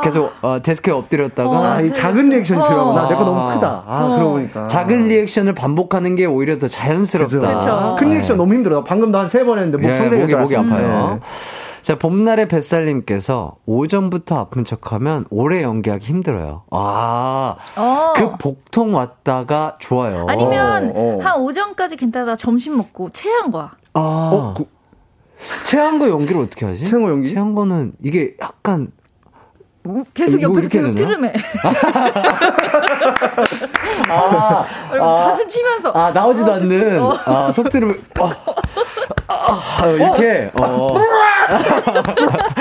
[0.01, 2.67] 계속 어, 데스크에 엎드렸다가 아, 이 작은 리액션이 어.
[2.69, 3.09] 필요하구나.
[3.09, 3.53] 내거 너무 아.
[3.53, 3.83] 크다.
[3.85, 4.15] 아, 어.
[4.15, 4.67] 그러고 보니까.
[4.67, 7.59] 작은 리액션을 반복하는 게 오히려 더 자연스럽다.
[7.59, 7.95] 그쵸.
[7.99, 8.83] 큰 리액션 너무 힘들어요.
[8.85, 10.55] 방금 도 한 세 번 했는데 목 예, 성대가 목이 목이.
[10.55, 11.19] 아파요.
[11.21, 11.27] 네.
[11.81, 16.63] 자, 봄날의 뱃살님께서 오전부터 아픈 척하면 오래 연기하기 힘들어요.
[16.71, 18.13] 아, 어.
[18.15, 20.25] 그 복통 왔다가 좋아요.
[20.29, 21.19] 아니면 어, 어.
[21.21, 23.71] 한 오전까지 괜찮다가 점심 먹고 체한 거야.
[23.95, 24.65] 아, 어, 그,
[25.63, 26.83] 체한 거 연기를 어떻게 하지?
[26.85, 27.29] 체한 거 연기?
[27.29, 28.91] 체한 거는 이게 약간
[30.13, 30.95] 계속 뭐 옆에서 이렇게 계속?
[30.95, 31.33] 트름해.
[34.09, 35.91] 아, 그리고 가슴 치면서.
[35.91, 37.19] 아 나오지도 어, 않는 어.
[37.25, 38.35] 아 속들을 아,
[39.27, 40.87] 아, 아, 이렇게 어.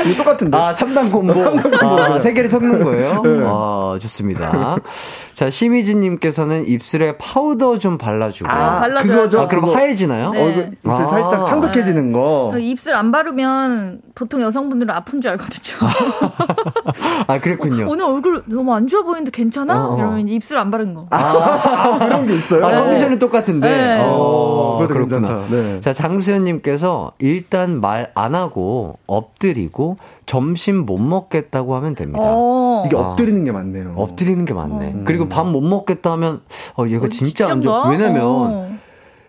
[0.05, 0.59] 이거 똑같은데.
[0.59, 1.87] 아, 3단 콤보.
[1.87, 3.23] 아, 세 개를 섞는 거예요?
[3.23, 3.41] 네.
[3.45, 4.77] 아, 좋습니다.
[5.35, 8.51] 자, 심희진님께서는 입술에 파우더 좀 발라주고.
[8.51, 9.13] 아, 발라줘야죠.
[9.13, 9.41] 그거죠.
[9.41, 9.75] 아, 그럼.
[9.75, 10.31] 하얘지나요?
[10.31, 10.43] 네.
[10.43, 11.07] 얼굴 입술 아.
[11.07, 12.53] 살짝 창백해지는 거.
[12.59, 15.89] 입술 안 바르면 보통 여성분들은 아픈 줄 알거든요.
[17.27, 17.87] 아, 그랬군요.
[17.89, 19.89] 오늘 얼굴 너무 안 좋아 보이는데 괜찮아?
[19.89, 19.97] 어.
[19.97, 21.07] 이러면 이제 입술 안 바른 거.
[21.11, 22.67] 아, 그런 게 있어요.
[22.67, 23.69] 아, 컨디션은 똑같은데.
[23.69, 24.01] 네.
[24.05, 25.29] 어, 그것도 그렇구나.
[25.29, 25.57] 괜찮다.
[25.57, 25.81] 네.
[25.81, 29.97] 자, 장수현님께서 일단 말 안 하고 엎드리고
[30.33, 32.21] 점심 못 먹겠다고 하면 됩니다.
[32.23, 32.85] 어.
[32.87, 33.93] 이게 엎드리는 게 맞네요.
[33.99, 34.93] 엎드리는 게 맞네.
[34.95, 35.05] 음.
[35.05, 36.41] 그리고 밥 못 먹겠다 하면,
[36.79, 37.61] 어, 얘가 어, 진짜 안?
[37.61, 37.87] 좋아.
[37.91, 38.71] 왜냐면, 어.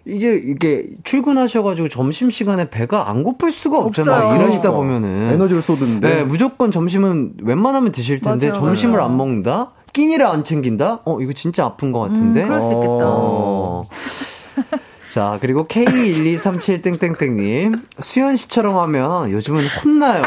[0.06, 4.28] 이게, 이게, 출근하셔가지고 점심 시간에 배가 안 고플 수가 없잖아요.
[4.28, 4.40] 없어요.
[4.42, 4.80] 일하시다 그러니까.
[4.80, 5.34] 보면은.
[5.34, 6.08] 에너지를 쏟는데.
[6.08, 9.02] 네, 무조건 점심은 웬만하면 드실 텐데, 맞아요, 점심을.
[9.02, 9.72] 안 먹는다?
[9.92, 11.02] 끼니를 안 챙긴다?
[11.04, 12.44] 어, 이거 진짜 아픈 것 같은데?
[12.44, 12.90] 음, 그럴 수 있겠다.
[13.02, 13.84] 어.
[15.12, 17.78] 자, 그리고 K12371땡땡땡님.
[18.00, 20.22] 수현 씨처럼 하면 요즘은 혼나요.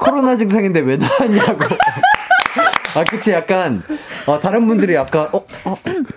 [0.00, 1.64] 코로나 증상인데 왜 나왔냐고.
[2.96, 3.82] 아, 그치, 약간,
[4.26, 5.76] 어, 다른 분들이 약간, 어, 어,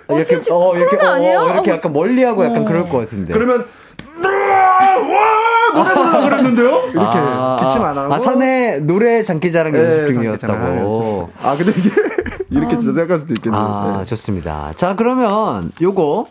[0.10, 1.40] 이렇게, 수현 씨 어, 이렇게, 코로나 아니에요?
[1.42, 1.76] 어, 이렇게 어.
[1.76, 2.66] 약간 멀리하고 약간 어.
[2.66, 3.32] 그럴 것 같은데.
[3.34, 3.68] 그러면
[4.24, 6.70] 와 노래 부르라 그랬는데요?
[6.94, 7.20] 이렇게
[7.66, 8.14] 기침 안 하고.
[8.14, 10.78] 아, 산에 노래 장기자랑 네, 연습 장기자랑 중이었다고.
[10.78, 11.46] 연습.
[11.46, 11.90] 아 근데 이게
[12.52, 13.60] 이렇게 진짜 생각할 수도 있겠네요.
[13.62, 14.06] 아, 네.
[14.06, 14.72] 좋습니다.
[14.78, 16.28] 자, 그러면 요거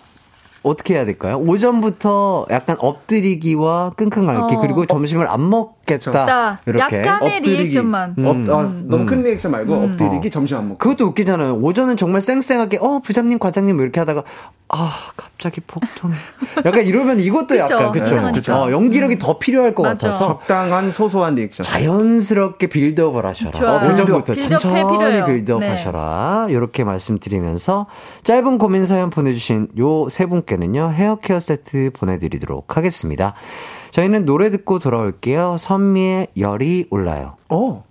[0.63, 1.39] 어떻게 해야 될까요?
[1.39, 4.61] 오전부터 약간 엎드리기와 끙끙 앓기 어.
[4.61, 6.25] 그리고 점심을 안 먹 겠다.
[6.27, 6.99] 나 이렇게.
[6.99, 7.51] 약간의 엎드리기.
[7.63, 8.15] 리액션만.
[8.19, 8.27] 음.
[8.27, 9.07] 엎, 아, 너무 음.
[9.07, 9.93] 큰 리액션 말고 음.
[9.93, 10.79] 엎드리기 점심 안 먹고.
[10.79, 11.55] 그것도 웃기잖아요.
[11.57, 14.23] 오전은 정말 쌩쌩하게 어 부장님 과장님 뭐 이렇게 하다가
[14.69, 16.13] 아 갑자기 복통.
[16.65, 18.05] 약간 이러면 이것도 그쵸, 약간 그쵸.
[18.07, 18.33] 이상하니까.
[18.33, 18.55] 그쵸.
[18.55, 20.07] 어, 연기력이 더 필요할 것 맞아.
[20.09, 21.65] 같아서 적당한 소소한 리액션.
[21.65, 23.51] 자연스럽게 build-up을 하셔라.
[23.53, 23.91] 좋아요.
[23.93, 25.25] 오전부터 빌드업 천천히 필요해요.
[25.27, 25.69] 빌드업 네.
[25.69, 26.47] 하셔라.
[26.49, 27.87] 이렇게 말씀드리면서
[28.25, 33.35] 짧은 고민 사연 보내주신 요 세 분께는요 헤어 케어 세트 보내드리도록 하겠습니다.
[33.93, 35.59] 저희는 노래 듣고 돌아올게요.
[35.59, 37.37] 선미의 열이 올라요.
[37.49, 37.85] 어.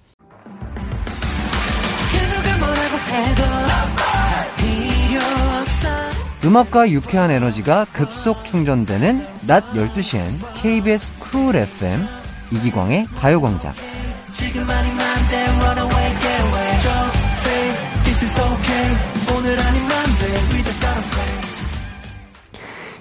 [6.43, 10.25] 음악과 유쾌한 에너지가 급속 충전되는 낮 12시엔
[10.55, 12.01] KBS 쿨 FM
[12.51, 13.71] 이기광의 가요광장.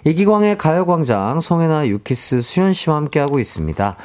[0.04, 3.96] 이기광의 가요광장 송혜나 유키스 수현 씨와 함께하고 있습니다.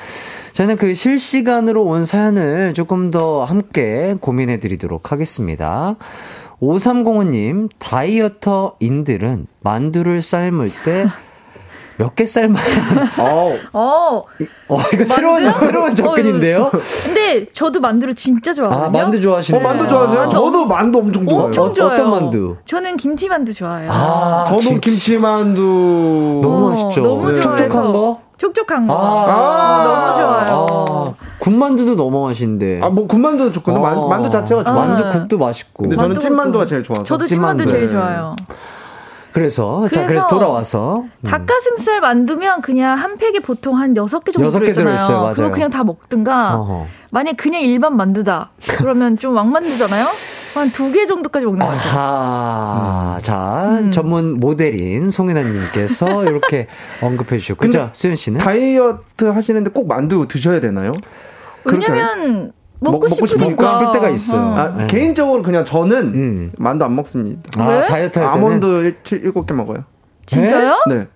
[0.54, 5.96] 저는 그 실시간으로 온 사연을 조금 더 함께 고민해 드리도록 하겠습니다.
[6.62, 11.06] 5305님, 다이어터인들은 만두를 삶을 때
[11.98, 13.04] 몇 개 삶아야 하나?
[13.20, 13.54] 어.
[13.74, 14.22] 어.
[14.68, 15.54] 어, 이거 새로운, 만두요?
[15.54, 16.64] 새로운 접근인데요?
[16.64, 16.72] 어,
[17.06, 18.86] 근데 저도 만두를 진짜 좋아하거든요.
[18.88, 19.58] 아, 만두 좋아하시네.
[19.58, 20.22] 어 만두 좋아하세요?
[20.22, 21.46] 아, 저도 만두 엄청 좋아해요.
[21.46, 21.94] 엄청 어, 좋아요.
[21.94, 22.56] 어 떤 만두?
[22.66, 23.90] 저는 김치 만두 좋아해요.
[23.92, 25.62] 아, 저도 김치 만두
[26.44, 27.02] 너무 어, 맛있죠.
[27.02, 27.40] 너무 네.
[27.40, 27.64] 좋아해서.
[27.66, 28.20] 촉촉한 거?
[28.38, 28.94] 촉촉한 거.
[28.98, 30.86] 아, 너무 좋아요.
[30.90, 32.82] 아, 군만두도 너무 맛있는데.
[32.84, 33.80] 아, 뭐 군만두도 좋고 어.
[33.80, 34.76] 만, 만두 자체가 좋아요.
[34.76, 35.84] 만- 만두국도 맛있고.
[35.84, 37.04] 근데 저는 찐만두가 제일 좋아서.
[37.04, 37.64] 저도 찐만두.
[37.66, 37.92] 찐만두 제일 네.
[37.92, 38.36] 좋아요.
[39.36, 41.04] 그래서, 자, 그래서 그래서 돌아와서.
[41.20, 41.30] 음.
[41.30, 44.96] 닭가슴살 만두면 그냥 한 팩에 보통 한 6개 정도 여섯 개 들어있잖아요.
[44.96, 45.18] 들어있어요.
[45.22, 45.34] 맞아요.
[45.34, 46.56] 그거 그냥 다 먹든가.
[46.56, 46.88] 어허.
[47.12, 48.52] 만약 그냥 일반 만두다.
[48.78, 50.06] 그러면 좀 왕만두잖아요?
[50.56, 51.78] 한 두 개 정도까지 먹는 거죠.
[52.00, 53.20] 아하.
[53.22, 53.92] 자, 음.
[53.92, 56.68] 전문 모델인 송혜나님께서 이렇게
[57.02, 57.60] 언급해 주셨고.
[57.62, 58.38] 근데 자, 수현 씨는?
[58.40, 60.94] 다이어트 하시는데 꼭 만두 드셔야 되나요?
[61.66, 63.28] 그렇게 왜냐면 먹- 먹고 싶으니까.
[63.28, 63.64] 싶으니까.
[63.64, 64.42] 먹고 싶을 때가 있어요.
[64.42, 64.56] 어.
[64.56, 64.88] 아, 네.
[64.88, 66.52] 개인적으로 그냥 저는 음.
[66.58, 67.42] 만두 안 먹습니다.
[67.58, 67.88] 아, 왜?
[67.88, 69.84] 다이어트 할 때는 아몬드 7, 7개 먹어요.
[70.26, 70.84] 진짜요?
[70.90, 71.08] 네.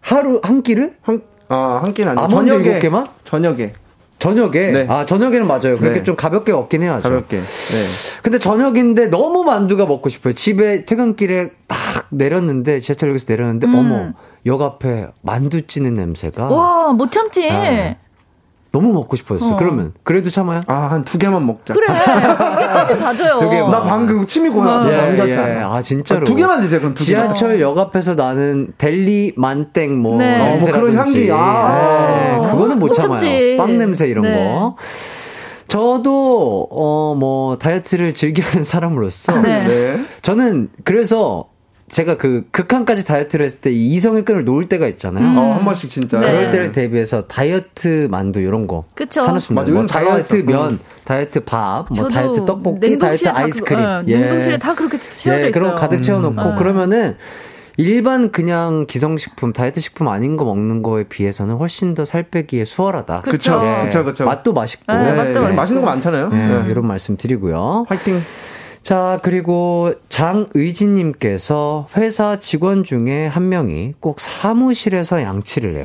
[0.00, 0.94] 하루 한 끼를?
[1.02, 2.66] 한, 아, 한 끼는 아니고 아몬드 저녁에.
[2.68, 3.06] 일곱 개만?
[3.24, 3.72] 저녁에.
[4.18, 4.70] 저녁에?
[4.70, 4.86] 네.
[4.88, 5.76] 아, 저녁에는 맞아요.
[5.76, 6.02] 그렇게 네.
[6.04, 7.02] 좀 가볍게 먹긴 해야죠.
[7.02, 7.38] 가볍게.
[7.38, 7.42] 네.
[8.22, 10.34] 근데 저녁인데 너무 만두가 먹고 싶어요.
[10.34, 13.74] 집에 퇴근길에 딱 내렸는데, 지하철역에서 내렸는데, 음.
[13.74, 14.12] 어머,
[14.44, 16.48] 역 앞에 만두 찌는 냄새가.
[16.48, 17.48] 와, 못 참지.
[17.48, 17.96] 네.
[18.72, 19.54] 너무 먹고 싶어졌어요.
[19.54, 19.58] 어.
[19.58, 20.62] 그러면 그래도 참아요?
[20.68, 21.74] 아, 한 두 개만 먹자.
[21.74, 21.86] 그래.
[21.88, 23.38] 두 개까지 봐줘요.
[23.40, 23.60] 두 개.
[23.60, 24.88] 나 방금 침이 고여.
[24.92, 25.48] 예, 넘겼잖아.
[25.50, 25.62] 예.
[25.62, 26.20] 아 진짜로.
[26.20, 27.24] 아, 두 개만 드세요, 그럼 두 개만.
[27.34, 30.40] 지하철 역 앞에서 나는 델리 만땡 뭐 네.
[30.40, 30.70] 어, 뭐.
[30.70, 31.28] 그런 향기.
[31.32, 32.38] 아.
[32.42, 33.18] 네, 그거는 못 못 참아요.
[33.18, 33.56] 참지.
[33.58, 34.34] 빵 냄새 이런 네.
[34.34, 34.76] 거.
[35.68, 39.66] 저도 어 뭐 다이어트를 즐겨하는 사람으로서 네.
[39.66, 40.04] 네.
[40.22, 41.46] 저는 그래서
[41.90, 45.24] 제가 그 극한까지 다이어트를 했을 때이 이성의 끈을 놓을 때가 있잖아요.
[45.24, 45.36] 음.
[45.38, 46.20] 어, 한 번씩 진짜.
[46.20, 46.30] 네.
[46.30, 49.22] 그럴 때를 대비해서 다이어트 만두 이런 거 그쵸.
[49.24, 49.60] 사놓습니다.
[49.62, 50.46] 맞아, 뭐 다이어트 있어.
[50.46, 53.82] 면, 다이어트 밥, 뭐 다이어트 떡볶이, 다이어트 아이스크림.
[53.82, 55.50] 그, 어, 냉동실에 다 그렇게 채워져 예, 있어요.
[55.52, 56.56] 그런 거 가득 채워놓고 음.
[56.56, 57.16] 그러면은
[57.76, 63.22] 일반 그냥 기성식품, 다이어트 식품 아닌 거 먹는 거에 비해서는 훨씬 더 살 빼기에 수월하다.
[63.22, 63.60] 그쵸.
[63.64, 64.26] 예, 그쵸, 그쵸.
[64.26, 64.92] 맛도 맛있고.
[64.92, 65.56] 네, 맛도 맛있고.
[65.56, 66.28] 맛있는 거 많잖아요.
[66.32, 66.64] 예, 네.
[66.70, 67.86] 이런 말씀 드리고요.
[67.88, 68.20] 화이팅.
[68.82, 75.84] 자, 그리고 장의진님께서 회사 직원 중에 한 명이 꼭 사무실에서 양치를 해요.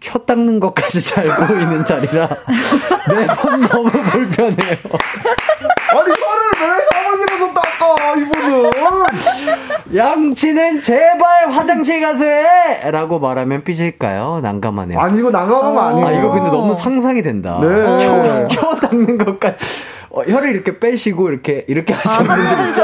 [0.00, 2.28] 혀 닦는 것까지 잘 보이는 자리라
[3.08, 4.76] 매번 너무 불편해요.
[5.90, 8.70] 아니, 혀를 왜 사무실에서 닦아, 이분은.
[9.96, 12.90] 양치는 제발 화장실 가서 해!
[12.90, 14.40] 라고 말하면 삐질까요?
[14.42, 14.98] 난감하네요.
[14.98, 16.06] 아니, 이거 난감한 거 아니에요.
[16.06, 17.60] 아, 이거 근데 너무 상상이 된다.
[17.60, 17.68] 네.
[17.68, 19.56] 혀, 혀 닦는 것까지.
[20.14, 22.82] 어, 혀를 이렇게 빼시고, 이렇게, 이렇게 하시는 분들 있죠?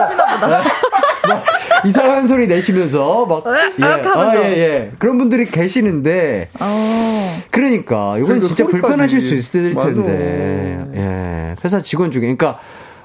[1.28, 1.44] 막
[1.84, 3.44] 이상한 소리 내시면서, 막.
[3.78, 4.18] 예, 하면서.
[4.18, 4.90] 아, 예, 예.
[4.98, 7.42] 그런 분들이 계시는데, 어.
[7.50, 8.80] 그러니까, 이건 그리고 진짜 소리까지.
[8.80, 9.88] 불편하실 수 있을 맞아.
[9.88, 11.54] 텐데, 예.
[11.62, 12.60] 회사 직원 중에, 그러니까,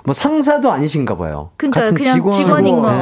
[0.06, 1.52] 뭐 상사도 아니신가 봐요.
[1.56, 2.32] 그러니까 같은 그냥 직원.
[2.34, 2.90] 직원인 거.
[2.94, 2.98] 예.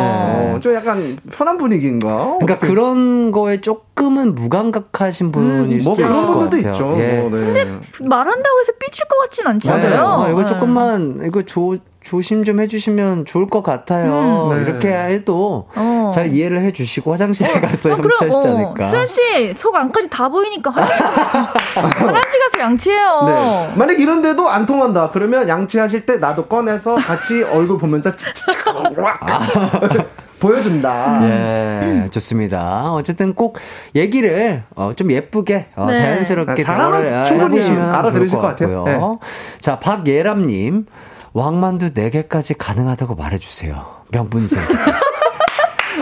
[0.55, 2.15] 어, 좀 약간 편한 분위기인가?
[2.39, 6.91] 그러니까 어떻게- 그런 거에 조금은 무감각하신 분일 뭐 수도 있을 그런 것 분들도 같아요.
[6.93, 7.01] 있죠.
[7.01, 7.19] 예.
[7.21, 7.79] 뭐, 네.
[8.01, 9.89] 말한다고 해서 삐질 것 같진 않잖아요.
[10.03, 10.23] 맞아요.
[10.25, 10.47] 어, 이거 네.
[10.47, 14.49] 조금만 이거 조 조심 좀 해주시면 좋을 것 같아요.
[14.51, 14.63] 음, 네.
[14.63, 16.11] 이렇게 해도 어.
[16.13, 18.87] 잘 이해를 해주시고 화장실에 가서 아, 그럼, 양치하시지 어, 않을까.
[18.87, 23.23] 수현 씨, 속 안까지 다 보이니까 화장실 가서, 화장실 가서 양치해요.
[23.27, 23.73] 네.
[23.75, 25.09] 만약 이런데도 안 통한다.
[25.11, 28.11] 그러면 양치하실 때 나도 꺼내서 같이 얼굴 보면서
[30.39, 31.19] 보여준다.
[31.23, 32.91] 예, 좋습니다.
[32.93, 33.59] 어쨌든 꼭
[33.95, 35.95] 얘기를 어, 좀 예쁘게 어, 네.
[35.95, 38.83] 자연스럽게 아, 잘하면 대화를 충분히 알아들으실 좋을 것 같아요.
[38.83, 39.19] 같고요.
[39.59, 40.87] 자, 박예람님
[41.33, 43.85] 왕만두 4개까지 가능하다고 말해주세요.
[44.09, 44.59] 명분생.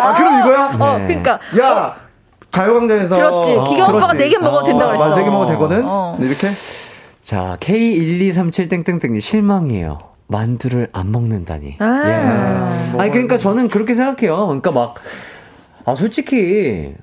[0.01, 0.75] 아, 그럼 이거야?
[0.79, 1.07] 어, 네.
[1.07, 1.39] 그러니까.
[1.61, 1.95] 야!
[2.51, 3.15] 가요광장에서.
[3.15, 3.51] 들었지.
[3.55, 4.35] 어, 기경 오빠가 들었지.
[4.35, 5.13] 4개 먹어도 된다고 어, 그랬어.
[5.15, 5.83] 아, 4개 먹어도 되거든?
[5.85, 6.17] 어.
[6.19, 6.47] 네, 이렇게?
[7.21, 9.99] 자, K1237땡땡땡님 실망이에요.
[10.27, 11.77] 만두를 안 먹는다니.
[11.79, 12.03] 아.
[12.05, 12.99] 예.
[12.99, 14.45] 아니 그러니까 저는 그렇게 생각해요.
[14.47, 14.95] 그러니까 막
[15.85, 16.93] 아 솔직히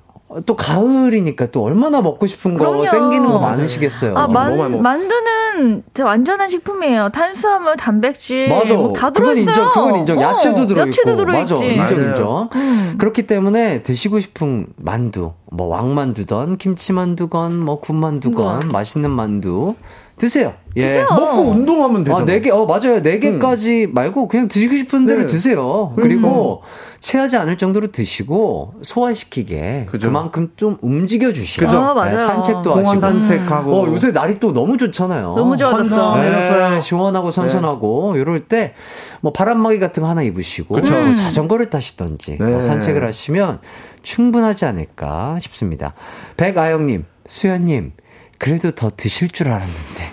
[0.44, 2.90] 또 가을이니까 또 얼마나 먹고 싶은 거 그럼요.
[2.90, 4.16] 땡기는 거 많으시겠어요.
[4.18, 4.82] 아, 너무 많이 만.
[4.82, 7.10] 만두는 완전한 식품이에요.
[7.10, 8.48] 탄수화물, 단백질.
[8.48, 8.74] 맞아.
[8.74, 9.54] 뭐다 그건 들어있어요.
[9.54, 9.68] 인정.
[9.72, 10.18] 그건 인정.
[10.18, 10.88] 어, 야채도 들어있고.
[10.88, 11.54] 야채도 들어있지.
[11.54, 11.64] 맞아.
[11.94, 11.98] 인정.
[12.10, 12.48] 인정.
[12.56, 12.94] 음.
[12.98, 18.60] 그렇기 때문에 드시고 싶은 만두, 뭐 왕만두건 김치만두건 뭐 군만두건 우와.
[18.72, 19.76] 맛있는 만두
[20.18, 20.54] 드세요.
[20.76, 20.86] 예.
[20.88, 21.06] 드세요.
[21.10, 22.22] 먹고 운동하면 되잖아.
[22.22, 23.02] 아, 네 개, 어, 맞아요.
[23.02, 25.26] 네 개까지 말고 그냥 드시고 싶은 대로 네.
[25.26, 25.92] 드세요.
[25.96, 26.62] 그리고
[27.06, 30.08] 체하지 않을 정도로 드시고 소화시키게 그죠.
[30.08, 31.78] 그만큼 좀 움직여 주시고 그죠.
[31.78, 32.18] 아, 맞아요.
[32.18, 32.98] 산책도 하시고.
[33.00, 33.72] 산책하고.
[33.74, 35.34] 어, 요새 날이 또 너무 좋잖아요.
[35.36, 35.88] 너무 좋아졌어.
[35.88, 36.20] 선선.
[36.20, 36.80] 네, 해졌어요.
[36.80, 38.74] 시원하고 선선하고 이럴 때
[39.20, 40.92] 뭐 바람막이 같은 거 하나 입으시고 그쵸.
[40.94, 41.16] 뭐 음.
[41.16, 42.44] 자전거를 타시던지 네.
[42.44, 43.60] 뭐 산책을 하시면
[44.02, 45.94] 충분하지 않을까 싶습니다.
[46.36, 47.92] 백아영 님, 수현 님,
[48.38, 50.04] 그래도 더 드실 줄 알았는데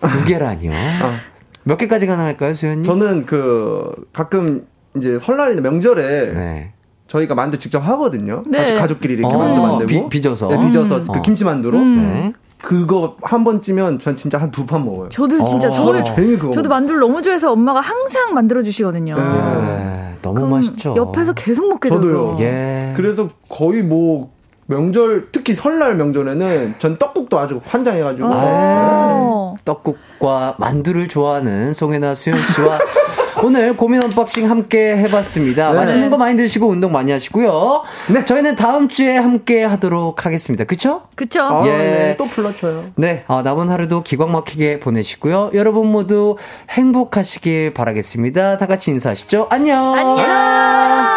[0.00, 0.70] 두 개라니요.
[1.64, 2.82] 몇 개까지 가능할까요, 수현님?
[2.82, 4.66] 저는 그, 가끔
[4.96, 6.72] 이제 설날이나 명절에 네.
[7.08, 8.42] 저희가 만두 직접 하거든요.
[8.46, 8.58] 네.
[8.58, 10.08] 같이 가족끼리 이렇게 어, 만두 만들고.
[10.08, 10.48] 비- 빚어서?
[10.48, 11.04] 네, 빚어서 음.
[11.12, 11.22] 그 어.
[11.22, 11.78] 김치 만두로.
[11.78, 11.96] 음.
[12.14, 12.32] 네.
[12.62, 15.08] 그거 한번 찌면 전 진짜 한 두 판 먹어요.
[15.08, 15.72] 저도 진짜, 어.
[15.72, 16.54] 하루 종일 그거.
[16.54, 19.16] 저도 만두를 너무 좋아해서 엄마가 항상 만들어 주시거든요.
[19.16, 19.22] 네.
[19.22, 20.94] 네, 너무 그럼 맛있죠.
[20.96, 22.36] 옆에서 계속 먹게 저도요.
[22.36, 22.36] 되고.
[22.40, 22.92] 예.
[22.96, 24.30] 그래서 거의 뭐
[24.66, 29.56] 명절 특히 설날 명절에는 전 떡국도 아주 환장해가지고 어.
[29.64, 32.78] 떡국과 만두를 좋아하는 송혜나 수현 씨와
[33.42, 35.70] 오늘 고민 언박싱 함께 해봤습니다.
[35.72, 35.78] 네.
[35.78, 37.82] 맛있는 거 많이 드시고 운동 많이 하시고요.
[38.12, 38.24] 네.
[38.24, 40.64] 저희는 다음 주에 함께 하도록 하겠습니다.
[40.64, 41.02] 그쵸?
[41.14, 41.42] 그쵸?
[41.42, 41.70] 아, 예.
[41.70, 42.84] 네, 또 불러줘요.
[42.96, 45.50] 네, 어, 남은 하루도 기광 막히게 보내시고요.
[45.54, 46.36] 여러분 모두
[46.70, 48.58] 행복하시길 바라겠습니다.
[48.58, 49.48] 다 같이 인사하시죠.
[49.50, 49.94] 안녕.
[49.94, 51.11] 안녕.